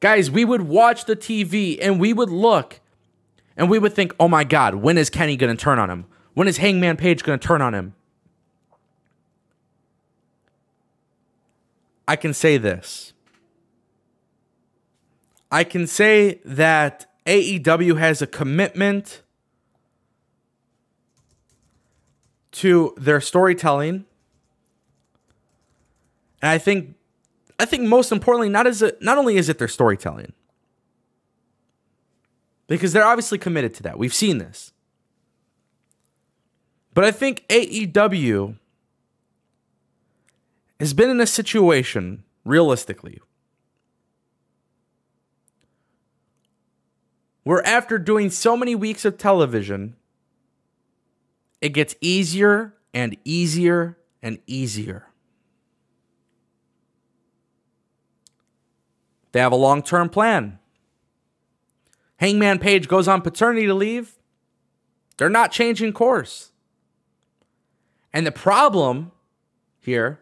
Guys, 0.00 0.30
we 0.30 0.46
would 0.46 0.62
watch 0.62 1.04
the 1.04 1.14
TV 1.14 1.78
and 1.80 2.00
we 2.00 2.14
would 2.14 2.30
look 2.30 2.80
and 3.60 3.68
we 3.68 3.78
would 3.78 3.92
think, 3.92 4.14
oh 4.18 4.26
my 4.26 4.42
God, 4.42 4.76
when 4.76 4.96
is 4.96 5.10
Kenny 5.10 5.36
going 5.36 5.54
to 5.54 5.62
turn 5.62 5.78
on 5.78 5.90
him? 5.90 6.06
When 6.32 6.48
is 6.48 6.56
Hangman 6.56 6.96
Page 6.96 7.22
going 7.22 7.38
to 7.38 7.46
turn 7.46 7.60
on 7.60 7.74
him? 7.74 7.94
I 12.08 12.16
can 12.16 12.32
say 12.32 12.56
this. 12.56 13.12
I 15.52 15.64
can 15.64 15.86
say 15.86 16.40
that 16.42 17.06
AEW 17.26 17.98
has 17.98 18.22
a 18.22 18.26
commitment 18.26 19.20
to 22.52 22.94
their 22.96 23.20
storytelling. 23.20 24.06
And 26.40 26.50
I 26.50 26.56
think 26.56 26.94
I 27.58 27.66
think 27.66 27.86
most 27.86 28.10
importantly, 28.10 28.48
not 28.48 28.66
as 28.66 28.80
a, 28.80 28.94
not 29.02 29.18
only 29.18 29.36
is 29.36 29.50
it 29.50 29.58
their 29.58 29.68
storytelling, 29.68 30.32
because 32.70 32.92
they're 32.92 33.04
obviously 33.04 33.36
committed 33.36 33.74
to 33.74 33.82
that. 33.82 33.98
We've 33.98 34.14
seen 34.14 34.38
this. 34.38 34.72
But 36.94 37.02
I 37.02 37.10
think 37.10 37.44
AEW 37.48 38.54
has 40.78 40.94
been 40.94 41.10
in 41.10 41.20
a 41.20 41.26
situation, 41.26 42.22
realistically, 42.44 43.18
where 47.42 47.66
after 47.66 47.98
doing 47.98 48.30
so 48.30 48.56
many 48.56 48.76
weeks 48.76 49.04
of 49.04 49.18
television, 49.18 49.96
it 51.60 51.70
gets 51.70 51.96
easier 52.00 52.74
and 52.94 53.16
easier 53.24 53.98
and 54.22 54.38
easier. 54.46 55.08
They 59.32 59.40
have 59.40 59.50
a 59.50 59.56
long 59.56 59.82
term 59.82 60.08
plan. 60.08 60.59
Hangman 62.20 62.58
Page 62.58 62.86
goes 62.86 63.08
on 63.08 63.22
paternity 63.22 63.72
leave. 63.72 64.18
They're 65.16 65.30
not 65.30 65.52
changing 65.52 65.94
course. 65.94 66.52
And 68.12 68.26
the 68.26 68.32
problem 68.32 69.12
here 69.80 70.20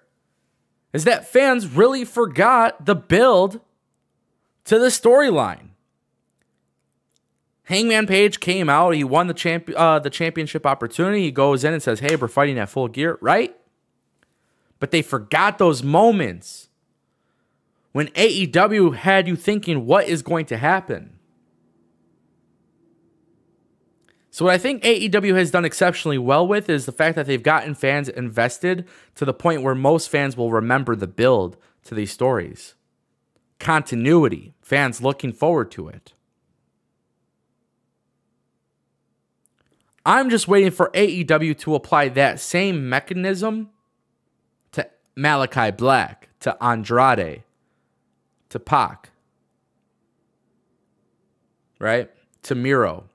is 0.93 1.03
that 1.05 1.27
fans 1.27 1.67
really 1.67 2.05
forgot 2.05 2.87
the 2.87 2.95
build 2.95 3.61
to 4.67 4.79
the 4.79 4.87
storyline. 4.87 5.71
Hangman 7.65 8.07
Page 8.07 8.39
came 8.39 8.71
out. 8.71 8.95
He 8.95 9.03
won 9.03 9.27
the 9.27 9.35
champ 9.35 9.69
uh, 9.77 9.99
the 9.99 10.09
championship 10.09 10.65
opportunity. 10.65 11.23
He 11.23 11.33
goes 11.33 11.65
in 11.65 11.73
and 11.73 11.83
says, 11.83 11.99
"Hey, 11.99 12.15
we're 12.15 12.29
fighting 12.29 12.61
at 12.61 12.69
full 12.69 12.87
gear, 12.87 13.19
right?" 13.21 13.57
But 14.79 14.93
they 14.93 15.03
forgot 15.03 15.59
those 15.59 15.83
moments 15.83 16.69
when 17.91 18.07
AEW 18.09 18.95
had 18.95 19.27
you 19.27 19.35
thinking, 19.35 19.85
"What 19.85 20.07
is 20.07 20.23
going 20.23 20.47
to 20.47 20.57
happen?" 20.57 21.18
So 24.39 24.45
what 24.45 24.55
I 24.55 24.59
think 24.59 24.85
AEW 24.85 25.35
has 25.35 25.51
done 25.51 25.65
exceptionally 25.65 26.17
well 26.17 26.47
with 26.47 26.71
is 26.71 26.87
the 26.87 26.93
fact 26.93 27.17
that 27.17 27.27
they've 27.27 27.43
gotten 27.43 27.75
fans 27.75 28.09
invested 28.09 28.87
to 29.17 29.25
the 29.25 29.35
point 29.35 29.63
where 29.63 29.75
most 29.75 30.11
fans 30.11 30.37
will 30.37 30.53
remember 30.53 30.95
the 30.95 31.09
build 31.09 31.57
to 31.87 31.95
these 31.97 32.13
stories. 32.13 32.77
Continuity, 33.59 34.55
fans 34.61 35.03
looking 35.03 35.33
forward 35.33 35.73
to 35.73 35.89
it. 35.89 36.13
I'm 40.07 40.31
just 40.31 40.47
waiting 40.47 40.71
for 40.71 40.93
AEW 40.95 41.59
to 41.59 41.75
apply 41.75 42.09
that 42.11 42.39
same 42.39 42.89
mechanism 42.89 43.71
to 44.71 44.89
Malachi 45.17 45.73
Black, 45.73 46.29
to 46.39 46.57
Andrade, 46.63 47.43
to 48.51 48.61
Pac, 48.61 49.11
right? 51.81 52.09
To 52.45 52.55
Miro. 52.55 53.09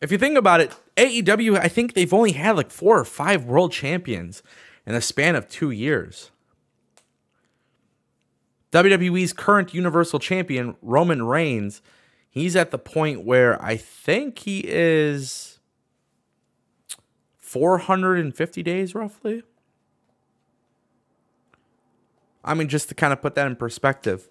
If 0.00 0.10
you 0.10 0.18
think 0.18 0.38
about 0.38 0.60
it, 0.60 0.74
AEW, 0.96 1.58
I 1.58 1.68
think 1.68 1.92
they've 1.92 2.12
only 2.12 2.32
had 2.32 2.56
like 2.56 2.70
four 2.70 2.98
or 2.98 3.04
five 3.04 3.44
world 3.44 3.72
champions 3.72 4.42
in 4.86 4.94
a 4.94 5.00
span 5.00 5.36
of 5.36 5.48
two 5.48 5.70
years. 5.70 6.30
WWE's 8.72 9.32
current 9.32 9.74
Universal 9.74 10.20
Champion, 10.20 10.76
Roman 10.80 11.24
Reigns, 11.24 11.82
he's 12.30 12.54
at 12.54 12.70
the 12.70 12.78
point 12.78 13.24
where 13.24 13.62
I 13.62 13.76
think 13.76 14.38
he 14.38 14.62
is 14.64 15.58
450 17.40 18.62
days 18.62 18.94
roughly. 18.94 19.42
I 22.44 22.54
mean, 22.54 22.68
just 22.68 22.88
to 22.88 22.94
kind 22.94 23.12
of 23.12 23.20
put 23.20 23.34
that 23.34 23.46
in 23.46 23.56
perspective. 23.56 24.28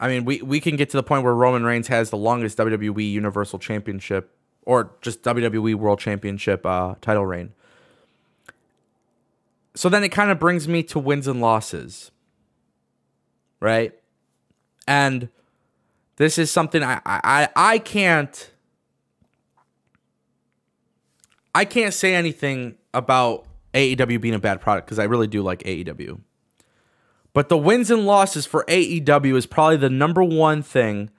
I 0.00 0.08
mean, 0.08 0.24
we, 0.24 0.40
we 0.40 0.60
can 0.60 0.76
get 0.76 0.88
to 0.90 0.96
the 0.96 1.02
point 1.02 1.24
where 1.24 1.34
Roman 1.34 1.62
Reigns 1.62 1.88
has 1.88 2.08
the 2.08 2.16
longest 2.16 2.56
WWE 2.56 3.12
Universal 3.12 3.58
Championship 3.58 4.34
or 4.62 4.92
just 5.02 5.22
WWE 5.22 5.74
World 5.74 6.00
Championship 6.00 6.64
uh, 6.64 6.94
title 7.02 7.26
reign. 7.26 7.52
So 9.74 9.88
then 9.90 10.02
it 10.02 10.08
kind 10.08 10.30
of 10.30 10.38
brings 10.38 10.66
me 10.66 10.82
to 10.84 10.98
wins 10.98 11.28
and 11.28 11.40
losses, 11.40 12.10
right? 13.60 13.92
And 14.88 15.28
this 16.16 16.38
is 16.38 16.50
something 16.50 16.82
I 16.82 17.00
I 17.04 17.48
I 17.54 17.78
can't 17.78 18.50
I 21.54 21.64
can't 21.64 21.94
say 21.94 22.14
anything 22.14 22.76
about 22.92 23.46
AEW 23.74 24.20
being 24.20 24.34
a 24.34 24.40
bad 24.40 24.60
product 24.60 24.86
because 24.86 24.98
I 24.98 25.04
really 25.04 25.28
do 25.28 25.42
like 25.42 25.62
AEW. 25.62 26.20
But 27.32 27.48
the 27.48 27.56
wins 27.56 27.90
and 27.90 28.06
losses 28.06 28.46
for 28.46 28.64
AEW 28.64 29.36
is 29.36 29.46
probably 29.46 29.76
the 29.76 29.90
number 29.90 30.22
one 30.22 30.62
thing 30.62 31.10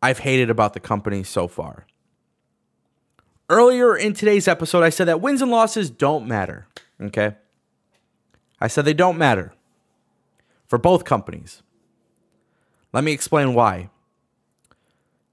I've 0.00 0.20
hated 0.20 0.50
about 0.50 0.74
the 0.74 0.80
company 0.80 1.22
so 1.22 1.48
far. 1.48 1.86
Earlier 3.48 3.96
in 3.96 4.12
today's 4.12 4.48
episode, 4.48 4.82
I 4.82 4.90
said 4.90 5.08
that 5.08 5.20
wins 5.20 5.42
and 5.42 5.50
losses 5.50 5.90
don't 5.90 6.26
matter. 6.26 6.66
Okay. 7.00 7.36
I 8.60 8.68
said 8.68 8.84
they 8.84 8.94
don't 8.94 9.18
matter 9.18 9.52
for 10.66 10.78
both 10.78 11.04
companies. 11.04 11.62
Let 12.92 13.04
me 13.04 13.12
explain 13.12 13.54
why. 13.54 13.90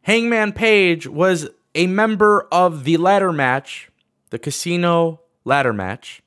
Hangman 0.02 0.52
Page 0.52 1.08
was 1.08 1.50
a 1.76 1.88
member 1.88 2.48
of 2.52 2.84
the 2.84 2.98
ladder 2.98 3.32
match, 3.32 3.90
the 4.32 4.40
casino 4.40 5.22
ladder 5.46 5.74
match, 5.74 6.22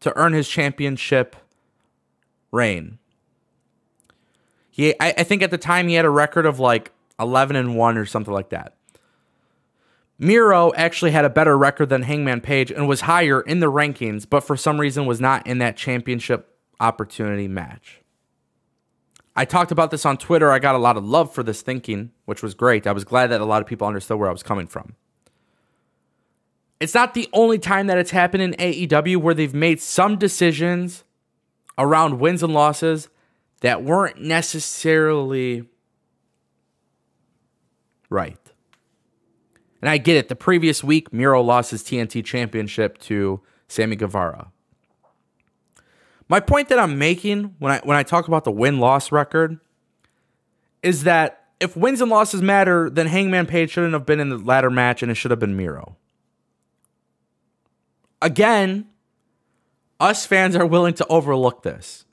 to 0.00 0.14
earn 0.16 0.34
his 0.34 0.48
championship 0.48 1.36
reign. 2.52 2.97
He, 4.78 4.94
I, 5.00 5.12
I 5.18 5.24
think 5.24 5.42
at 5.42 5.50
the 5.50 5.58
time 5.58 5.88
he 5.88 5.94
had 5.94 6.04
a 6.04 6.10
record 6.10 6.46
of 6.46 6.60
like 6.60 6.92
11 7.18 7.56
and 7.56 7.76
1 7.76 7.98
or 7.98 8.06
something 8.06 8.32
like 8.32 8.50
that. 8.50 8.76
Miro 10.20 10.72
actually 10.74 11.10
had 11.10 11.24
a 11.24 11.30
better 11.30 11.58
record 11.58 11.88
than 11.88 12.02
Hangman 12.02 12.40
Page 12.40 12.70
and 12.70 12.88
was 12.88 13.02
higher 13.02 13.40
in 13.40 13.58
the 13.58 13.70
rankings, 13.70 14.24
but 14.28 14.44
for 14.44 14.56
some 14.56 14.80
reason 14.80 15.04
was 15.04 15.20
not 15.20 15.46
in 15.46 15.58
that 15.58 15.76
championship 15.76 16.56
opportunity 16.78 17.48
match. 17.48 18.02
I 19.34 19.44
talked 19.44 19.72
about 19.72 19.90
this 19.90 20.06
on 20.06 20.16
Twitter. 20.16 20.50
I 20.50 20.60
got 20.60 20.76
a 20.76 20.78
lot 20.78 20.96
of 20.96 21.04
love 21.04 21.32
for 21.32 21.42
this 21.42 21.60
thinking, 21.60 22.12
which 22.24 22.42
was 22.42 22.54
great. 22.54 22.86
I 22.86 22.92
was 22.92 23.04
glad 23.04 23.28
that 23.28 23.40
a 23.40 23.44
lot 23.44 23.60
of 23.60 23.68
people 23.68 23.86
understood 23.86 24.18
where 24.18 24.28
I 24.28 24.32
was 24.32 24.42
coming 24.44 24.68
from. 24.68 24.94
It's 26.78 26.94
not 26.94 27.14
the 27.14 27.28
only 27.32 27.58
time 27.58 27.88
that 27.88 27.98
it's 27.98 28.12
happened 28.12 28.42
in 28.44 28.52
AEW 28.54 29.16
where 29.16 29.34
they've 29.34 29.54
made 29.54 29.80
some 29.80 30.16
decisions 30.16 31.02
around 31.76 32.20
wins 32.20 32.44
and 32.44 32.54
losses 32.54 33.08
that 33.60 33.82
weren't 33.82 34.20
necessarily 34.20 35.64
right. 38.08 38.38
And 39.80 39.88
I 39.88 39.98
get 39.98 40.16
it. 40.16 40.28
The 40.28 40.36
previous 40.36 40.82
week, 40.82 41.12
Miro 41.12 41.40
lost 41.40 41.70
his 41.70 41.82
TNT 41.82 42.24
championship 42.24 42.98
to 43.02 43.40
Sammy 43.68 43.96
Guevara. 43.96 44.50
My 46.28 46.40
point 46.40 46.68
that 46.68 46.78
I'm 46.78 46.98
making 46.98 47.54
when 47.58 47.72
I 47.72 47.80
when 47.84 47.96
I 47.96 48.02
talk 48.02 48.28
about 48.28 48.44
the 48.44 48.50
win 48.50 48.80
loss 48.80 49.10
record 49.10 49.58
is 50.82 51.04
that 51.04 51.46
if 51.60 51.76
wins 51.76 52.00
and 52.00 52.10
losses 52.10 52.42
matter, 52.42 52.90
then 52.90 53.06
Hangman 53.06 53.46
Page 53.46 53.70
shouldn't 53.70 53.92
have 53.92 54.06
been 54.06 54.20
in 54.20 54.28
the 54.28 54.38
ladder 54.38 54.70
match 54.70 55.02
and 55.02 55.10
it 55.10 55.14
should 55.14 55.30
have 55.30 55.40
been 55.40 55.56
Miro. 55.56 55.96
Again, 58.20 58.86
us 59.98 60.26
fans 60.26 60.54
are 60.54 60.66
willing 60.66 60.94
to 60.94 61.06
overlook 61.08 61.62
this. 61.62 62.04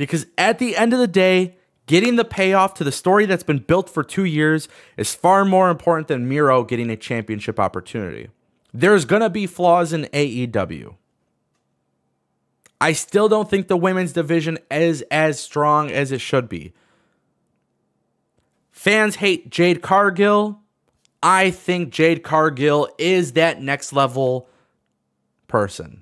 Because 0.00 0.24
at 0.38 0.58
the 0.58 0.78
end 0.78 0.94
of 0.94 0.98
the 0.98 1.06
day, 1.06 1.56
getting 1.84 2.16
the 2.16 2.24
payoff 2.24 2.72
to 2.72 2.84
the 2.84 2.90
story 2.90 3.26
that's 3.26 3.42
been 3.42 3.58
built 3.58 3.90
for 3.90 4.02
two 4.02 4.24
years 4.24 4.66
is 4.96 5.14
far 5.14 5.44
more 5.44 5.68
important 5.68 6.08
than 6.08 6.26
Miro 6.26 6.64
getting 6.64 6.88
a 6.88 6.96
championship 6.96 7.60
opportunity. 7.60 8.30
There's 8.72 9.04
going 9.04 9.20
to 9.20 9.28
be 9.28 9.46
flaws 9.46 9.92
in 9.92 10.04
AEW. 10.04 10.94
I 12.80 12.94
still 12.94 13.28
don't 13.28 13.50
think 13.50 13.68
the 13.68 13.76
women's 13.76 14.14
division 14.14 14.58
is 14.70 15.04
as 15.10 15.38
strong 15.38 15.90
as 15.90 16.12
it 16.12 16.22
should 16.22 16.48
be. 16.48 16.72
Fans 18.70 19.16
hate 19.16 19.50
Jade 19.50 19.82
Cargill. 19.82 20.62
I 21.22 21.50
think 21.50 21.92
Jade 21.92 22.22
Cargill 22.22 22.88
is 22.96 23.32
that 23.32 23.60
next 23.60 23.92
level 23.92 24.48
person. 25.46 25.99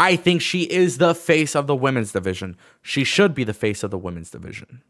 I 0.00 0.16
think 0.16 0.40
she 0.40 0.62
is 0.62 0.96
the 0.96 1.14
face 1.14 1.54
of 1.54 1.66
the 1.66 1.76
women's 1.76 2.10
division. 2.10 2.56
She 2.80 3.04
should 3.04 3.34
be 3.34 3.44
the 3.44 3.52
face 3.52 3.82
of 3.82 3.90
the 3.90 3.98
women's 3.98 4.30
division. 4.30 4.80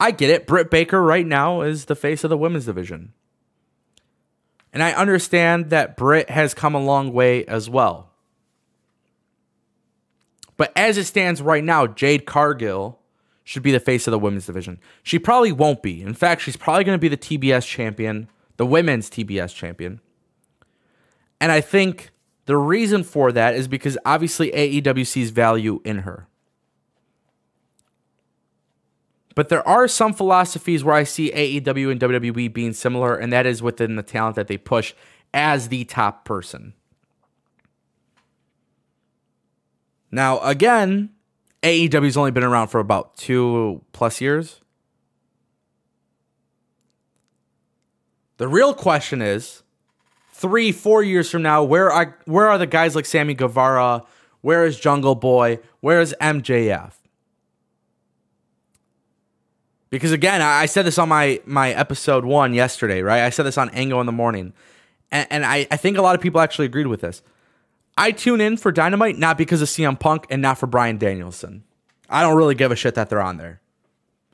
I 0.00 0.10
get 0.10 0.28
it. 0.28 0.48
Britt 0.48 0.72
Baker 0.72 1.00
right 1.00 1.24
now 1.24 1.60
is 1.60 1.84
the 1.84 1.94
face 1.94 2.24
of 2.24 2.30
the 2.30 2.36
women's 2.36 2.64
division. 2.64 3.12
And 4.72 4.82
I 4.82 4.90
understand 4.90 5.70
that 5.70 5.96
Britt 5.96 6.30
has 6.30 6.52
come 6.52 6.74
a 6.74 6.84
long 6.84 7.12
way 7.12 7.44
as 7.44 7.70
well. 7.70 8.10
But 10.56 10.72
as 10.74 10.98
it 10.98 11.04
stands 11.04 11.40
right 11.40 11.62
now, 11.62 11.86
Jade 11.86 12.26
Cargill 12.26 12.98
should 13.44 13.62
be 13.62 13.70
the 13.70 13.78
face 13.78 14.08
of 14.08 14.10
the 14.10 14.18
women's 14.18 14.46
division. 14.46 14.80
She 15.04 15.20
probably 15.20 15.52
won't 15.52 15.80
be. 15.80 16.02
In 16.02 16.12
fact, 16.12 16.42
she's 16.42 16.56
probably 16.56 16.82
going 16.82 16.98
to 16.98 17.00
be 17.00 17.06
the 17.06 17.16
TBS 17.16 17.64
champion, 17.68 18.28
the 18.56 18.66
women's 18.66 19.08
TBS 19.08 19.54
champion. 19.54 20.00
And 21.40 21.52
I 21.52 21.60
think 21.60 22.10
the 22.46 22.56
reason 22.56 23.02
for 23.02 23.32
that 23.32 23.54
is 23.54 23.68
because 23.68 23.98
obviously 24.04 24.50
AEW 24.52 25.06
sees 25.06 25.30
value 25.30 25.80
in 25.84 25.98
her. 25.98 26.28
But 29.34 29.50
there 29.50 29.66
are 29.68 29.86
some 29.86 30.14
philosophies 30.14 30.82
where 30.82 30.94
I 30.94 31.04
see 31.04 31.30
AEW 31.30 31.90
and 31.92 32.00
WWE 32.00 32.52
being 32.52 32.72
similar, 32.72 33.14
and 33.14 33.30
that 33.32 33.44
is 33.44 33.62
within 33.62 33.96
the 33.96 34.02
talent 34.02 34.36
that 34.36 34.46
they 34.46 34.56
push 34.56 34.94
as 35.34 35.68
the 35.68 35.84
top 35.84 36.24
person. 36.24 36.72
Now, 40.10 40.38
again, 40.40 41.10
AEW's 41.62 42.16
only 42.16 42.30
been 42.30 42.44
around 42.44 42.68
for 42.68 42.80
about 42.80 43.16
two 43.18 43.82
plus 43.92 44.22
years. 44.22 44.62
The 48.38 48.48
real 48.48 48.72
question 48.72 49.20
is 49.20 49.62
three, 50.36 50.70
four 50.70 51.02
years 51.02 51.30
from 51.30 51.42
now, 51.42 51.64
where 51.64 51.90
are 51.90 52.16
where 52.26 52.48
are 52.48 52.58
the 52.58 52.66
guys 52.66 52.94
like 52.94 53.06
Sammy 53.06 53.34
Guevara? 53.34 54.02
Where 54.42 54.64
is 54.64 54.78
Jungle 54.78 55.14
Boy? 55.14 55.58
Where 55.80 56.00
is 56.00 56.14
MJF? 56.20 56.92
Because 59.88 60.12
again, 60.12 60.42
I 60.42 60.66
said 60.66 60.84
this 60.84 60.98
on 60.98 61.08
my 61.08 61.40
my 61.46 61.70
episode 61.72 62.24
one 62.24 62.52
yesterday, 62.52 63.02
right? 63.02 63.22
I 63.22 63.30
said 63.30 63.44
this 63.44 63.56
on 63.56 63.70
Ango 63.70 63.98
in 64.00 64.06
the 64.06 64.12
morning, 64.12 64.52
and, 65.10 65.26
and 65.30 65.46
I, 65.46 65.66
I 65.70 65.76
think 65.76 65.96
a 65.96 66.02
lot 66.02 66.14
of 66.14 66.20
people 66.20 66.40
actually 66.40 66.66
agreed 66.66 66.86
with 66.86 67.00
this. 67.00 67.22
I 67.96 68.10
tune 68.10 68.42
in 68.42 68.58
for 68.58 68.70
Dynamite 68.70 69.16
not 69.16 69.38
because 69.38 69.62
of 69.62 69.68
CM 69.68 69.98
Punk 69.98 70.26
and 70.28 70.42
not 70.42 70.58
for 70.58 70.66
Bryan 70.66 70.98
Danielson. 70.98 71.64
I 72.10 72.20
don't 72.20 72.36
really 72.36 72.54
give 72.54 72.70
a 72.70 72.76
shit 72.76 72.94
that 72.96 73.08
they're 73.08 73.22
on 73.22 73.38
there. 73.38 73.62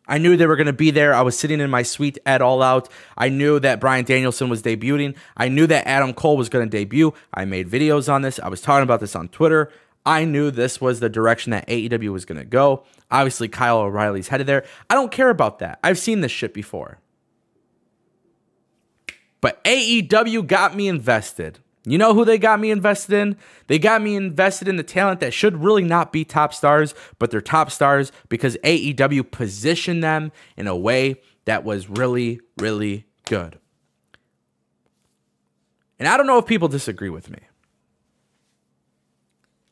I 0.07 0.19
knew 0.19 0.37
they 0.37 0.47
were 0.47 0.57
going 0.57 0.67
to 0.67 0.73
be 0.73 0.91
there. 0.91 1.15
I 1.15 1.23
was 1.23 1.39
sitting 1.39 1.61
in 1.61 1.71
my 1.71 1.83
suite 1.83 2.19
at 2.27 2.43
All 2.43 2.63
Out. 2.63 2.89
I 3.17 3.29
knew 3.29 3.61
that 3.61 3.81
Bryan 3.81 4.05
Danielson 4.05 4.49
was 4.49 4.63
debuting. 4.63 5.17
I 5.37 5.49
knew 5.49 5.67
that 5.69 5.87
Adam 5.87 6.13
Cole 6.13 6.37
was 6.37 6.49
going 6.49 6.69
to 6.69 6.77
debut. 6.77 7.15
I 7.33 7.45
made 7.45 7.69
videos 7.69 8.13
on 8.13 8.23
this. 8.23 8.41
I 8.41 8.49
was 8.49 8.61
talking 8.61 8.83
about 8.83 9.01
this 9.01 9.15
on 9.15 9.29
Twitter. 9.29 9.71
I 10.05 10.25
knew 10.25 10.51
this 10.51 10.81
was 10.81 10.99
the 10.99 11.09
direction 11.09 11.53
that 11.53 11.69
AEW 11.69 12.13
was 12.13 12.25
going 12.25 12.39
to 12.39 12.45
go. 12.45 12.85
Obviously, 13.11 13.47
Kyle 13.47 13.79
O'Reilly's 13.79 14.29
headed 14.29 14.49
there. 14.49 14.65
I 14.91 14.95
don't 14.95 15.13
care 15.13 15.31
about 15.31 15.61
that. 15.61 15.79
I've 15.85 15.99
seen 15.99 16.21
this 16.21 16.33
shit 16.33 16.53
before. 16.53 16.99
But 19.41 19.63
AEW 19.65 20.47
got 20.47 20.75
me 20.75 20.89
invested. 20.89 21.61
You 21.85 21.99
know 21.99 22.15
who 22.15 22.25
they 22.25 22.39
got 22.39 22.61
me 22.61 22.71
invested 22.71 23.15
in? 23.15 23.37
They 23.67 23.79
got 23.79 24.03
me 24.03 24.15
invested 24.15 24.69
in 24.69 24.77
the 24.77 24.85
talent 24.85 25.21
that 25.21 25.35
should 25.35 25.63
really 25.63 25.83
not 25.83 26.13
be 26.13 26.25
top 26.25 26.55
stars, 26.55 26.95
but 27.19 27.31
they're 27.31 27.41
top 27.41 27.71
stars 27.73 28.13
because 28.29 28.57
AEW 28.59 29.31
positioned 29.31 30.03
them 30.03 30.31
in 30.57 30.69
a 30.69 30.77
way 30.77 31.21
that 31.45 31.65
was 31.65 31.89
really, 31.89 32.41
really 32.59 33.07
good. 33.29 33.59
And 35.99 36.09
I 36.09 36.17
don't 36.17 36.27
know 36.27 36.39
if 36.39 36.47
people 36.47 36.69
disagree 36.69 37.11
with 37.11 37.31
me. 37.31 37.39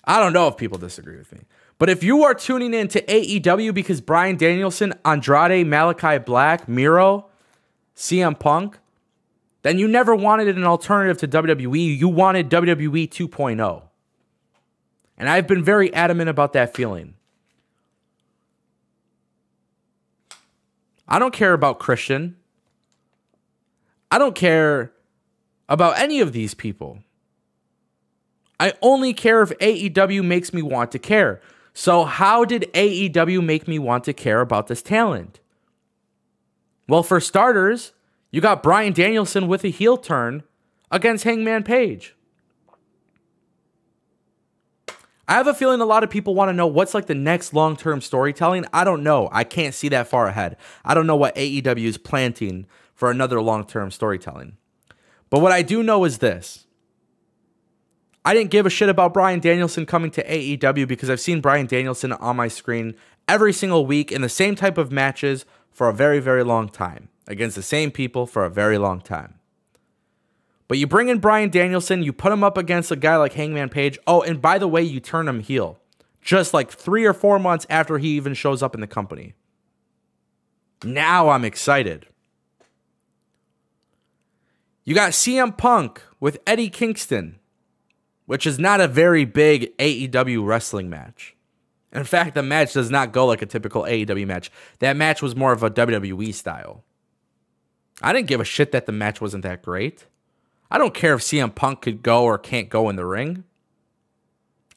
I 0.04 0.18
don't 0.18 0.32
know 0.32 0.48
if 0.48 0.56
people 0.56 0.78
disagree 0.78 1.16
with 1.16 1.32
me. 1.32 1.42
But 1.78 1.90
if 1.90 2.02
you 2.02 2.24
are 2.24 2.34
tuning 2.34 2.74
in 2.74 2.88
to 2.88 3.02
AEW 3.02 3.72
because 3.72 4.00
Bryan 4.00 4.36
Danielson, 4.36 4.94
Andrade, 5.04 5.66
Malachi 5.66 6.18
Black, 6.18 6.68
Miro, 6.68 7.26
CM 7.94 8.38
Punk, 8.38 8.78
then 9.62 9.78
you 9.78 9.86
never 9.86 10.14
wanted 10.14 10.48
an 10.48 10.64
alternative 10.64 11.18
to 11.18 11.28
WWE. 11.28 11.98
You 11.98 12.08
wanted 12.08 12.48
WWE 12.50 13.08
2.0. 13.08 13.82
And 15.18 15.28
I've 15.28 15.46
been 15.46 15.62
very 15.62 15.92
adamant 15.92 16.30
about 16.30 16.54
that 16.54 16.74
feeling. 16.74 17.14
I 21.06 21.18
don't 21.18 21.34
care 21.34 21.52
about 21.52 21.78
Christian. 21.78 22.36
I 24.10 24.18
don't 24.18 24.34
care 24.34 24.92
about 25.68 25.98
any 25.98 26.20
of 26.20 26.32
these 26.32 26.54
people. 26.54 27.00
I 28.58 28.74
only 28.82 29.12
care 29.12 29.42
if 29.42 29.50
AEW 29.58 30.24
makes 30.24 30.52
me 30.52 30.62
want 30.62 30.92
to 30.92 30.98
care. 30.98 31.40
So, 31.72 32.04
how 32.04 32.44
did 32.44 32.62
AEW 32.74 33.44
make 33.44 33.68
me 33.68 33.78
want 33.78 34.04
to 34.04 34.12
care 34.12 34.40
about 34.40 34.66
this 34.66 34.82
talent? 34.82 35.40
Well, 36.88 37.02
for 37.02 37.20
starters, 37.20 37.92
you 38.30 38.40
got 38.40 38.62
Bryan 38.62 38.92
Danielson 38.92 39.48
with 39.48 39.64
a 39.64 39.68
heel 39.68 39.96
turn 39.96 40.42
against 40.90 41.24
Hangman 41.24 41.62
Page. 41.62 42.14
I 45.30 45.34
have 45.34 45.46
a 45.46 45.54
feeling 45.54 45.80
a 45.80 45.84
lot 45.84 46.02
of 46.02 46.10
people 46.10 46.34
want 46.34 46.48
to 46.48 46.52
know 46.52 46.66
what's 46.66 46.92
like 46.92 47.06
the 47.06 47.14
next 47.14 47.54
long 47.54 47.76
term 47.76 48.00
storytelling. 48.00 48.64
I 48.72 48.82
don't 48.82 49.04
know. 49.04 49.28
I 49.30 49.44
can't 49.44 49.74
see 49.74 49.88
that 49.90 50.08
far 50.08 50.26
ahead. 50.26 50.56
I 50.84 50.92
don't 50.92 51.06
know 51.06 51.14
what 51.14 51.36
AEW 51.36 51.84
is 51.84 51.98
planting 51.98 52.66
for 52.94 53.12
another 53.12 53.40
long 53.40 53.64
term 53.64 53.92
storytelling. 53.92 54.56
But 55.30 55.40
what 55.40 55.52
I 55.52 55.62
do 55.62 55.84
know 55.84 56.04
is 56.04 56.18
this 56.18 56.66
I 58.24 58.34
didn't 58.34 58.50
give 58.50 58.66
a 58.66 58.70
shit 58.70 58.88
about 58.88 59.14
Bryan 59.14 59.38
Danielson 59.38 59.86
coming 59.86 60.10
to 60.10 60.24
AEW 60.26 60.88
because 60.88 61.08
I've 61.08 61.20
seen 61.20 61.40
Bryan 61.40 61.66
Danielson 61.66 62.12
on 62.12 62.36
my 62.36 62.48
screen 62.48 62.96
every 63.28 63.52
single 63.52 63.86
week 63.86 64.10
in 64.10 64.22
the 64.22 64.28
same 64.28 64.56
type 64.56 64.76
of 64.76 64.90
matches 64.90 65.46
for 65.70 65.88
a 65.88 65.94
very, 65.94 66.20
very 66.20 66.44
long 66.44 66.68
time 66.68 67.08
against 67.26 67.56
the 67.56 67.62
same 67.62 67.90
people 67.90 68.26
for 68.26 68.44
a 68.44 68.50
very 68.50 68.78
long 68.78 69.00
time. 69.00 69.34
But 70.68 70.78
you 70.78 70.86
bring 70.86 71.08
in 71.08 71.18
Bryan 71.18 71.50
Danielson, 71.50 72.02
you 72.02 72.12
put 72.12 72.32
him 72.32 72.44
up 72.44 72.56
against 72.56 72.92
a 72.92 72.96
guy 72.96 73.16
like 73.16 73.32
Hangman 73.32 73.70
Page. 73.70 73.98
Oh, 74.06 74.22
and 74.22 74.40
by 74.40 74.58
the 74.58 74.68
way, 74.68 74.82
you 74.82 75.00
turn 75.00 75.26
him 75.26 75.40
heel 75.40 75.80
just 76.20 76.52
like 76.52 76.70
three 76.70 77.04
or 77.04 77.14
four 77.14 77.38
months 77.38 77.66
after 77.70 77.98
he 77.98 78.10
even 78.10 78.34
shows 78.34 78.62
up 78.62 78.74
in 78.74 78.80
the 78.80 78.86
company. 78.86 79.34
Now 80.84 81.30
I'm 81.30 81.44
excited. 81.44 82.06
You 84.84 84.94
got 84.94 85.12
CM 85.12 85.56
Punk 85.56 86.02
with 86.18 86.38
Eddie 86.46 86.70
Kingston, 86.70 87.38
which 88.26 88.46
is 88.46 88.58
not 88.58 88.80
a 88.80 88.88
very 88.88 89.24
big 89.24 89.76
AEW 89.78 90.46
wrestling 90.46 90.88
match. 90.88 91.36
In 91.92 92.04
fact, 92.04 92.34
the 92.34 92.42
match 92.42 92.72
does 92.72 92.90
not 92.90 93.12
go 93.12 93.26
like 93.26 93.42
a 93.42 93.46
typical 93.46 93.82
AEW 93.82 94.26
match. 94.26 94.50
That 94.78 94.96
match 94.96 95.22
was 95.22 95.34
more 95.34 95.52
of 95.52 95.62
a 95.62 95.70
WWE 95.70 96.32
style. 96.32 96.84
I 98.02 98.12
didn't 98.12 98.28
give 98.28 98.40
a 98.40 98.44
shit 98.44 98.72
that 98.72 98.86
the 98.86 98.92
match 98.92 99.20
wasn't 99.20 99.42
that 99.42 99.62
great. 99.62 100.06
I 100.70 100.78
don't 100.78 100.94
care 100.94 101.14
if 101.14 101.20
CM 101.20 101.54
Punk 101.54 101.82
could 101.82 102.02
go 102.02 102.24
or 102.24 102.38
can't 102.38 102.68
go 102.68 102.88
in 102.88 102.96
the 102.96 103.04
ring. 103.04 103.44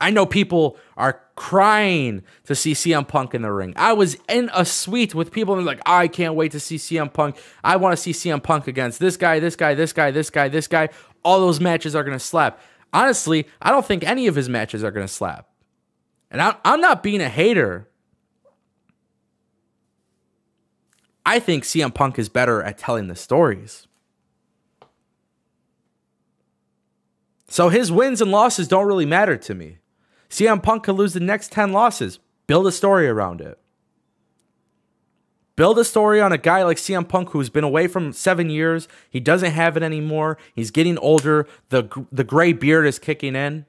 I 0.02 0.10
know 0.10 0.26
people 0.26 0.78
are 0.98 1.22
crying 1.36 2.24
to 2.46 2.56
see 2.56 2.74
CM 2.74 3.08
Punk 3.08 3.34
in 3.34 3.42
the 3.42 3.52
ring. 3.52 3.74
I 3.78 3.94
was 3.94 4.18
in 4.28 4.50
a 4.54 4.66
suite 4.66 5.16
with 5.16 5.32
people 5.32 5.56
and 5.56 5.66
like, 5.66 5.82
I 5.86 6.08
can't 6.08 6.36
wait 6.36 6.52
to 6.52 6.60
see 6.60 6.76
CM 6.76 7.14
Punk. 7.14 7.38
I 7.64 7.78
want 7.78 7.94
to 7.94 7.98
see 7.98 8.12
CM 8.12 8.44
Punk 8.44 8.68
against 8.68 9.00
this 9.00 9.16
guy, 9.16 9.40
this 9.40 9.56
guy, 9.56 9.76
this 9.76 9.94
guy, 9.94 10.12
this 10.12 10.30
guy, 10.30 10.50
this 10.50 10.68
guy. 10.68 10.90
All 11.24 11.40
those 11.40 11.62
matches 11.62 11.96
are 11.96 12.04
going 12.04 12.18
to 12.18 12.24
slap. 12.24 12.60
Honestly, 12.92 13.48
I 13.62 13.72
don't 13.72 13.86
think 13.86 14.04
any 14.04 14.28
of 14.28 14.36
his 14.36 14.50
matches 14.50 14.84
are 14.84 14.92
going 14.92 15.08
to 15.08 15.14
slap. 15.14 15.48
And 16.34 16.42
I'm 16.42 16.82
not 16.82 17.02
being 17.04 17.22
a 17.22 17.30
hater 17.30 17.88
I 21.26 21.40
think 21.40 21.64
CM 21.64 21.94
Punk 21.94 22.20
is 22.20 22.30
better 22.30 22.62
at 22.62 22.78
telling 22.78 23.08
the 23.08 23.16
stories. 23.16 23.88
So 27.48 27.70
his 27.70 27.92
wins 27.92 28.22
and 28.22 28.32
losses 28.32 28.68
don't 28.68 28.88
really 28.88 29.06
matter 29.06 29.38
to 29.38 29.54
me. 29.54 29.78
CM 30.30 30.62
Punk 30.62 30.84
could 30.84 30.96
lose 30.96 31.14
the 31.14 31.20
next 31.20 31.52
10 31.52 31.72
losses. 31.72 32.20
Build 32.48 32.68
a 32.68 32.72
story 32.72 33.08
around 33.08 33.42
it. 33.42 33.60
Build 35.56 35.78
a 35.78 35.86
story 35.86 36.20
on 36.20 36.32
a 36.32 36.38
guy 36.38 36.64
like 36.64 36.78
CM 36.78 37.08
Punk 37.08 37.30
who's 37.30 37.50
been 37.50 37.64
away 37.64 37.88
from 37.88 38.12
seven 38.12 38.50
years. 38.50 38.88
He 39.08 39.20
doesn't 39.20 39.52
have 39.52 39.78
it 39.78 39.84
anymore. 39.84 40.40
He's 40.56 40.72
getting 40.72 40.98
older. 40.98 41.48
The, 41.70 41.88
the 42.12 42.24
gray 42.24 42.54
beard 42.54 42.88
is 42.88 42.98
kicking 42.98 43.36
in. 43.36 43.68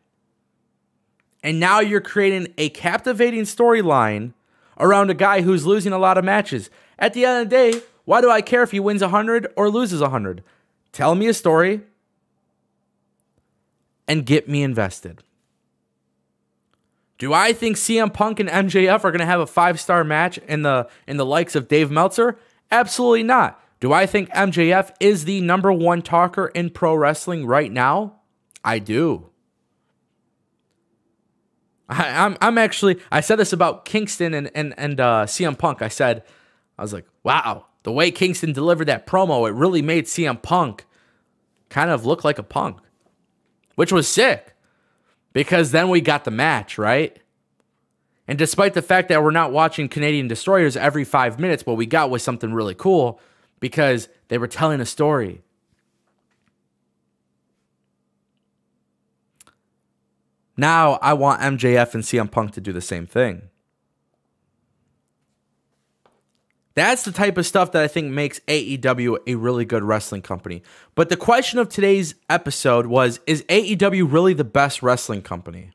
And 1.44 1.60
now 1.60 1.80
you're 1.80 2.00
creating 2.00 2.54
a 2.56 2.70
captivating 2.70 3.42
storyline 3.42 4.32
around 4.80 5.10
a 5.10 5.14
guy 5.14 5.42
who's 5.42 5.66
losing 5.66 5.92
a 5.92 5.98
lot 5.98 6.16
of 6.16 6.24
matches. 6.24 6.70
At 6.98 7.12
the 7.12 7.26
end 7.26 7.42
of 7.42 7.50
the 7.50 7.54
day, 7.54 7.82
why 8.06 8.22
do 8.22 8.30
I 8.30 8.40
care 8.40 8.62
if 8.62 8.70
he 8.70 8.80
wins 8.80 9.02
100 9.02 9.52
or 9.54 9.68
loses 9.68 10.00
100? 10.00 10.42
Tell 10.90 11.14
me 11.14 11.26
a 11.26 11.34
story 11.34 11.82
and 14.08 14.24
get 14.24 14.48
me 14.48 14.62
invested. 14.62 15.22
Do 17.18 17.34
I 17.34 17.52
think 17.52 17.76
CM 17.76 18.12
Punk 18.12 18.40
and 18.40 18.48
MJF 18.48 19.04
are 19.04 19.10
going 19.10 19.20
to 19.20 19.26
have 19.26 19.40
a 19.40 19.46
five-star 19.46 20.02
match 20.02 20.38
in 20.38 20.62
the 20.62 20.88
in 21.06 21.18
the 21.18 21.26
likes 21.26 21.54
of 21.54 21.68
Dave 21.68 21.90
Meltzer? 21.90 22.38
Absolutely 22.70 23.22
not. 23.22 23.60
Do 23.80 23.92
I 23.92 24.06
think 24.06 24.30
MJF 24.30 24.92
is 24.98 25.26
the 25.26 25.42
number 25.42 25.70
1 25.70 26.02
talker 26.02 26.46
in 26.48 26.70
pro 26.70 26.94
wrestling 26.94 27.46
right 27.46 27.70
now? 27.70 28.20
I 28.64 28.78
do. 28.78 29.30
I, 31.88 32.06
am 32.08 32.32
I'm, 32.32 32.38
I'm 32.40 32.58
actually 32.58 33.00
I 33.10 33.20
said 33.20 33.36
this 33.36 33.52
about 33.52 33.84
Kingston 33.84 34.34
and 34.34 34.50
and 34.54 34.74
and 34.76 35.00
uh, 35.00 35.26
CM 35.26 35.58
Punk. 35.58 35.82
I 35.82 35.88
said 35.88 36.22
I 36.78 36.82
was 36.82 36.92
like, 36.92 37.06
wow, 37.22 37.66
the 37.82 37.92
way 37.92 38.10
Kingston 38.10 38.52
delivered 38.52 38.86
that 38.86 39.06
promo, 39.06 39.48
it 39.48 39.52
really 39.52 39.82
made 39.82 40.06
CM 40.06 40.40
Punk 40.40 40.86
kind 41.68 41.90
of 41.90 42.06
look 42.06 42.24
like 42.24 42.38
a 42.38 42.42
punk, 42.42 42.78
which 43.74 43.92
was 43.92 44.08
sick 44.08 44.54
because 45.32 45.70
then 45.70 45.88
we 45.88 46.00
got 46.00 46.24
the 46.24 46.30
match, 46.30 46.78
right? 46.78 47.18
And 48.26 48.38
despite 48.38 48.72
the 48.72 48.82
fact 48.82 49.08
that 49.10 49.22
we're 49.22 49.30
not 49.30 49.52
watching 49.52 49.88
Canadian 49.88 50.28
destroyers 50.28 50.76
every 50.76 51.04
five 51.04 51.38
minutes, 51.38 51.66
what 51.66 51.76
we 51.76 51.84
got 51.84 52.08
was 52.08 52.22
something 52.22 52.54
really 52.54 52.74
cool 52.74 53.20
because 53.60 54.08
they 54.28 54.38
were 54.38 54.46
telling 54.46 54.80
a 54.80 54.86
story. 54.86 55.42
Now 60.56 60.98
I 61.02 61.12
want 61.14 61.40
MJF 61.40 61.94
and 61.94 62.02
CM 62.02 62.30
Punk 62.30 62.52
to 62.52 62.60
do 62.60 62.72
the 62.72 62.80
same 62.80 63.06
thing. 63.06 63.48
That's 66.74 67.04
the 67.04 67.12
type 67.12 67.38
of 67.38 67.46
stuff 67.46 67.70
that 67.72 67.82
I 67.82 67.88
think 67.88 68.10
makes 68.10 68.40
AEW 68.40 69.18
a 69.28 69.36
really 69.36 69.64
good 69.64 69.84
wrestling 69.84 70.22
company. 70.22 70.62
But 70.96 71.08
the 71.08 71.16
question 71.16 71.60
of 71.60 71.68
today's 71.68 72.16
episode 72.28 72.86
was 72.86 73.20
Is 73.26 73.42
AEW 73.44 74.12
really 74.12 74.34
the 74.34 74.44
best 74.44 74.82
wrestling 74.82 75.22
company? 75.22 75.70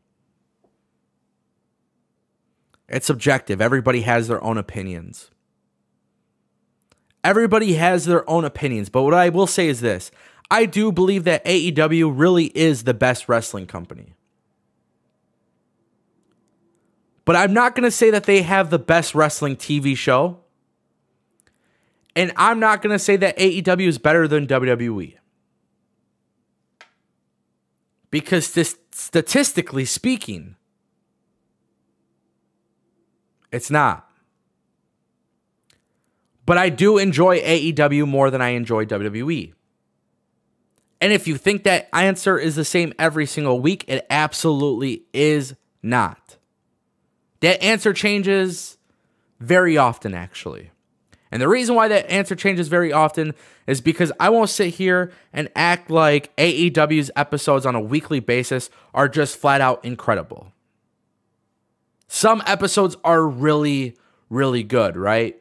It's 2.90 3.06
subjective. 3.06 3.62
Everybody 3.62 4.02
has 4.02 4.28
their 4.28 4.44
own 4.44 4.58
opinions. 4.58 5.30
Everybody 7.24 7.74
has 7.74 8.06
their 8.06 8.30
own 8.30 8.44
opinions. 8.44 8.90
But 8.90 9.04
what 9.04 9.14
I 9.14 9.30
will 9.30 9.48
say 9.48 9.68
is 9.68 9.80
this 9.80 10.12
I 10.52 10.66
do 10.66 10.92
believe 10.92 11.24
that 11.24 11.46
AEW 11.46 12.12
really 12.14 12.46
is 12.48 12.84
the 12.84 12.94
best 12.94 13.30
wrestling 13.30 13.68
company. 13.68 14.16
But 17.26 17.36
I'm 17.36 17.54
not 17.54 17.76
going 17.76 17.84
to 17.84 17.92
say 17.92 18.10
that 18.12 18.24
they 18.24 18.42
have 18.42 18.70
the 18.70 18.80
best 18.80 19.14
wrestling 19.14 19.56
TV 19.56 19.96
show. 19.96 20.40
And 22.16 22.32
I'm 22.36 22.60
not 22.60 22.82
going 22.82 22.94
to 22.94 23.00
say 23.00 23.16
that 23.18 23.38
AEW 23.38 23.88
is 23.88 23.98
better 23.98 24.28
than 24.28 24.48
WWE. 24.48 25.16
Because 28.12 28.48
st- 28.48 28.76
statistically 28.92 29.86
speaking, 29.86 30.56
it's 33.52 33.70
not. 33.70 34.10
But 36.46 36.58
I 36.58 36.70
do 36.70 36.98
enjoy 36.98 37.40
AEW 37.42 38.08
more 38.08 38.32
than 38.32 38.42
I 38.42 38.50
enjoy 38.50 38.86
WWE. 38.86 39.54
And 41.00 41.14
if 41.14 41.28
you 41.28 41.38
think 41.38 41.64
that 41.64 41.88
answer 41.94 42.38
is 42.38 42.56
the 42.56 42.66
same 42.66 42.92
every 42.98 43.28
single 43.28 43.60
week, 43.60 43.86
it 43.88 44.06
absolutely 44.10 45.04
is 45.14 45.56
not. 45.84 46.39
That 47.42 47.62
answer 47.64 47.94
changes 47.94 48.78
very 49.40 49.78
often, 49.78 50.14
actually. 50.14 50.72
And 51.32 51.42
the 51.42 51.48
reason 51.48 51.76
why 51.76 51.88
that 51.88 52.10
answer 52.10 52.36
changes 52.36 52.68
very 52.68 52.92
often 52.92 53.34
is 53.68 53.82
because 53.82 54.12
I 54.20 54.30
won't 54.30 54.50
sit 54.50 54.74
here 54.76 55.12
and 55.32 55.50
act 55.56 55.92
like 55.92 56.36
AEW's 56.38 57.12
episodes 57.16 57.66
on 57.66 57.76
a 57.76 57.82
weekly 57.82 58.20
basis 58.20 58.70
are 58.94 59.08
just 59.08 59.38
flat 59.38 59.62
out 59.62 59.86
incredible. 59.86 60.52
Some 62.08 62.42
episodes 62.48 62.98
are 63.04 63.28
really, 63.28 63.96
really 64.30 64.64
good, 64.64 64.98
right? 64.98 65.40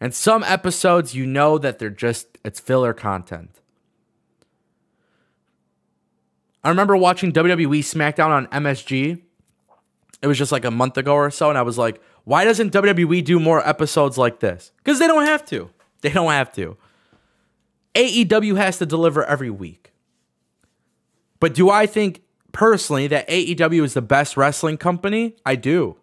And 0.00 0.14
some 0.14 0.44
episodes, 0.44 1.14
you 1.14 1.26
know 1.26 1.58
that 1.58 1.80
they're 1.80 1.90
just, 1.90 2.38
it's 2.44 2.60
filler 2.60 2.94
content. 2.94 3.60
I 6.62 6.68
remember 6.68 6.96
watching 6.96 7.32
WWE 7.32 7.80
SmackDown 7.80 8.28
on 8.28 8.46
MSG. 8.48 9.20
It 10.22 10.26
was 10.26 10.38
just 10.38 10.52
like 10.52 10.64
a 10.64 10.70
month 10.70 10.96
ago 10.96 11.14
or 11.14 11.30
so. 11.30 11.48
And 11.48 11.58
I 11.58 11.62
was 11.62 11.78
like, 11.78 12.00
why 12.24 12.44
doesn't 12.44 12.72
WWE 12.72 13.24
do 13.24 13.40
more 13.40 13.66
episodes 13.66 14.18
like 14.18 14.40
this? 14.40 14.72
Because 14.78 14.98
they 14.98 15.06
don't 15.06 15.26
have 15.26 15.44
to. 15.46 15.70
They 16.02 16.08
don't 16.08 16.32
have 16.32 16.50
to. 16.54 16.78
AEW 17.94 18.56
has 18.56 18.78
to 18.78 18.86
deliver 18.86 19.22
every 19.22 19.50
week. 19.50 19.92
But 21.40 21.52
do 21.52 21.68
I 21.68 21.84
think 21.84 22.22
personally 22.52 23.06
that 23.08 23.28
AEW 23.28 23.84
is 23.84 23.92
the 23.92 24.00
best 24.00 24.34
wrestling 24.34 24.78
company? 24.78 25.36
I 25.44 25.56
do. 25.56 25.96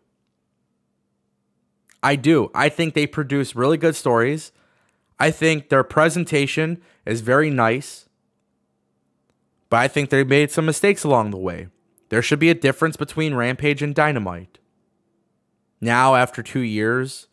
I 2.04 2.16
do. 2.16 2.52
I 2.54 2.70
think 2.70 2.94
they 2.94 3.08
produce 3.08 3.56
really 3.56 3.78
good 3.78 3.96
stories. 3.96 4.52
I 5.20 5.32
think 5.32 5.70
their 5.70 5.84
presentation 5.84 6.80
is 7.06 7.22
very 7.22 7.50
nice. 7.50 8.08
But 9.70 9.78
I 9.78 9.88
think 9.88 10.10
they 10.10 10.24
made 10.24 10.52
some 10.52 10.66
mistakes 10.66 11.04
along 11.04 11.32
the 11.32 11.38
way. 11.38 11.68
There 12.10 12.22
should 12.22 12.40
be 12.40 12.50
a 12.50 12.56
difference 12.56 12.96
between 12.96 13.36
Rampage 13.36 13.82
and 13.82 13.94
Dynamite. 13.94 14.60
Now, 15.82 16.16
after 16.16 16.42
two 16.42 16.62
years, 16.62 17.28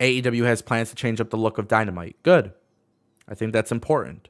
AEW 0.00 0.44
has 0.44 0.62
plans 0.62 0.90
to 0.90 0.96
change 0.96 1.20
up 1.20 1.30
the 1.30 1.36
look 1.36 1.58
of 1.58 1.68
Dynamite. 1.68 2.16
Good. 2.22 2.52
I 3.28 3.34
think 3.34 3.52
that's 3.52 3.72
important. 3.72 4.28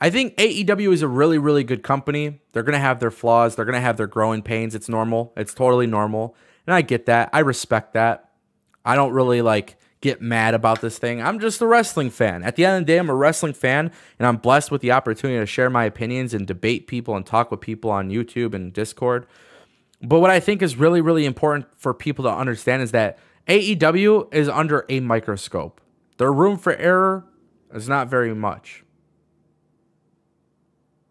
I 0.00 0.10
think 0.10 0.36
AEW 0.36 0.92
is 0.92 1.02
a 1.02 1.08
really, 1.08 1.38
really 1.38 1.64
good 1.64 1.82
company. 1.82 2.40
They're 2.52 2.62
going 2.62 2.74
to 2.74 2.78
have 2.78 3.00
their 3.00 3.10
flaws. 3.10 3.56
They're 3.56 3.64
going 3.64 3.74
to 3.74 3.80
have 3.80 3.96
their 3.96 4.06
growing 4.06 4.42
pains. 4.42 4.74
It's 4.74 4.88
normal. 4.88 5.32
It's 5.36 5.54
totally 5.54 5.86
normal. 5.86 6.36
And 6.66 6.74
I 6.74 6.82
get 6.82 7.06
that. 7.06 7.30
I 7.32 7.38
respect 7.38 7.94
that. 7.94 8.30
I 8.84 8.94
don't 8.94 9.12
really 9.12 9.40
like 9.40 9.78
get 10.00 10.20
mad 10.20 10.54
about 10.54 10.80
this 10.80 10.98
thing. 10.98 11.22
I'm 11.22 11.40
just 11.40 11.60
a 11.60 11.66
wrestling 11.66 12.10
fan. 12.10 12.42
At 12.42 12.56
the 12.56 12.64
end 12.64 12.76
of 12.76 12.86
the 12.86 12.92
day, 12.92 12.98
I'm 12.98 13.08
a 13.08 13.14
wrestling 13.14 13.54
fan, 13.54 13.90
and 14.18 14.26
I'm 14.26 14.36
blessed 14.36 14.70
with 14.70 14.82
the 14.82 14.92
opportunity 14.92 15.38
to 15.38 15.46
share 15.46 15.70
my 15.70 15.84
opinions 15.84 16.34
and 16.34 16.46
debate 16.46 16.86
people 16.86 17.16
and 17.16 17.24
talk 17.24 17.50
with 17.50 17.60
people 17.60 17.90
on 17.90 18.10
YouTube 18.10 18.54
and 18.54 18.72
Discord. 18.72 19.26
But 20.02 20.20
what 20.20 20.30
I 20.30 20.40
think 20.40 20.62
is 20.62 20.76
really, 20.76 21.00
really 21.00 21.24
important 21.24 21.66
for 21.76 21.94
people 21.94 22.24
to 22.24 22.30
understand 22.30 22.82
is 22.82 22.92
that 22.92 23.18
AEW 23.48 24.32
is 24.34 24.48
under 24.48 24.84
a 24.88 25.00
microscope. 25.00 25.80
Their 26.18 26.32
room 26.32 26.58
for 26.58 26.74
error 26.74 27.24
is 27.72 27.88
not 27.88 28.08
very 28.08 28.34
much. 28.34 28.84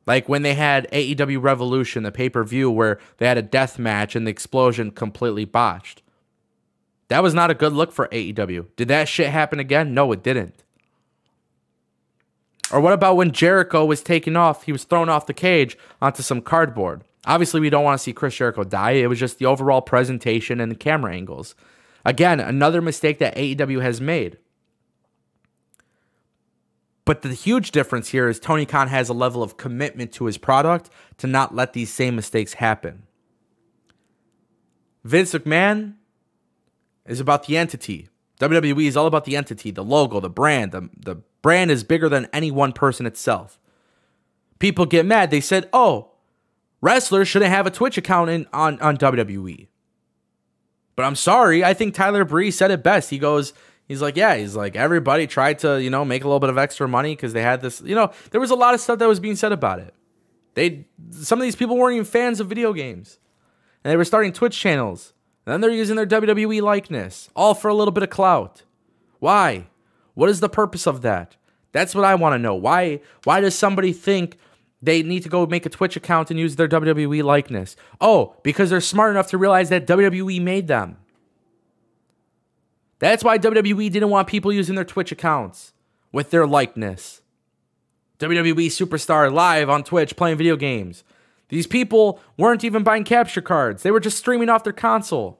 Like 0.06 0.30
when 0.30 0.44
they 0.44 0.54
had 0.54 0.90
AEW 0.92 1.42
Revolution, 1.42 2.04
the 2.04 2.12
pay 2.12 2.30
per 2.30 2.44
view, 2.44 2.70
where 2.70 3.00
they 3.18 3.28
had 3.28 3.38
a 3.38 3.42
death 3.42 3.80
match 3.80 4.16
and 4.16 4.28
the 4.28 4.32
explosion 4.32 4.92
completely 4.92 5.46
botched. 5.46 6.04
That 7.08 7.24
was 7.24 7.34
not 7.34 7.52
a 7.52 7.56
good 7.56 7.74
look 7.74 7.92
for 7.92 8.08
AEW. 8.08 8.68
Did 8.76 8.88
that 8.88 9.08
shit 9.08 9.30
happen 9.30 9.60
again? 9.60 9.94
No, 9.94 10.12
it 10.12 10.24
didn't. 10.24 10.64
Or 12.72 12.82
what 12.82 12.94
about 12.94 13.16
when 13.16 13.32
Jericho 13.32 13.86
was 13.86 14.02
taken 14.02 14.36
off? 14.36 14.64
He 14.64 14.72
was 14.72 14.86
thrown 14.86 15.08
off 15.08 15.28
the 15.28 15.34
cage 15.34 15.78
onto 16.02 16.24
some 16.24 16.42
cardboard. 16.42 17.04
Obviously, 17.28 17.60
we 17.60 17.70
don't 17.70 17.84
want 17.84 18.00
to 18.00 18.04
see 18.04 18.14
Chris 18.14 18.36
Jericho 18.36 18.64
die. 18.64 18.92
It 18.92 19.08
was 19.08 19.20
just 19.20 19.38
the 19.38 19.46
overall 19.46 19.82
presentation 19.82 20.60
and 20.60 20.72
the 20.72 20.76
camera 20.76 21.14
angles. 21.14 21.56
Again, 22.04 22.40
another 22.40 22.82
mistake 22.82 23.20
that 23.20 23.36
AEW 23.36 23.82
has 23.82 24.02
made. 24.02 24.38
But 27.04 27.22
the 27.22 27.34
huge 27.34 27.70
difference 27.70 28.10
here 28.10 28.28
is 28.28 28.40
Tony 28.40 28.66
Khan 28.66 28.88
has 28.88 29.10
a 29.10 29.14
level 29.14 29.44
of 29.44 29.58
commitment 29.58 30.12
to 30.14 30.26
his 30.26 30.40
product 30.40 30.90
to 31.18 31.28
not 31.28 31.54
let 31.54 31.74
these 31.74 31.94
same 31.94 32.16
mistakes 32.16 32.54
happen. 32.54 33.04
Vince 35.04 35.34
McMahon 35.34 35.94
is 37.06 37.20
about 37.20 37.46
the 37.46 37.58
entity. 37.58 38.10
WWE 38.40 38.88
is 38.88 38.98
all 38.98 39.08
about 39.08 39.26
the 39.26 39.38
entity, 39.38 39.72
the 39.72 39.84
logo, 39.84 40.20
the 40.20 40.30
brand. 40.30 40.72
The, 40.72 40.90
the 40.98 41.16
brand 41.42 41.72
is 41.72 41.84
bigger 41.84 42.10
than 42.10 42.28
any 42.34 42.52
one 42.52 42.74
person 42.74 43.06
itself. 43.06 43.60
People 44.60 44.86
get 44.86 45.06
mad. 45.06 45.32
They 45.32 45.42
said, 45.42 45.70
oh, 45.72 46.12
wrestlers 46.82 47.28
shouldn't 47.28 47.52
have 47.52 47.68
a 47.68 47.72
Twitch 47.72 47.98
account 47.98 48.30
in, 48.30 48.48
on, 48.52 48.80
on 48.82 48.98
WWE. 48.98 49.68
But 50.96 51.04
I'm 51.04 51.16
sorry. 51.16 51.64
I 51.64 51.74
think 51.74 51.94
Tyler 51.94 52.26
Breeze 52.26 52.58
said 52.58 52.72
it 52.72 52.84
best. 52.84 53.10
He 53.10 53.20
goes, 53.20 53.54
he's 53.88 54.02
like, 54.02 54.16
yeah, 54.16 54.36
he's 54.36 54.56
like, 54.56 54.76
everybody 54.76 55.28
tried 55.28 55.60
to, 55.60 55.82
you 55.82 55.90
know, 55.90 56.06
make 56.06 56.24
a 56.24 56.28
little 56.28 56.40
bit 56.40 56.50
of 56.50 56.58
extra 56.58 56.88
money 56.88 57.16
because 57.16 57.34
they 57.34 57.42
had 57.42 57.62
this, 57.62 57.82
you 57.82 57.96
know, 57.96 58.12
there 58.32 58.42
was 58.42 58.52
a 58.52 58.56
lot 58.56 58.74
of 58.74 58.82
stuff 58.82 59.00
that 59.00 59.08
was 59.08 59.20
being 59.20 59.36
said 59.36 59.52
about 59.52 59.80
it. 59.80 59.94
They, 60.54 60.88
some 61.12 61.40
of 61.40 61.44
these 61.44 61.56
people 61.56 61.78
weren't 61.78 61.96
even 61.96 62.06
fans 62.06 62.40
of 62.40 62.48
video 62.48 62.72
games. 62.72 63.20
And 63.84 63.92
they 63.92 63.98
were 63.98 64.06
starting 64.06 64.32
Twitch 64.32 64.58
channels. 64.58 65.14
Then 65.46 65.62
they're 65.62 65.72
using 65.72 65.96
their 65.96 66.08
WWE 66.08 66.62
likeness, 66.62 67.30
all 67.36 67.54
for 67.54 67.68
a 67.68 67.74
little 67.74 67.92
bit 67.92 68.04
of 68.04 68.10
clout. 68.10 68.64
Why? 69.20 69.68
What 70.16 70.30
is 70.30 70.40
the 70.40 70.50
purpose 70.50 70.88
of 70.88 71.02
that? 71.04 71.36
That's 71.72 71.94
what 71.94 72.06
I 72.06 72.16
want 72.16 72.34
to 72.34 72.40
know. 72.40 72.56
Why 72.56 73.02
why 73.26 73.42
does 73.42 73.54
somebody 73.56 73.94
think 73.94 74.38
they 74.82 75.04
need 75.04 75.24
to 75.24 75.30
go 75.30 75.46
make 75.46 75.66
a 75.66 75.70
Twitch 75.70 75.96
account 75.96 76.32
and 76.32 76.40
use 76.40 76.56
their 76.56 76.68
WWE 76.68 77.24
likeness? 77.24 77.76
Oh, 78.02 78.36
because 78.44 78.70
they're 78.70 78.82
smart 78.82 79.12
enough 79.12 79.28
to 79.30 79.38
realize 79.38 79.70
that 79.70 79.88
WWE 79.88 80.42
made 80.42 80.68
them. 80.68 80.98
That's 83.00 83.24
why 83.24 83.38
WWE 83.38 83.92
didn't 83.92 84.10
want 84.10 84.28
people 84.28 84.54
using 84.54 84.76
their 84.76 84.86
Twitch 84.86 85.12
accounts 85.12 85.74
with 86.12 86.32
their 86.32 86.48
likeness. 86.48 87.22
WWE 88.20 88.68
Superstar 88.68 89.32
live 89.32 89.70
on 89.70 89.84
Twitch 89.84 90.16
playing 90.16 90.38
video 90.38 90.56
games. 90.56 91.04
These 91.50 91.68
people 91.68 92.20
weren't 92.38 92.64
even 92.64 92.84
buying 92.84 93.04
capture 93.04 93.42
cards, 93.42 93.84
they 93.84 93.92
were 93.92 94.00
just 94.00 94.18
streaming 94.18 94.50
off 94.50 94.64
their 94.64 94.74
console. 94.74 95.40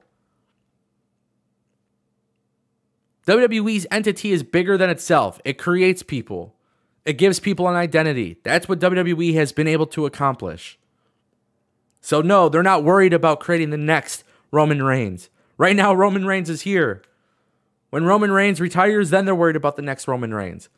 WWE's 3.26 3.86
entity 3.90 4.30
is 4.30 4.44
bigger 4.44 4.78
than 4.78 4.88
itself. 4.88 5.40
It 5.44 5.58
creates 5.58 6.04
people. 6.04 6.54
It 7.04 7.18
gives 7.18 7.40
people 7.40 7.68
an 7.68 7.74
identity. 7.74 8.36
That's 8.44 8.68
what 8.68 8.78
WWE 8.78 9.34
has 9.34 9.52
been 9.52 9.66
able 9.66 9.86
to 9.88 10.06
accomplish. 10.06 10.78
So 12.00 12.22
no, 12.22 12.48
they're 12.48 12.62
not 12.62 12.84
worried 12.84 13.12
about 13.12 13.40
creating 13.40 13.70
the 13.70 13.76
next 13.76 14.22
Roman 14.52 14.82
Reigns. 14.82 15.28
Right 15.58 15.74
now 15.74 15.92
Roman 15.92 16.24
Reigns 16.24 16.48
is 16.48 16.62
here. 16.62 17.02
When 17.90 18.04
Roman 18.04 18.30
Reigns 18.30 18.60
retires, 18.60 19.10
then 19.10 19.24
they're 19.24 19.34
worried 19.34 19.56
about 19.56 19.76
the 19.76 19.82
next 19.82 20.06
Roman 20.06 20.32
Reigns. 20.32 20.68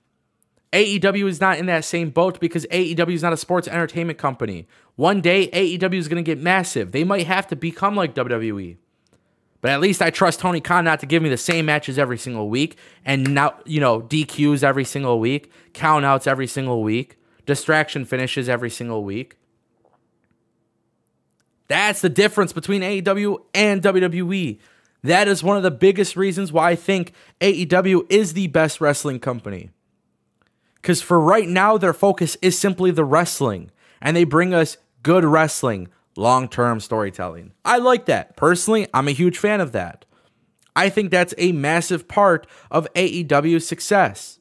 AEW 0.73 1.29
is 1.29 1.41
not 1.41 1.59
in 1.59 1.67
that 1.67 1.85
same 1.85 2.11
boat 2.11 2.41
because 2.41 2.67
AEW 2.67 3.15
is 3.15 3.23
not 3.23 3.33
a 3.33 3.39
sports 3.39 3.69
entertainment 3.69 4.19
company. 4.19 4.67
One 4.97 5.21
day, 5.21 5.49
AEW 5.49 5.95
is 5.95 6.09
going 6.09 6.23
to 6.23 6.27
get 6.27 6.43
massive. 6.43 6.93
They 6.93 7.05
might 7.05 7.27
have 7.27 7.47
to 7.49 7.57
become 7.57 7.97
like 7.97 8.15
WWE. 8.15 8.77
But 9.61 9.73
at 9.73 9.81
least 9.81 10.03
I 10.03 10.11
trust 10.11 10.41
Tony 10.41 10.61
Khan 10.61 10.85
not 10.85 11.01
to 11.01 11.07
give 11.07 11.23
me 11.23 11.29
the 11.29 11.37
same 11.37 11.67
matches 11.67 11.99
every 11.99 12.19
single 12.19 12.49
week 12.49 12.77
and 13.05 13.35
now, 13.35 13.55
you 13.65 13.81
know, 13.81 14.01
DQs 14.01 14.63
every 14.63 14.85
single 14.85 15.19
week, 15.19 15.51
countouts 15.73 16.27
every 16.27 16.47
single 16.47 16.83
week, 16.83 17.19
distraction 17.45 18.05
finishes 18.05 18.49
every 18.49 18.71
single 18.71 19.03
week. 19.03 19.37
That's 21.67 22.01
the 22.01 22.09
difference 22.09 22.53
between 22.53 22.83
AEW 22.83 23.39
and 23.53 23.83
WWE. 23.83 24.59
That 25.03 25.29
is 25.29 25.43
one 25.43 25.57
of 25.57 25.63
the 25.63 25.71
biggest 25.71 26.17
reasons 26.17 26.53
why 26.53 26.71
I 26.71 26.77
think 26.77 27.13
AEW 27.41 28.07
is 28.11 28.35
the 28.35 28.47
best 28.47 28.81
wrestling 28.81 29.19
company. 29.19 29.71
Because 30.83 31.03
for 31.03 31.21
right 31.21 31.49
now, 31.49 31.77
their 31.77 31.93
focus 31.93 32.37
is 32.41 32.59
simply 32.59 32.91
the 32.91 33.05
wrestling, 33.05 33.71
and 34.01 34.17
they 34.17 34.25
bring 34.25 34.55
us 34.55 34.77
good 35.03 35.25
wrestling, 35.25 35.89
long 36.17 36.49
term 36.49 36.81
storytelling. 36.81 37.53
I 37.65 37.79
like 37.79 38.07
that. 38.07 38.37
Personally, 38.37 38.87
I'm 38.95 39.09
a 39.09 39.13
huge 39.13 39.39
fan 39.39 39.61
of 39.61 39.73
that. 39.73 40.05
I 40.77 40.89
think 40.89 41.11
that's 41.11 41.35
a 41.39 41.53
massive 41.53 42.07
part 42.07 42.47
of 42.71 42.93
AEW's 42.95 43.67
success. 43.67 44.39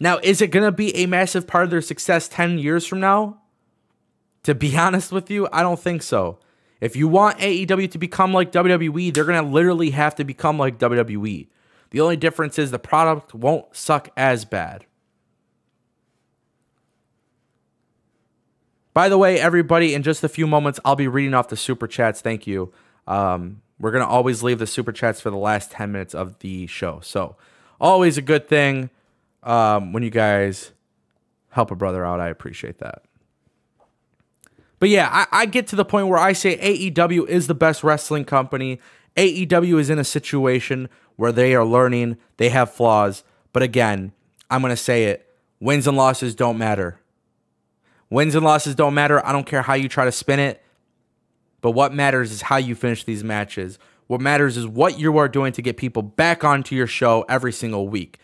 Now, 0.00 0.18
is 0.22 0.40
it 0.40 0.52
going 0.52 0.64
to 0.64 0.72
be 0.72 0.94
a 0.94 1.06
massive 1.06 1.46
part 1.46 1.64
of 1.64 1.70
their 1.70 1.80
success 1.80 2.28
10 2.28 2.58
years 2.58 2.86
from 2.86 3.00
now? 3.00 3.40
To 4.44 4.54
be 4.54 4.76
honest 4.78 5.10
with 5.10 5.30
you, 5.30 5.48
I 5.52 5.62
don't 5.62 5.80
think 5.80 6.02
so. 6.02 6.38
If 6.80 6.94
you 6.94 7.08
want 7.08 7.38
AEW 7.38 7.90
to 7.90 7.98
become 7.98 8.32
like 8.32 8.52
WWE, 8.52 9.12
they're 9.12 9.24
going 9.24 9.44
to 9.44 9.50
literally 9.50 9.90
have 9.90 10.14
to 10.16 10.24
become 10.24 10.58
like 10.58 10.78
WWE. 10.78 11.48
The 11.90 12.00
only 12.00 12.16
difference 12.16 12.58
is 12.58 12.70
the 12.70 12.78
product 12.78 13.34
won't 13.34 13.74
suck 13.74 14.10
as 14.16 14.44
bad. 14.44 14.86
By 18.98 19.08
the 19.08 19.16
way, 19.16 19.38
everybody, 19.38 19.94
in 19.94 20.02
just 20.02 20.24
a 20.24 20.28
few 20.28 20.44
moments, 20.48 20.80
I'll 20.84 20.96
be 20.96 21.06
reading 21.06 21.32
off 21.32 21.46
the 21.46 21.56
super 21.56 21.86
chats. 21.86 22.20
Thank 22.20 22.48
you. 22.48 22.72
Um, 23.06 23.62
we're 23.78 23.92
going 23.92 24.02
to 24.02 24.10
always 24.10 24.42
leave 24.42 24.58
the 24.58 24.66
super 24.66 24.90
chats 24.90 25.20
for 25.20 25.30
the 25.30 25.36
last 25.36 25.70
10 25.70 25.92
minutes 25.92 26.16
of 26.16 26.36
the 26.40 26.66
show. 26.66 26.98
So, 27.04 27.36
always 27.80 28.18
a 28.18 28.22
good 28.22 28.48
thing 28.48 28.90
um, 29.44 29.92
when 29.92 30.02
you 30.02 30.10
guys 30.10 30.72
help 31.50 31.70
a 31.70 31.76
brother 31.76 32.04
out. 32.04 32.18
I 32.18 32.26
appreciate 32.26 32.78
that. 32.78 33.04
But 34.80 34.88
yeah, 34.88 35.08
I, 35.12 35.42
I 35.42 35.46
get 35.46 35.68
to 35.68 35.76
the 35.76 35.84
point 35.84 36.08
where 36.08 36.18
I 36.18 36.32
say 36.32 36.56
AEW 36.56 37.28
is 37.28 37.46
the 37.46 37.54
best 37.54 37.84
wrestling 37.84 38.24
company. 38.24 38.80
AEW 39.16 39.78
is 39.78 39.90
in 39.90 40.00
a 40.00 40.04
situation 40.04 40.88
where 41.14 41.30
they 41.30 41.54
are 41.54 41.64
learning, 41.64 42.16
they 42.36 42.48
have 42.48 42.72
flaws. 42.72 43.22
But 43.52 43.62
again, 43.62 44.10
I'm 44.50 44.60
going 44.60 44.72
to 44.72 44.76
say 44.76 45.04
it 45.04 45.32
wins 45.60 45.86
and 45.86 45.96
losses 45.96 46.34
don't 46.34 46.58
matter. 46.58 46.98
Wins 48.10 48.34
and 48.34 48.44
losses 48.44 48.74
don't 48.74 48.94
matter. 48.94 49.24
I 49.24 49.32
don't 49.32 49.46
care 49.46 49.62
how 49.62 49.74
you 49.74 49.88
try 49.88 50.04
to 50.04 50.12
spin 50.12 50.40
it. 50.40 50.62
But 51.60 51.72
what 51.72 51.92
matters 51.92 52.30
is 52.30 52.42
how 52.42 52.56
you 52.56 52.74
finish 52.74 53.04
these 53.04 53.22
matches. 53.22 53.78
What 54.06 54.20
matters 54.20 54.56
is 54.56 54.66
what 54.66 54.98
you 54.98 55.18
are 55.18 55.28
doing 55.28 55.52
to 55.52 55.62
get 55.62 55.76
people 55.76 56.02
back 56.02 56.44
onto 56.44 56.74
your 56.74 56.86
show 56.86 57.24
every 57.28 57.52
single 57.52 57.88
week. 57.88 58.18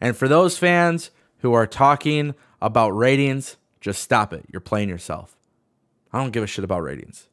And 0.00 0.16
for 0.16 0.28
those 0.28 0.58
fans 0.58 1.10
who 1.38 1.54
are 1.54 1.66
talking 1.66 2.34
about 2.60 2.90
ratings, 2.90 3.56
just 3.80 4.02
stop 4.02 4.34
it. 4.34 4.44
You're 4.52 4.60
playing 4.60 4.90
yourself. 4.90 5.36
I 6.12 6.18
don't 6.18 6.32
give 6.32 6.42
a 6.42 6.46
shit 6.46 6.64
about 6.64 6.82
ratings. 6.82 7.29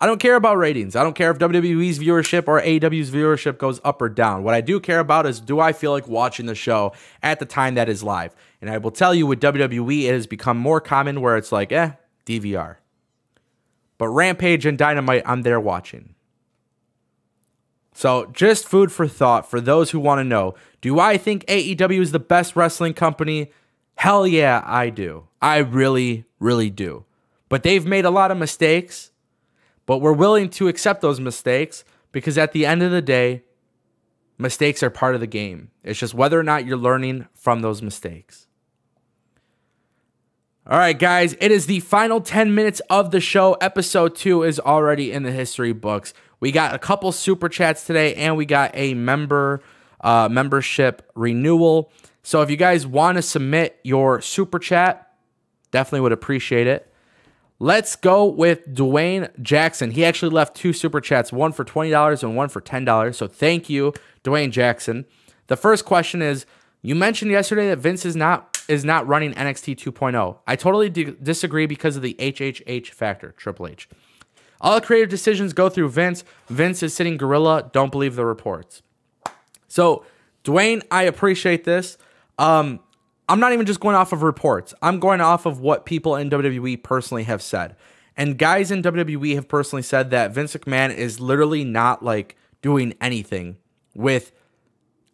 I 0.00 0.06
don't 0.06 0.20
care 0.20 0.36
about 0.36 0.58
ratings. 0.58 0.94
I 0.94 1.02
don't 1.02 1.14
care 1.14 1.30
if 1.30 1.38
WWE's 1.38 1.98
viewership 1.98 2.48
or 2.48 2.60
AEW's 2.60 3.10
viewership 3.10 3.56
goes 3.56 3.80
up 3.82 4.02
or 4.02 4.10
down. 4.10 4.42
What 4.42 4.54
I 4.54 4.60
do 4.60 4.78
care 4.78 5.00
about 5.00 5.24
is 5.24 5.40
do 5.40 5.58
I 5.58 5.72
feel 5.72 5.90
like 5.90 6.06
watching 6.06 6.46
the 6.46 6.54
show 6.54 6.92
at 7.22 7.38
the 7.38 7.46
time 7.46 7.76
that 7.76 7.88
is 7.88 8.02
live? 8.02 8.34
And 8.60 8.68
I 8.68 8.76
will 8.76 8.90
tell 8.90 9.14
you 9.14 9.26
with 9.26 9.40
WWE, 9.40 10.04
it 10.04 10.12
has 10.12 10.26
become 10.26 10.58
more 10.58 10.82
common 10.82 11.22
where 11.22 11.36
it's 11.36 11.50
like, 11.50 11.72
eh, 11.72 11.92
DVR. 12.26 12.76
But 13.96 14.08
Rampage 14.08 14.66
and 14.66 14.76
Dynamite, 14.76 15.22
I'm 15.24 15.42
there 15.42 15.60
watching. 15.60 16.14
So, 17.94 18.26
just 18.26 18.68
food 18.68 18.92
for 18.92 19.08
thought 19.08 19.50
for 19.50 19.58
those 19.58 19.90
who 19.90 20.00
want 20.00 20.18
to 20.18 20.24
know 20.24 20.54
do 20.82 21.00
I 21.00 21.16
think 21.16 21.46
AEW 21.46 22.02
is 22.02 22.12
the 22.12 22.18
best 22.18 22.54
wrestling 22.54 22.92
company? 22.92 23.50
Hell 23.94 24.26
yeah, 24.26 24.62
I 24.66 24.90
do. 24.90 25.28
I 25.40 25.58
really, 25.58 26.26
really 26.38 26.68
do. 26.68 27.06
But 27.48 27.62
they've 27.62 27.86
made 27.86 28.04
a 28.04 28.10
lot 28.10 28.30
of 28.30 28.36
mistakes 28.36 29.10
but 29.86 29.98
we're 29.98 30.12
willing 30.12 30.50
to 30.50 30.68
accept 30.68 31.00
those 31.00 31.20
mistakes 31.20 31.84
because 32.12 32.36
at 32.36 32.52
the 32.52 32.66
end 32.66 32.82
of 32.82 32.90
the 32.90 33.02
day, 33.02 33.44
mistakes 34.38 34.82
are 34.82 34.90
part 34.90 35.14
of 35.14 35.20
the 35.20 35.26
game. 35.26 35.70
It's 35.82 35.98
just 35.98 36.14
whether 36.14 36.38
or 36.38 36.42
not 36.42 36.66
you're 36.66 36.76
learning 36.76 37.26
from 37.34 37.60
those 37.62 37.80
mistakes. 37.82 38.46
All 40.68 40.78
right, 40.78 40.98
guys, 40.98 41.36
it 41.40 41.52
is 41.52 41.66
the 41.66 41.78
final 41.78 42.20
10 42.20 42.52
minutes 42.52 42.80
of 42.90 43.12
the 43.12 43.20
show. 43.20 43.52
Episode 43.60 44.16
two 44.16 44.42
is 44.42 44.58
already 44.58 45.12
in 45.12 45.22
the 45.22 45.30
history 45.30 45.72
books. 45.72 46.12
We 46.40 46.50
got 46.50 46.74
a 46.74 46.78
couple 46.78 47.12
super 47.12 47.48
chats 47.48 47.86
today, 47.86 48.16
and 48.16 48.36
we 48.36 48.46
got 48.46 48.72
a 48.74 48.94
member 48.94 49.62
uh, 50.00 50.28
membership 50.28 51.08
renewal. 51.14 51.92
So 52.22 52.42
if 52.42 52.50
you 52.50 52.56
guys 52.56 52.86
want 52.86 53.16
to 53.16 53.22
submit 53.22 53.78
your 53.84 54.20
super 54.20 54.58
chat, 54.58 55.12
definitely 55.70 56.00
would 56.00 56.12
appreciate 56.12 56.66
it. 56.66 56.92
Let's 57.58 57.96
go 57.96 58.26
with 58.26 58.74
Dwayne 58.74 59.30
Jackson. 59.40 59.92
He 59.92 60.04
actually 60.04 60.30
left 60.30 60.54
two 60.54 60.72
super 60.72 61.00
chats, 61.00 61.32
one 61.32 61.52
for 61.52 61.64
$20 61.64 62.22
and 62.22 62.36
one 62.36 62.50
for 62.50 62.60
$10. 62.60 63.14
So 63.14 63.26
thank 63.26 63.70
you, 63.70 63.94
Dwayne 64.24 64.50
Jackson. 64.50 65.06
The 65.46 65.56
first 65.56 65.84
question 65.84 66.20
is 66.20 66.44
you 66.82 66.94
mentioned 66.94 67.30
yesterday 67.30 67.68
that 67.68 67.78
Vince 67.78 68.04
is 68.04 68.14
not 68.14 68.52
is 68.68 68.84
not 68.84 69.06
running 69.06 69.32
NXT 69.32 69.76
2.0. 69.76 70.38
I 70.46 70.56
totally 70.56 70.90
disagree 70.90 71.66
because 71.66 71.96
of 71.96 72.02
the 72.02 72.14
HHH 72.18 72.88
factor, 72.88 73.32
Triple 73.32 73.68
H. 73.68 73.88
All 74.60 74.80
creative 74.80 75.08
decisions 75.08 75.52
go 75.52 75.68
through 75.68 75.90
Vince. 75.90 76.24
Vince 76.48 76.82
is 76.82 76.92
sitting 76.92 77.16
gorilla. 77.16 77.70
Don't 77.72 77.92
believe 77.92 78.16
the 78.16 78.24
reports. 78.24 78.82
So, 79.68 80.04
Dwayne, 80.44 80.82
I 80.90 81.04
appreciate 81.04 81.64
this. 81.64 81.96
Um, 82.38 82.80
I'm 83.28 83.40
not 83.40 83.52
even 83.52 83.66
just 83.66 83.80
going 83.80 83.96
off 83.96 84.12
of 84.12 84.22
reports. 84.22 84.72
I'm 84.82 85.00
going 85.00 85.20
off 85.20 85.46
of 85.46 85.60
what 85.60 85.84
people 85.84 86.14
in 86.16 86.30
WWE 86.30 86.82
personally 86.82 87.24
have 87.24 87.42
said. 87.42 87.76
And 88.16 88.38
guys 88.38 88.70
in 88.70 88.82
WWE 88.82 89.34
have 89.34 89.48
personally 89.48 89.82
said 89.82 90.10
that 90.10 90.32
Vince 90.32 90.54
McMahon 90.54 90.94
is 90.94 91.20
literally 91.20 91.64
not 91.64 92.02
like 92.04 92.36
doing 92.62 92.94
anything 93.00 93.56
with 93.94 94.32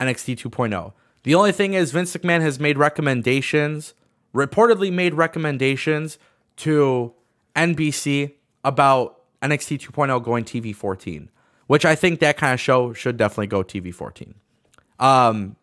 NXT 0.00 0.36
2.0. 0.36 0.92
The 1.24 1.34
only 1.34 1.52
thing 1.52 1.74
is 1.74 1.92
Vince 1.92 2.14
McMahon 2.16 2.40
has 2.40 2.60
made 2.60 2.76
recommendations, 2.78 3.94
reportedly 4.34 4.92
made 4.92 5.14
recommendations 5.14 6.18
to 6.58 7.14
NBC 7.56 8.32
about 8.64 9.20
NXT 9.42 9.78
2.0 9.90 10.22
going 10.22 10.44
TV 10.44 10.74
14, 10.74 11.30
which 11.66 11.84
I 11.84 11.94
think 11.94 12.20
that 12.20 12.36
kind 12.36 12.52
of 12.52 12.60
show 12.60 12.92
should 12.92 13.16
definitely 13.16 13.48
go 13.48 13.62
TV 13.62 13.94
14. 13.94 14.34
Um, 14.98 15.56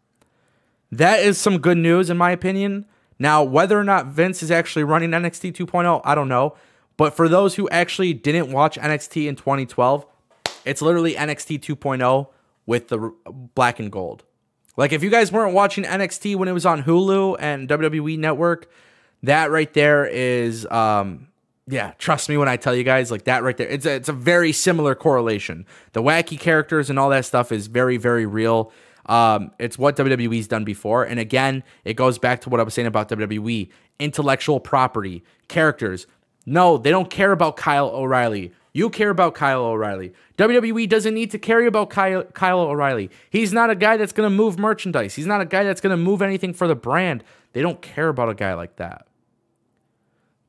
that 0.92 1.20
is 1.20 1.38
some 1.38 1.60
good 1.60 1.78
news, 1.78 2.10
in 2.10 2.18
my 2.18 2.32
opinion. 2.32 2.86
Now, 3.20 3.44
whether 3.44 3.80
or 3.80 3.84
not 3.84 4.08
Vince 4.08 4.42
is 4.42 4.50
actually 4.50 4.84
running 4.84 5.12
NXT 5.12 5.54
2.0, 5.54 6.02
I 6.04 6.16
don't 6.16 6.30
know. 6.30 6.56
But 6.98 7.16
for 7.16 7.30
those 7.30 7.56
who 7.56 7.70
actually 7.70 8.14
didn't 8.14 8.52
watch 8.52 8.78
NXT 8.78 9.28
in 9.28 9.36
2012, 9.36 10.06
it's 10.66 10.82
literally 10.82 11.14
NXT 11.14 11.60
2.0 11.60 12.28
with 12.66 12.88
the 12.90 13.14
black 13.56 13.80
and 13.80 13.92
gold. 13.92 14.24
Like, 14.78 14.94
if 14.94 15.04
you 15.04 15.10
guys 15.10 15.32
weren't 15.32 15.54
watching 15.54 15.84
NXT 15.84 16.36
when 16.36 16.48
it 16.48 16.54
was 16.54 16.66
on 16.66 16.84
Hulu 16.84 17.38
and 17.40 17.68
WWE 17.68 18.18
Network, 18.18 18.70
that 19.24 19.52
right 19.52 19.74
there 19.74 20.06
is, 20.06 20.66
um, 20.68 21.28
yeah, 21.68 21.92
trust 21.98 22.30
me 22.30 22.38
when 22.38 22.48
I 22.48 22.58
tell 22.58 22.76
you 22.76 22.84
guys, 22.84 23.12
like 23.12 23.26
that 23.26 23.44
right 23.44 23.58
there, 23.58 23.68
it's 23.68 23.86
a, 23.86 23.96
it's 23.96 24.10
a 24.10 24.14
very 24.14 24.52
similar 24.52 24.96
correlation. 24.96 25.66
The 25.94 26.02
wacky 26.02 26.40
characters 26.40 26.90
and 26.90 26.98
all 26.98 27.10
that 27.10 27.26
stuff 27.26 27.52
is 27.52 27.68
very, 27.68 27.98
very 27.98 28.26
real. 28.26 28.72
Um, 29.10 29.52
it's 29.58 29.78
what 29.78 29.98
WWE's 29.98 30.48
done 30.48 30.64
before. 30.64 31.04
And 31.04 31.20
again, 31.20 31.64
it 31.84 31.96
goes 31.96 32.20
back 32.20 32.42
to 32.42 32.50
what 32.50 32.60
I 32.60 32.64
was 32.64 32.76
saying 32.76 32.88
about 32.88 33.10
WWE 33.10 33.70
intellectual 33.98 34.60
property, 34.60 35.24
characters. 35.50 36.08
No, 36.46 36.78
they 36.78 36.92
don't 36.92 37.10
care 37.10 37.32
about 37.32 37.58
Kyle 37.58 37.90
O'Reilly. 37.90 38.54
You 38.72 38.90
care 38.92 39.10
about 39.10 39.34
Kyle 39.34 39.66
O'Reilly. 39.66 40.14
WWE 40.38 40.88
doesn't 40.88 41.16
need 41.16 41.32
to 41.32 41.40
care 41.40 41.66
about 41.66 41.90
Kyle, 41.90 42.24
Kyle 42.24 42.60
O'Reilly. 42.60 43.10
He's 43.32 43.52
not 43.52 43.72
a 43.72 43.76
guy 43.76 43.98
that's 43.98 44.14
going 44.14 44.30
to 44.30 44.36
move 44.36 44.60
merchandise. 44.60 45.16
He's 45.16 45.26
not 45.26 45.42
a 45.42 45.46
guy 45.46 45.64
that's 45.64 45.82
going 45.82 45.92
to 45.92 45.98
move 45.98 46.22
anything 46.22 46.54
for 46.54 46.68
the 46.68 46.76
brand. 46.76 47.24
They 47.54 47.64
don't 47.64 47.82
care 47.82 48.10
about 48.10 48.30
a 48.30 48.36
guy 48.36 48.54
like 48.54 48.76
that. 48.76 49.08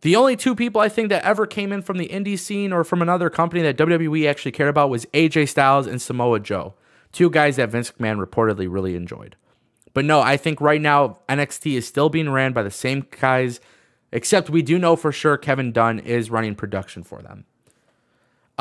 The 0.02 0.16
only 0.16 0.36
two 0.36 0.54
people 0.54 0.82
I 0.82 0.90
think 0.90 1.08
that 1.08 1.24
ever 1.24 1.46
came 1.46 1.72
in 1.72 1.80
from 1.80 1.96
the 1.96 2.08
indie 2.08 2.38
scene 2.38 2.72
or 2.72 2.84
from 2.84 3.00
another 3.00 3.30
company 3.30 3.62
that 3.62 3.78
WWE 3.78 4.28
actually 4.28 4.52
cared 4.52 4.68
about 4.68 4.90
was 4.90 5.06
AJ 5.06 5.48
Styles 5.48 5.86
and 5.86 6.00
Samoa 6.00 6.40
Joe. 6.40 6.74
Two 7.12 7.30
guys 7.30 7.56
that 7.56 7.70
Vince 7.70 7.92
McMahon 7.92 8.24
reportedly 8.24 8.66
really 8.70 8.94
enjoyed. 8.94 9.36
But 9.92 10.04
no, 10.04 10.20
I 10.20 10.36
think 10.36 10.60
right 10.60 10.80
now 10.80 11.18
NXT 11.28 11.76
is 11.76 11.86
still 11.86 12.08
being 12.08 12.30
ran 12.30 12.52
by 12.52 12.62
the 12.62 12.70
same 12.70 13.06
guys, 13.20 13.60
except 14.12 14.48
we 14.50 14.62
do 14.62 14.78
know 14.78 14.96
for 14.96 15.10
sure 15.10 15.36
Kevin 15.36 15.72
Dunn 15.72 15.98
is 15.98 16.30
running 16.30 16.54
production 16.54 17.02
for 17.02 17.22
them. 17.22 17.44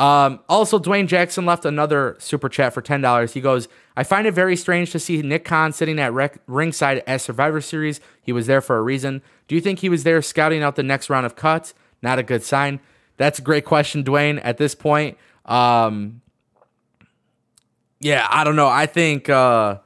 Um, 0.00 0.40
also, 0.48 0.78
Dwayne 0.78 1.06
Jackson 1.06 1.44
left 1.44 1.66
another 1.66 2.16
super 2.18 2.48
chat 2.48 2.72
for 2.72 2.80
ten 2.80 3.02
dollars. 3.02 3.34
He 3.34 3.42
goes, 3.42 3.68
"I 3.98 4.02
find 4.02 4.26
it 4.26 4.32
very 4.32 4.56
strange 4.56 4.92
to 4.92 4.98
see 4.98 5.20
Nick 5.20 5.44
Khan 5.44 5.72
sitting 5.72 6.00
at 6.00 6.12
rec- 6.14 6.40
ringside 6.46 7.02
at 7.06 7.20
Survivor 7.20 7.60
Series. 7.60 8.00
He 8.22 8.32
was 8.32 8.46
there 8.46 8.62
for 8.62 8.78
a 8.78 8.82
reason. 8.82 9.20
Do 9.46 9.54
you 9.54 9.60
think 9.60 9.80
he 9.80 9.90
was 9.90 10.02
there 10.04 10.22
scouting 10.22 10.62
out 10.62 10.76
the 10.76 10.82
next 10.82 11.10
round 11.10 11.26
of 11.26 11.36
cuts? 11.36 11.74
Not 12.00 12.18
a 12.18 12.22
good 12.22 12.42
sign. 12.42 12.80
That's 13.18 13.38
a 13.38 13.42
great 13.42 13.66
question, 13.66 14.02
Dwayne. 14.02 14.40
At 14.42 14.56
this 14.56 14.74
point, 14.74 15.18
um, 15.44 16.22
yeah, 18.00 18.26
I 18.30 18.44
don't 18.44 18.56
know. 18.56 18.68
I 18.68 18.86
think, 18.86 19.28
uh, 19.28 19.78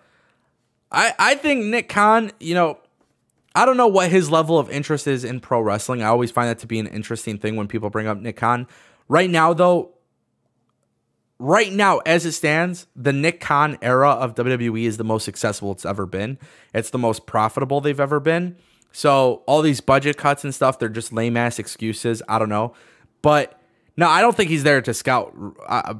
I 0.90 1.14
I 1.18 1.34
think 1.34 1.66
Nick 1.66 1.88
Khan, 1.88 2.32
you 2.40 2.54
know." 2.54 2.78
I 3.56 3.66
don't 3.66 3.76
know 3.76 3.86
what 3.86 4.10
his 4.10 4.32
level 4.32 4.58
of 4.58 4.68
interest 4.68 5.06
is 5.06 5.22
in 5.22 5.38
pro 5.38 5.60
wrestling. 5.60 6.02
I 6.02 6.06
always 6.06 6.32
find 6.32 6.48
that 6.48 6.58
to 6.58 6.66
be 6.66 6.80
an 6.80 6.88
interesting 6.88 7.38
thing 7.38 7.54
when 7.54 7.68
people 7.68 7.88
bring 7.88 8.08
up 8.08 8.18
Nick 8.18 8.36
Khan. 8.36 8.66
Right 9.06 9.30
now, 9.30 9.52
though, 9.52 9.94
right 11.38 11.72
now, 11.72 11.98
as 11.98 12.26
it 12.26 12.32
stands, 12.32 12.86
the 12.96 13.12
Nick 13.12 13.40
Khan 13.40 13.78
era 13.82 14.10
of 14.10 14.34
WWE 14.34 14.84
is 14.84 14.96
the 14.96 15.04
most 15.04 15.24
successful 15.24 15.70
it's 15.72 15.84
ever 15.84 16.06
been. 16.06 16.38
It's 16.72 16.90
the 16.90 16.98
most 16.98 17.26
profitable 17.26 17.80
they've 17.80 18.00
ever 18.00 18.18
been. 18.18 18.56
So 18.92 19.42
all 19.46 19.62
these 19.62 19.80
budget 19.80 20.16
cuts 20.16 20.44
and 20.44 20.54
stuff, 20.54 20.78
they're 20.78 20.88
just 20.88 21.12
lame 21.12 21.36
ass 21.36 21.58
excuses. 21.58 22.22
I 22.28 22.38
don't 22.38 22.48
know, 22.48 22.74
but 23.22 23.60
no, 23.96 24.08
I 24.08 24.20
don't 24.20 24.36
think 24.36 24.50
he's 24.50 24.62
there 24.62 24.80
to 24.82 24.94
scout 24.94 25.32
uh, 25.66 25.94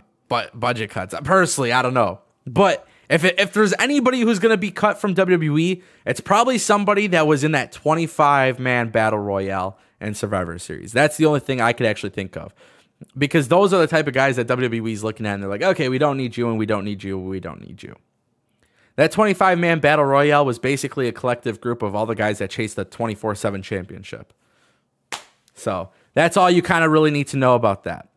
budget 0.55 0.91
cuts. 0.91 1.15
Personally, 1.25 1.73
I 1.73 1.83
don't 1.83 1.95
know, 1.95 2.21
but. 2.47 2.87
If, 3.07 3.23
it, 3.23 3.39
if 3.39 3.53
there's 3.53 3.75
anybody 3.79 4.21
who's 4.21 4.39
to 4.39 4.57
be 4.57 4.71
cut 4.71 4.99
from 4.99 5.15
WWE, 5.15 5.83
it's 6.07 6.21
probably 6.21 6.57
somebody 6.57 7.07
that 7.09 7.27
was 7.27 7.45
in 7.45 7.53
that 7.53 7.71
25 7.71 8.59
man 8.59 8.89
battle 8.89 9.19
royale 9.19 9.79
and 10.01 10.17
Survivor 10.17 10.59
Series. 10.59 10.91
That's 10.91 11.19
the 11.19 11.27
only 11.27 11.41
thing 11.41 11.61
I 11.61 11.75
could 11.75 11.87
actually 11.87 12.11
think 12.11 12.35
of 12.35 12.55
because 13.17 13.49
those 13.49 13.73
are 13.73 13.79
the 13.79 13.87
type 13.87 14.07
of 14.07 14.15
guys 14.15 14.37
that 14.37 14.47
WWE 14.47 14.93
is 14.93 15.05
looking 15.05 15.27
at 15.27 15.35
and 15.35 15.43
they're 15.43 15.51
like, 15.51 15.63
okay, 15.63 15.89
we 15.89 15.99
don't 15.99 16.17
need 16.17 16.37
you 16.37 16.49
and 16.49 16.59
we 16.59 16.67
don't 16.67 16.85
need 16.85 17.03
you, 17.03 17.19
we 17.19 17.41
don't 17.41 17.61
need 17.61 17.83
you. 17.83 17.97
That 18.97 19.11
25 19.11 19.59
man 19.59 19.81
battle 19.81 20.05
royale 20.05 20.45
was 20.45 20.59
basically 20.59 21.09
a 21.09 21.13
collective 21.13 21.61
group 21.61 21.83
of 21.83 21.95
all 21.95 22.07
the 22.07 22.15
guys 22.15 22.39
that 22.39 22.51
chased 22.51 22.77
the 22.77 22.85
24 22.85 23.35
7 23.35 23.63
championship. 23.63 24.33
So 25.55 25.91
that's 26.15 26.37
all 26.37 26.51
you 26.51 26.63
kind 26.63 26.85
of 26.85 26.91
really 26.91 27.11
need 27.11 27.29
to 27.29 27.37
know 27.37 27.55
about 27.55 27.85
that. 27.85 28.09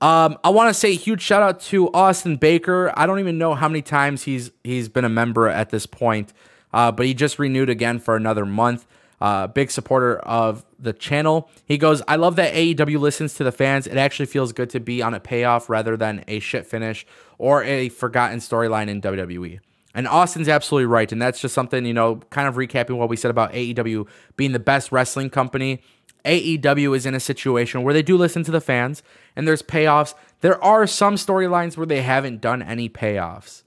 Um, 0.00 0.36
I 0.44 0.50
want 0.50 0.68
to 0.68 0.74
say 0.74 0.94
huge 0.94 1.22
shout 1.22 1.42
out 1.42 1.60
to 1.60 1.90
Austin 1.92 2.36
Baker. 2.36 2.92
I 2.96 3.06
don't 3.06 3.20
even 3.20 3.38
know 3.38 3.54
how 3.54 3.68
many 3.68 3.82
times 3.82 4.24
he's 4.24 4.50
he's 4.62 4.88
been 4.88 5.04
a 5.04 5.08
member 5.08 5.48
at 5.48 5.70
this 5.70 5.86
point, 5.86 6.32
uh, 6.72 6.92
but 6.92 7.06
he 7.06 7.14
just 7.14 7.38
renewed 7.38 7.70
again 7.70 7.98
for 7.98 8.16
another 8.16 8.44
month 8.44 8.86
uh, 9.24 9.46
big 9.46 9.70
supporter 9.70 10.18
of 10.18 10.66
the 10.78 10.92
channel. 10.92 11.48
He 11.64 11.78
goes, 11.78 12.02
I 12.06 12.16
love 12.16 12.36
that 12.36 12.52
AEW 12.52 13.00
listens 13.00 13.32
to 13.34 13.44
the 13.44 13.52
fans. 13.52 13.86
It 13.86 13.96
actually 13.96 14.26
feels 14.26 14.52
good 14.52 14.68
to 14.70 14.80
be 14.80 15.00
on 15.00 15.14
a 15.14 15.20
payoff 15.20 15.70
rather 15.70 15.96
than 15.96 16.24
a 16.28 16.40
shit 16.40 16.66
finish 16.66 17.06
or 17.38 17.64
a 17.64 17.88
forgotten 17.88 18.38
storyline 18.38 18.88
in 18.88 19.00
WWE. 19.00 19.60
And 19.94 20.08
Austin's 20.08 20.48
absolutely 20.48 20.86
right. 20.86 21.10
And 21.10 21.22
that's 21.22 21.40
just 21.40 21.54
something, 21.54 21.86
you 21.86 21.94
know, 21.94 22.16
kind 22.28 22.48
of 22.48 22.56
recapping 22.56 22.98
what 22.98 23.08
we 23.08 23.16
said 23.16 23.30
about 23.30 23.52
AEW 23.52 24.06
being 24.36 24.52
the 24.52 24.58
best 24.58 24.92
wrestling 24.92 25.30
company. 25.30 25.80
AEW 26.24 26.96
is 26.96 27.06
in 27.06 27.14
a 27.14 27.20
situation 27.20 27.82
where 27.82 27.94
they 27.94 28.02
do 28.02 28.16
listen 28.16 28.42
to 28.44 28.50
the 28.50 28.60
fans 28.60 29.02
and 29.36 29.46
there's 29.46 29.62
payoffs. 29.62 30.14
There 30.40 30.62
are 30.62 30.86
some 30.86 31.16
storylines 31.16 31.76
where 31.76 31.86
they 31.86 32.02
haven't 32.02 32.40
done 32.40 32.62
any 32.62 32.88
payoffs. 32.88 33.62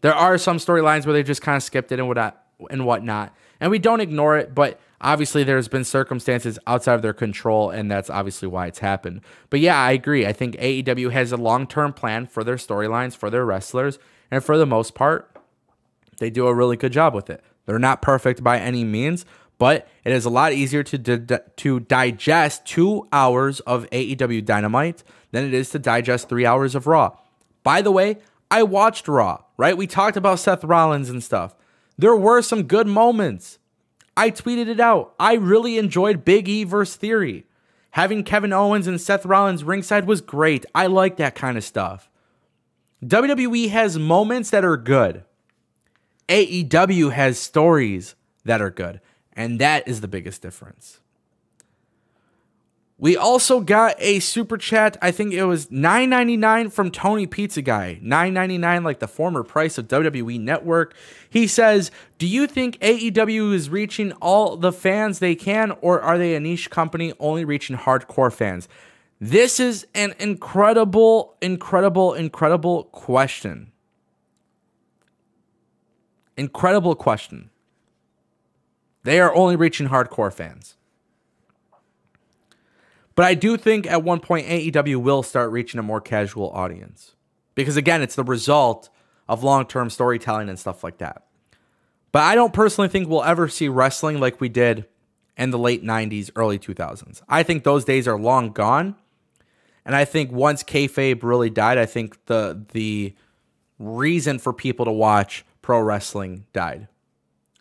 There 0.00 0.14
are 0.14 0.38
some 0.38 0.58
storylines 0.58 1.06
where 1.06 1.12
they 1.12 1.22
just 1.22 1.42
kind 1.42 1.56
of 1.56 1.62
skipped 1.62 1.92
it 1.92 1.98
and 1.98 2.08
whatnot. 2.08 2.42
And 2.70 2.86
whatnot. 2.86 3.34
And 3.60 3.70
we 3.70 3.78
don't 3.78 4.00
ignore 4.00 4.36
it, 4.36 4.54
but 4.54 4.80
obviously 5.00 5.44
there's 5.44 5.68
been 5.68 5.84
circumstances 5.84 6.58
outside 6.66 6.94
of 6.94 7.02
their 7.02 7.12
control 7.12 7.70
and 7.70 7.90
that's 7.90 8.10
obviously 8.10 8.48
why 8.48 8.66
it's 8.66 8.80
happened 8.80 9.20
but 9.50 9.60
yeah 9.60 9.76
i 9.76 9.92
agree 9.92 10.26
i 10.26 10.32
think 10.32 10.56
aew 10.56 11.10
has 11.10 11.32
a 11.32 11.36
long-term 11.36 11.92
plan 11.92 12.26
for 12.26 12.42
their 12.42 12.56
storylines 12.56 13.16
for 13.16 13.30
their 13.30 13.44
wrestlers 13.44 13.98
and 14.30 14.42
for 14.42 14.58
the 14.58 14.66
most 14.66 14.94
part 14.94 15.36
they 16.18 16.30
do 16.30 16.46
a 16.46 16.54
really 16.54 16.76
good 16.76 16.92
job 16.92 17.14
with 17.14 17.30
it 17.30 17.42
they're 17.66 17.78
not 17.78 18.02
perfect 18.02 18.42
by 18.42 18.58
any 18.58 18.84
means 18.84 19.24
but 19.58 19.88
it 20.04 20.12
is 20.12 20.24
a 20.24 20.30
lot 20.30 20.52
easier 20.52 20.82
to 20.82 20.98
di- 20.98 21.40
to 21.56 21.80
digest 21.80 22.64
two 22.64 23.06
hours 23.12 23.60
of 23.60 23.88
aew 23.90 24.44
dynamite 24.44 25.02
than 25.32 25.44
it 25.44 25.52
is 25.52 25.70
to 25.70 25.78
digest 25.78 26.28
three 26.28 26.46
hours 26.46 26.74
of 26.74 26.86
raw 26.86 27.16
by 27.62 27.82
the 27.82 27.92
way 27.92 28.16
i 28.50 28.62
watched 28.62 29.08
raw 29.08 29.38
right 29.56 29.76
we 29.76 29.86
talked 29.86 30.16
about 30.16 30.38
seth 30.38 30.64
rollins 30.64 31.10
and 31.10 31.22
stuff 31.22 31.54
there 31.96 32.16
were 32.16 32.40
some 32.42 32.62
good 32.62 32.86
moments 32.86 33.58
I 34.18 34.32
tweeted 34.32 34.66
it 34.66 34.80
out. 34.80 35.14
I 35.20 35.34
really 35.34 35.78
enjoyed 35.78 36.24
Big 36.24 36.48
E 36.48 36.64
versus 36.64 36.96
Theory. 36.96 37.46
Having 37.92 38.24
Kevin 38.24 38.52
Owens 38.52 38.88
and 38.88 39.00
Seth 39.00 39.24
Rollins 39.24 39.62
ringside 39.62 40.08
was 40.08 40.20
great. 40.20 40.66
I 40.74 40.88
like 40.88 41.18
that 41.18 41.36
kind 41.36 41.56
of 41.56 41.62
stuff. 41.62 42.10
WWE 43.04 43.70
has 43.70 43.96
moments 43.96 44.50
that 44.50 44.64
are 44.64 44.76
good. 44.76 45.22
AEW 46.28 47.12
has 47.12 47.38
stories 47.38 48.16
that 48.44 48.60
are 48.60 48.70
good. 48.70 49.00
And 49.38 49.60
that 49.60 49.86
is 49.86 50.00
the 50.00 50.08
biggest 50.08 50.42
difference. 50.42 50.98
We 52.98 53.16
also 53.16 53.60
got 53.60 53.94
a 54.00 54.18
super 54.18 54.58
chat. 54.58 54.96
I 55.00 55.12
think 55.12 55.32
it 55.32 55.44
was 55.44 55.68
$9.99 55.68 56.72
from 56.72 56.90
Tony 56.90 57.24
Pizza 57.28 57.62
Guy. 57.62 58.00
$9.99, 58.02 58.84
like 58.84 58.98
the 58.98 59.06
former 59.06 59.44
price 59.44 59.78
of 59.78 59.86
WWE 59.86 60.40
Network. 60.40 60.96
He 61.30 61.46
says, 61.46 61.92
Do 62.18 62.26
you 62.26 62.48
think 62.48 62.80
AEW 62.80 63.54
is 63.54 63.70
reaching 63.70 64.10
all 64.14 64.56
the 64.56 64.72
fans 64.72 65.20
they 65.20 65.36
can, 65.36 65.70
or 65.82 66.00
are 66.00 66.18
they 66.18 66.34
a 66.34 66.40
niche 66.40 66.68
company 66.68 67.12
only 67.20 67.44
reaching 67.44 67.76
hardcore 67.76 68.32
fans? 68.32 68.68
This 69.20 69.60
is 69.60 69.86
an 69.94 70.16
incredible, 70.18 71.36
incredible, 71.40 72.14
incredible 72.14 72.84
question. 72.84 73.70
Incredible 76.36 76.96
question. 76.96 77.50
They 79.04 79.20
are 79.20 79.34
only 79.34 79.56
reaching 79.56 79.88
hardcore 79.88 80.32
fans. 80.32 80.76
But 83.14 83.24
I 83.24 83.34
do 83.34 83.56
think 83.56 83.86
at 83.86 84.04
one 84.04 84.20
point 84.20 84.46
AEW 84.46 85.02
will 85.02 85.22
start 85.22 85.50
reaching 85.50 85.80
a 85.80 85.82
more 85.82 86.00
casual 86.00 86.50
audience. 86.50 87.16
Because 87.54 87.76
again, 87.76 88.00
it's 88.02 88.14
the 88.14 88.22
result 88.22 88.90
of 89.28 89.42
long 89.42 89.66
term 89.66 89.90
storytelling 89.90 90.48
and 90.48 90.58
stuff 90.58 90.84
like 90.84 90.98
that. 90.98 91.24
But 92.12 92.22
I 92.22 92.34
don't 92.34 92.52
personally 92.52 92.88
think 92.88 93.08
we'll 93.08 93.24
ever 93.24 93.48
see 93.48 93.68
wrestling 93.68 94.20
like 94.20 94.40
we 94.40 94.48
did 94.48 94.86
in 95.36 95.50
the 95.50 95.58
late 95.58 95.84
90s, 95.84 96.30
early 96.36 96.58
2000s. 96.58 97.22
I 97.28 97.42
think 97.42 97.64
those 97.64 97.84
days 97.84 98.08
are 98.08 98.18
long 98.18 98.52
gone. 98.52 98.96
And 99.84 99.96
I 99.96 100.04
think 100.04 100.30
once 100.30 100.62
kayfabe 100.62 101.22
really 101.22 101.50
died, 101.50 101.78
I 101.78 101.86
think 101.86 102.24
the 102.26 102.64
the 102.72 103.14
reason 103.78 104.38
for 104.38 104.52
people 104.52 104.84
to 104.84 104.92
watch 104.92 105.44
pro 105.62 105.80
wrestling 105.80 106.44
died. 106.52 106.88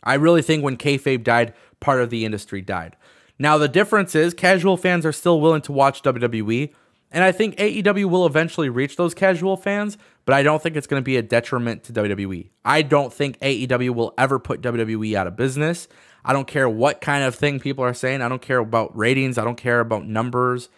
I 0.08 0.16
really 0.16 0.41
think 0.41 0.64
when 0.64 0.78
kayfabe 0.78 1.24
died, 1.24 1.53
part 1.80 2.01
of 2.01 2.10
the 2.10 2.26
industry 2.26 2.62
died. 2.62 2.95
Now, 3.38 3.58
the 3.58 3.68
difference 3.68 4.16
is 4.16 4.34
casual 4.34 4.78
fans 4.78 5.05
are 5.05 5.12
still 5.12 5.39
willing 5.39 5.62
to 5.64 5.72
watch 5.72 6.01
WWE, 6.01 6.74
and 7.12 7.24
I 7.24 7.32
think 7.32 7.55
AEW 7.58 8.05
will 8.05 8.26
eventually 8.26 8.70
reach 8.70 8.95
those 8.95 9.14
casual 9.14 9.58
fans, 9.58 9.97
but 10.26 10.34
I 10.34 10.43
don't 10.43 10.64
think 10.64 10.76
it's 10.76 10.88
going 10.88 11.01
to 11.01 11.05
be 11.05 11.18
a 11.18 11.22
detriment 11.22 11.84
to 11.84 11.93
WWE. 11.93 12.49
I 12.66 12.82
don't 12.82 13.14
think 13.14 13.39
AEW 13.39 13.93
will 13.93 14.14
ever 14.18 14.39
put 14.39 14.62
WWE 14.62 15.14
out 15.14 15.28
of 15.28 15.36
business. 15.36 15.88
I 16.26 16.34
don't 16.34 16.47
care 16.47 16.68
what 16.68 16.99
kind 16.99 17.24
of 17.24 17.36
thing 17.36 17.60
people 17.60 17.84
are 17.84 17.93
saying. 17.93 18.22
I 18.22 18.30
don't 18.30 18.41
care 18.41 18.60
about 18.60 18.97
ratings. 18.97 19.38
I 19.38 19.43
don't 19.43 19.55
care 19.58 19.80
about 19.80 20.08
numbers. 20.08 20.70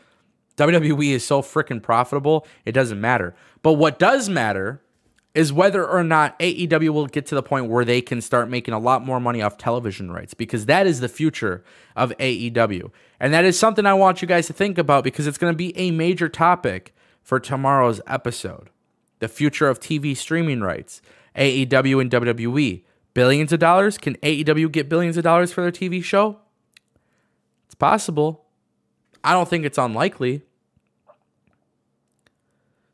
WWE 0.57 1.11
is 1.11 1.25
so 1.25 1.41
freaking 1.41 1.81
profitable, 1.81 2.45
it 2.65 2.73
doesn't 2.73 2.99
matter. 2.99 3.33
But 3.61 3.73
what 3.73 3.97
does 3.97 4.27
matter 4.27 4.81
is 5.35 5.53
whether 5.53 5.85
or 5.85 6.03
not 6.03 6.37
AEW 6.39 6.89
will 6.89 7.05
get 7.05 7.25
to 7.27 7.35
the 7.35 7.43
point 7.43 7.67
where 7.67 7.85
they 7.85 8.01
can 8.01 8.19
start 8.19 8.49
making 8.49 8.73
a 8.73 8.79
lot 8.79 9.05
more 9.05 9.19
money 9.19 9.41
off 9.41 9.57
television 9.57 10.11
rights 10.11 10.33
because 10.33 10.65
that 10.65 10.87
is 10.87 10.99
the 10.99 11.09
future 11.09 11.63
of 11.95 12.11
AEW. 12.17 12.91
And 13.19 13.33
that 13.33 13.45
is 13.45 13.57
something 13.57 13.85
I 13.85 13.93
want 13.93 14.21
you 14.21 14.27
guys 14.27 14.47
to 14.47 14.53
think 14.53 14.77
about 14.77 15.03
because 15.03 15.27
it's 15.27 15.37
going 15.37 15.53
to 15.53 15.57
be 15.57 15.77
a 15.77 15.91
major 15.91 16.29
topic 16.29 16.95
for 17.21 17.39
tomorrow's 17.39 18.01
episode. 18.07 18.69
The 19.19 19.27
future 19.27 19.67
of 19.67 19.79
TV 19.79 20.17
streaming 20.17 20.61
rights, 20.61 21.01
AEW 21.35 22.01
and 22.01 22.09
WWE. 22.09 22.83
Billions 23.13 23.53
of 23.53 23.59
dollars? 23.59 23.97
Can 23.97 24.15
AEW 24.17 24.71
get 24.71 24.89
billions 24.89 25.17
of 25.17 25.23
dollars 25.23 25.51
for 25.51 25.61
their 25.61 25.71
TV 25.71 26.03
show? 26.03 26.39
It's 27.65 27.75
possible. 27.75 28.45
I 29.23 29.33
don't 29.33 29.47
think 29.47 29.65
it's 29.65 29.77
unlikely. 29.77 30.43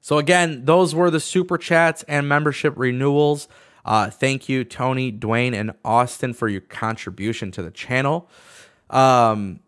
So 0.06 0.20
again, 0.20 0.66
those 0.66 0.94
were 0.94 1.10
the 1.10 1.20
super 1.20 1.58
chats 1.58 2.04
and 2.04 2.30
membership 2.30 2.76
renewals. 2.78 3.48
Uh, 3.84 4.12
thank 4.12 4.48
you, 4.48 4.64
Tony, 4.64 5.12
Dwayne, 5.12 5.56
and 5.56 5.72
Austin 5.84 6.36
for 6.36 6.48
your 6.48 6.62
contribution 6.62 7.50
to 7.50 7.64
the 7.64 7.72
channel. 7.72 8.30
Um, 8.92 9.62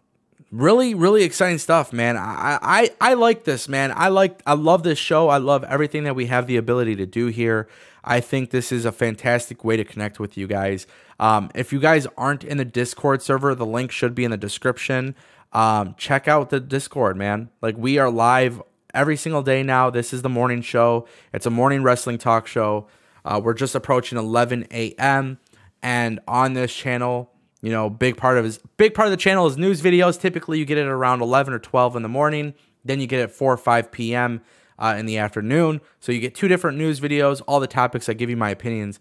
really, 0.51 0.93
really 0.93 1.23
exciting 1.23 1.57
stuff, 1.57 1.91
man. 1.91 2.17
I, 2.17 2.59
I 2.61 2.91
I 3.01 3.13
like 3.15 3.45
this, 3.45 3.67
man. 3.67 3.91
I 3.95 4.09
like 4.09 4.43
I 4.45 4.53
love 4.53 4.83
this 4.83 4.99
show. 4.99 5.29
I 5.29 5.39
love 5.39 5.63
everything 5.63 6.03
that 6.03 6.15
we 6.15 6.27
have 6.27 6.45
the 6.45 6.57
ability 6.57 6.95
to 6.97 7.07
do 7.07 7.27
here. 7.27 7.67
I 8.03 8.19
think 8.19 8.51
this 8.51 8.71
is 8.71 8.85
a 8.85 8.91
fantastic 8.91 9.63
way 9.63 9.75
to 9.75 9.83
connect 9.83 10.19
with 10.19 10.37
you 10.37 10.45
guys. 10.45 10.85
Um, 11.19 11.49
if 11.55 11.73
you 11.73 11.79
guys 11.79 12.05
aren't 12.15 12.43
in 12.43 12.57
the 12.57 12.65
Discord 12.65 13.23
server, 13.23 13.55
the 13.55 13.65
link 13.65 13.91
should 13.91 14.13
be 14.13 14.23
in 14.23 14.29
the 14.29 14.37
description. 14.37 15.15
Um, 15.51 15.95
check 15.97 16.27
out 16.27 16.51
the 16.51 16.59
Discord, 16.59 17.17
man. 17.17 17.49
Like 17.59 17.75
we 17.75 17.97
are 17.97 18.11
live 18.11 18.61
every 18.97 19.15
single 19.15 19.43
day 19.43 19.61
now. 19.61 19.91
This 19.91 20.11
is 20.11 20.23
the 20.23 20.29
morning 20.29 20.61
show. 20.61 21.07
It's 21.31 21.45
a 21.45 21.51
morning 21.51 21.83
wrestling 21.83 22.17
talk 22.17 22.47
show. 22.47 22.87
Uh, 23.23 23.39
we're 23.41 23.53
just 23.53 23.75
approaching 23.75 24.17
11 24.17 24.67
a.m. 24.71 25.37
and 25.83 26.19
on 26.27 26.53
this 26.53 26.73
channel, 26.73 27.31
you 27.61 27.71
know, 27.71 27.89
big 27.89 28.17
part 28.17 28.37
of 28.37 28.43
his 28.43 28.59
big 28.77 28.95
part 28.95 29.07
of 29.07 29.11
the 29.11 29.17
channel 29.17 29.45
is 29.45 29.55
news 29.55 29.81
videos. 29.81 30.19
Typically, 30.19 30.57
you 30.57 30.65
get 30.65 30.79
it 30.79 30.87
around 30.87 31.21
11 31.21 31.53
or 31.53 31.59
12 31.59 31.95
in 31.95 32.01
the 32.01 32.09
morning. 32.09 32.55
Then 32.83 32.99
you 32.99 33.07
get 33.07 33.19
it 33.19 33.31
4 33.31 33.53
or 33.53 33.57
5 33.57 33.91
p.m. 33.91 34.41
Uh, 34.79 34.95
in 34.97 35.05
the 35.05 35.17
afternoon. 35.17 35.81
So 35.99 36.11
you 36.11 36.19
get 36.19 36.35
two 36.35 36.47
different 36.47 36.77
news 36.77 36.99
videos, 36.99 37.41
all 37.47 37.59
the 37.59 37.67
topics. 37.67 38.09
I 38.09 38.13
give 38.13 38.29
you 38.29 38.37
my 38.37 38.49
opinions. 38.49 38.99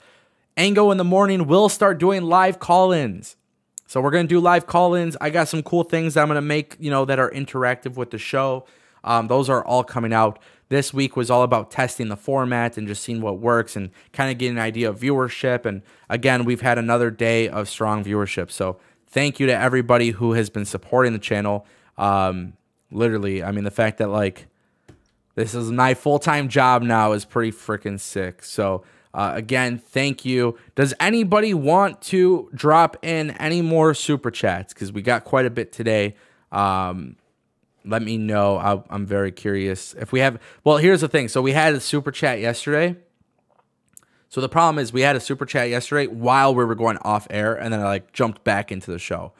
Ango 0.57 0.91
in 0.91 0.97
the 0.97 1.05
morning 1.05 1.47
will 1.47 1.69
start 1.69 1.99
doing 1.99 2.23
live 2.23 2.59
call-ins. 2.59 3.37
So 3.87 4.01
we're 4.01 4.11
gonna 4.11 4.27
do 4.27 4.41
live 4.41 4.67
call-ins. 4.67 5.17
I 5.21 5.29
got 5.29 5.49
some 5.49 5.63
cool 5.63 5.85
things 5.85 6.15
that 6.15 6.23
I'm 6.23 6.29
gonna 6.29 6.41
make, 6.41 6.77
you 6.81 6.91
know, 6.91 7.05
that 7.05 7.19
are 7.19 7.31
interactive 7.31 7.97
with 7.97 8.11
the 8.11 8.19
show. 8.19 8.67
Um, 9.07 9.29
those 9.29 9.49
are 9.49 9.65
all 9.65 9.85
coming 9.85 10.13
out. 10.13 10.39
This 10.69 10.93
week 10.93 11.17
was 11.17 11.31
all 11.31 11.43
about 11.43 11.71
testing 11.71 12.09
the 12.09 12.17
format 12.17 12.77
and 12.77 12.89
just 12.89 13.03
seeing 13.03 13.21
what 13.21 13.39
works 13.39 13.77
and 13.77 13.91
kind 14.13 14.31
of 14.33 14.39
getting 14.39 14.57
an 14.57 14.63
idea 14.63 14.91
of 14.91 14.99
viewership. 14.99 15.65
And 15.65 15.83
again, 16.11 16.45
we've 16.45 16.61
had 16.61 16.77
another 16.77 17.11
day 17.11 17.49
of 17.49 17.69
strong 17.69 18.05
viewership. 18.05 18.51
So 18.51 18.79
thank 19.07 19.39
you 19.39 19.47
to 19.47 19.57
everybody 19.57 20.11
who 20.11 20.33
has 20.33 20.51
been 20.51 20.65
supporting 20.65 21.13
the 21.13 21.21
channel. 21.21 21.67
Um, 21.97 22.55
literally, 22.91 23.45
I 23.45 23.53
mean, 23.53 23.65
the 23.65 23.71
fact 23.71 23.99
that 23.99 24.09
like 24.09 24.49
this 25.37 25.55
is 25.55 25.71
my 25.71 25.95
full 25.95 26.19
time 26.19 26.49
job 26.49 26.83
now 26.83 27.13
is 27.13 27.25
pretty 27.25 27.53
freaking 27.53 28.01
sick. 28.01 28.43
So 28.43 28.83
uh, 29.15 29.33
again, 29.35 29.79
thank 29.79 30.25
you. 30.25 30.59
Does 30.75 30.93
anybody 30.99 31.55
want 31.55 32.03
to 32.03 32.51
drop 32.55 32.99
in 33.03 33.31
any 33.33 33.63
more 33.63 33.95
super 33.95 34.31
chats? 34.31 34.75
Because 34.75 34.93
we 34.93 35.01
got 35.01 35.25
quite 35.25 35.47
a 35.47 35.51
bit 35.51 35.73
today. 35.73 36.17
Um, 36.51 37.17
let 37.87 38.03
me 38.03 38.19
know. 38.19 38.59
I, 38.59 38.83
I'm 38.91 39.07
very 39.07 39.33
curious. 39.33 39.95
If 39.95 40.13
we 40.13 40.21
have, 40.21 40.41
well, 40.65 40.77
here's 40.77 41.01
the 41.01 41.09
thing. 41.09 41.29
So 41.29 41.41
we 41.41 41.53
had 41.53 41.75
a 41.75 41.81
super 41.81 42.11
chat 42.11 42.41
yesterday. 42.41 42.97
So 44.29 44.41
the 44.41 44.49
problem 44.49 44.79
is 44.79 44.93
we 44.93 45.03
had 45.03 45.17
a 45.17 45.21
super 45.21 45.47
chat 45.47 45.71
yesterday 45.71 46.09
while 46.09 46.55
we 46.55 46.65
were 46.65 46.75
going 46.75 46.99
off 46.99 47.27
air, 47.31 47.55
and 47.55 47.73
then 47.73 47.81
I 47.81 47.85
like 47.85 48.13
jumped 48.13 48.45
back 48.45 48.73
into 48.73 48.91
the 48.91 48.99
show. 48.99 49.33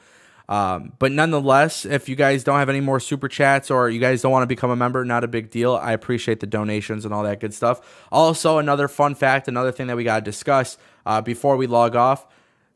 Um, 0.49 0.93
but 0.97 1.11
nonetheless, 1.11 1.85
if 1.85 2.07
you 2.07 2.15
guys 2.15 2.43
don't 2.43 2.57
have 2.57 2.69
any 2.69 2.79
more 2.79 3.01
super 3.01 3.27
chats 3.27 3.69
or 3.69 3.89
you 3.89 3.99
guys 3.99 4.21
don't 4.21 4.31
want 4.31 4.43
to 4.43 4.47
become 4.47 4.69
a 4.69 4.77
member, 4.77 5.03
not 5.03 5.25
a 5.25 5.27
big 5.27 5.51
deal. 5.51 5.75
I 5.75 5.91
appreciate 5.91 6.39
the 6.39 6.47
donations 6.47 7.03
and 7.03 7.13
all 7.13 7.23
that 7.23 7.41
good 7.41 7.53
stuff. 7.53 8.07
Also, 8.13 8.57
another 8.57 8.87
fun 8.87 9.13
fact, 9.13 9.49
another 9.49 9.73
thing 9.73 9.87
that 9.87 9.97
we 9.97 10.05
got 10.05 10.19
to 10.19 10.21
discuss 10.23 10.77
uh, 11.05 11.19
before 11.19 11.57
we 11.57 11.67
log 11.67 11.97
off. 11.97 12.25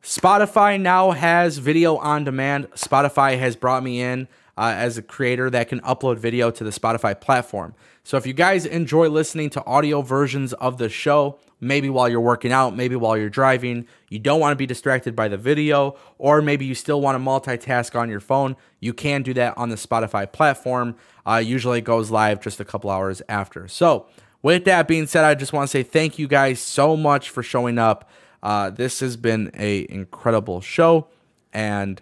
Spotify 0.03 0.81
now 0.81 1.11
has 1.11 1.59
video 1.59 1.95
on 1.95 2.23
demand. 2.25 2.69
Spotify 2.71 3.37
has 3.39 3.55
brought 3.55 3.83
me 3.83 4.01
in 4.01 4.27
uh, 4.57 4.73
as 4.75 4.97
a 4.97 5.01
creator 5.01 5.49
that 5.49 5.69
can 5.69 5.79
upload 5.81 6.17
video 6.17 6.51
to 6.51 6.63
the 6.63 6.69
Spotify 6.69 7.19
platform. 7.19 7.73
So 8.03 8.17
if 8.17 8.25
you 8.25 8.33
guys 8.33 8.65
enjoy 8.65 9.09
listening 9.09 9.49
to 9.51 9.65
audio 9.65 10.01
versions 10.01 10.53
of 10.53 10.77
the 10.77 10.89
show, 10.89 11.39
maybe 11.59 11.89
while 11.89 12.09
you're 12.09 12.19
working 12.19 12.51
out, 12.51 12.75
maybe 12.75 12.95
while 12.95 13.15
you're 13.15 13.29
driving, 13.29 13.87
you 14.09 14.19
don't 14.19 14.39
want 14.39 14.51
to 14.51 14.55
be 14.55 14.65
distracted 14.65 15.15
by 15.15 15.27
the 15.27 15.37
video, 15.37 15.95
or 16.17 16.41
maybe 16.41 16.65
you 16.65 16.73
still 16.73 16.99
want 16.99 17.15
to 17.15 17.23
multitask 17.23 17.99
on 17.99 18.09
your 18.09 18.19
phone, 18.19 18.55
you 18.79 18.93
can 18.93 19.21
do 19.21 19.33
that 19.35 19.55
on 19.57 19.69
the 19.69 19.75
Spotify 19.75 20.29
platform. 20.31 20.95
Uh, 21.25 21.35
usually 21.35 21.79
it 21.79 21.83
goes 21.83 22.09
live 22.09 22.41
just 22.41 22.59
a 22.59 22.65
couple 22.65 22.89
hours 22.89 23.21
after. 23.29 23.67
So 23.67 24.07
with 24.41 24.65
that 24.65 24.87
being 24.87 25.05
said, 25.05 25.23
I 25.23 25.35
just 25.35 25.53
want 25.53 25.69
to 25.69 25.71
say 25.71 25.83
thank 25.83 26.17
you 26.17 26.27
guys 26.27 26.59
so 26.59 26.97
much 26.97 27.29
for 27.29 27.43
showing 27.43 27.77
up. 27.77 28.09
Uh, 28.41 28.71
this 28.71 28.99
has 29.01 29.15
been 29.15 29.51
a 29.53 29.85
incredible 29.89 30.61
show, 30.61 31.07
and 31.53 32.01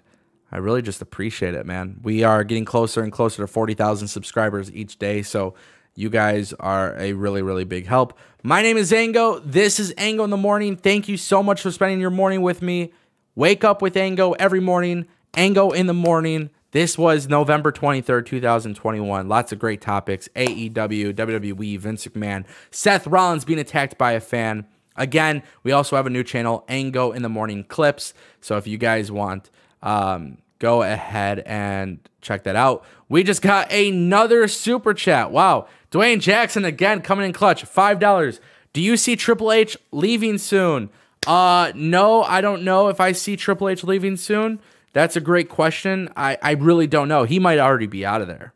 I 0.51 0.57
really 0.57 0.81
just 0.81 1.01
appreciate 1.01 1.53
it, 1.53 1.65
man. 1.65 1.99
We 2.01 2.23
are 2.23 2.43
getting 2.43 2.65
closer 2.65 3.01
and 3.01 3.11
closer 3.11 3.43
to 3.43 3.47
40,000 3.47 4.07
subscribers 4.07 4.71
each 4.71 4.97
day. 4.97 5.21
So 5.21 5.53
you 5.95 6.09
guys 6.09 6.53
are 6.53 6.95
a 6.97 7.13
really, 7.13 7.41
really 7.41 7.65
big 7.65 7.85
help. 7.85 8.17
My 8.41 8.61
name 8.61 8.77
is 8.77 8.91
Ango. 8.91 9.39
This 9.39 9.79
is 9.79 9.93
Ango 9.97 10.23
in 10.23 10.29
the 10.29 10.37
morning. 10.37 10.75
Thank 10.75 11.07
you 11.07 11.17
so 11.17 11.43
much 11.43 11.61
for 11.61 11.71
spending 11.71 11.99
your 11.99 12.09
morning 12.09 12.41
with 12.41 12.61
me. 12.61 12.93
Wake 13.35 13.63
up 13.63 13.81
with 13.81 13.95
Ango 13.95 14.31
every 14.33 14.59
morning. 14.59 15.07
Ango 15.35 15.71
in 15.71 15.87
the 15.87 15.93
morning. 15.93 16.49
This 16.71 16.97
was 16.97 17.27
November 17.27 17.71
23rd, 17.71 18.25
2021. 18.27 19.27
Lots 19.27 19.51
of 19.51 19.59
great 19.59 19.81
topics 19.81 20.29
AEW, 20.35 21.13
WWE, 21.13 21.79
Vince 21.79 22.05
McMahon, 22.07 22.45
Seth 22.69 23.07
Rollins 23.07 23.43
being 23.43 23.59
attacked 23.59 23.97
by 23.97 24.11
a 24.11 24.19
fan. 24.19 24.67
Again, 24.95 25.41
we 25.63 25.71
also 25.71 25.95
have 25.95 26.05
a 26.05 26.11
new 26.11 26.23
channel, 26.23 26.65
Ango 26.69 27.11
in 27.11 27.23
the 27.23 27.29
Morning 27.29 27.63
Clips. 27.63 28.13
So 28.39 28.57
if 28.57 28.67
you 28.67 28.77
guys 28.77 29.11
want 29.11 29.49
um, 29.81 30.37
go 30.59 30.83
ahead 30.83 31.39
and 31.39 31.99
check 32.21 32.43
that 32.43 32.55
out. 32.55 32.85
We 33.07 33.23
just 33.23 33.41
got 33.41 33.71
another 33.71 34.47
super 34.47 34.93
chat. 34.93 35.31
Wow. 35.31 35.67
Dwayne 35.91 36.19
Jackson 36.19 36.65
again 36.65 37.01
coming 37.01 37.25
in 37.25 37.33
clutch. 37.33 37.65
$5. 37.65 38.39
Do 38.73 38.81
you 38.81 38.97
see 38.97 39.15
Triple 39.15 39.51
H 39.51 39.77
leaving 39.91 40.37
soon? 40.37 40.89
Uh 41.27 41.71
no, 41.75 42.23
I 42.23 42.39
don't 42.39 42.63
know 42.63 42.87
if 42.87 43.01
I 43.01 43.11
see 43.11 43.35
Triple 43.35 43.67
H 43.67 43.83
leaving 43.83 44.15
soon. 44.15 44.59
That's 44.93 45.15
a 45.15 45.21
great 45.21 45.49
question. 45.49 46.09
I, 46.15 46.37
I 46.41 46.51
really 46.51 46.87
don't 46.87 47.07
know. 47.07 47.23
He 47.23 47.39
might 47.39 47.59
already 47.59 47.87
be 47.87 48.05
out 48.05 48.21
of 48.21 48.27
there. 48.27 48.53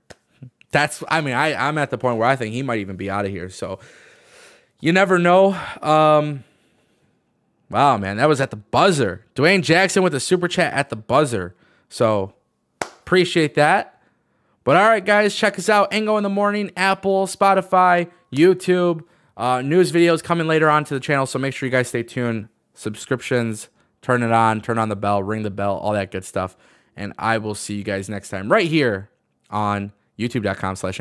That's 0.72 1.04
I 1.10 1.22
mean, 1.22 1.34
I, 1.34 1.54
I'm 1.56 1.78
at 1.78 1.90
the 1.90 1.98
point 1.98 2.18
where 2.18 2.28
I 2.28 2.36
think 2.36 2.54
he 2.54 2.64
might 2.64 2.80
even 2.80 2.96
be 2.96 3.10
out 3.10 3.26
of 3.26 3.32
here. 3.32 3.50
So 3.50 3.80
you 4.80 4.94
never 4.94 5.20
know. 5.20 5.58
Um 5.82 6.44
Wow, 7.74 7.98
man, 7.98 8.18
that 8.18 8.30
was 8.30 8.40
at 8.40 8.52
the 8.52 8.56
buzzer. 8.56 9.26
Dwayne 9.34 9.64
Jackson 9.64 10.04
with 10.04 10.14
a 10.14 10.20
super 10.20 10.48
chat 10.48 10.74
at 10.74 10.92
the 10.92 10.96
buzzer. 10.96 11.56
So 11.90 12.36
appreciate 12.80 13.56
that. 13.56 14.00
But 14.64 14.76
all 14.76 14.88
right, 14.88 15.04
guys, 15.04 15.34
check 15.34 15.58
us 15.58 15.70
out. 15.70 15.92
Ango 15.92 16.18
in 16.18 16.24
the 16.24 16.30
morning, 16.30 16.70
Apple, 16.78 17.26
Spotify, 17.26 18.12
YouTube. 18.32 19.02
Uh, 19.36 19.64
news 19.64 19.92
videos 19.92 20.24
coming 20.24 20.46
later 20.46 20.70
on 20.70 20.84
to 20.84 20.94
the 20.94 21.00
channel. 21.00 21.26
So 21.26 21.40
make 21.40 21.56
sure 21.56 21.66
you 21.66 21.72
guys 21.72 21.88
stay 21.88 22.04
tuned. 22.04 22.48
Subscriptions, 22.76 23.70
turn 24.04 24.22
it 24.22 24.32
on, 24.32 24.62
turn 24.62 24.78
on 24.78 24.90
the 24.90 24.96
bell, 24.96 25.24
ring 25.24 25.42
the 25.42 25.50
bell, 25.50 25.76
all 25.76 25.94
that 25.94 26.12
good 26.12 26.26
stuff. 26.26 26.56
And 26.96 27.12
I 27.18 27.40
will 27.40 27.56
see 27.56 27.74
you 27.74 27.84
guys 27.84 28.08
next 28.08 28.30
time 28.30 28.52
right 28.52 28.68
here 28.68 29.10
on 29.50 29.94
youtube.com 30.20 30.76
slash 30.76 30.92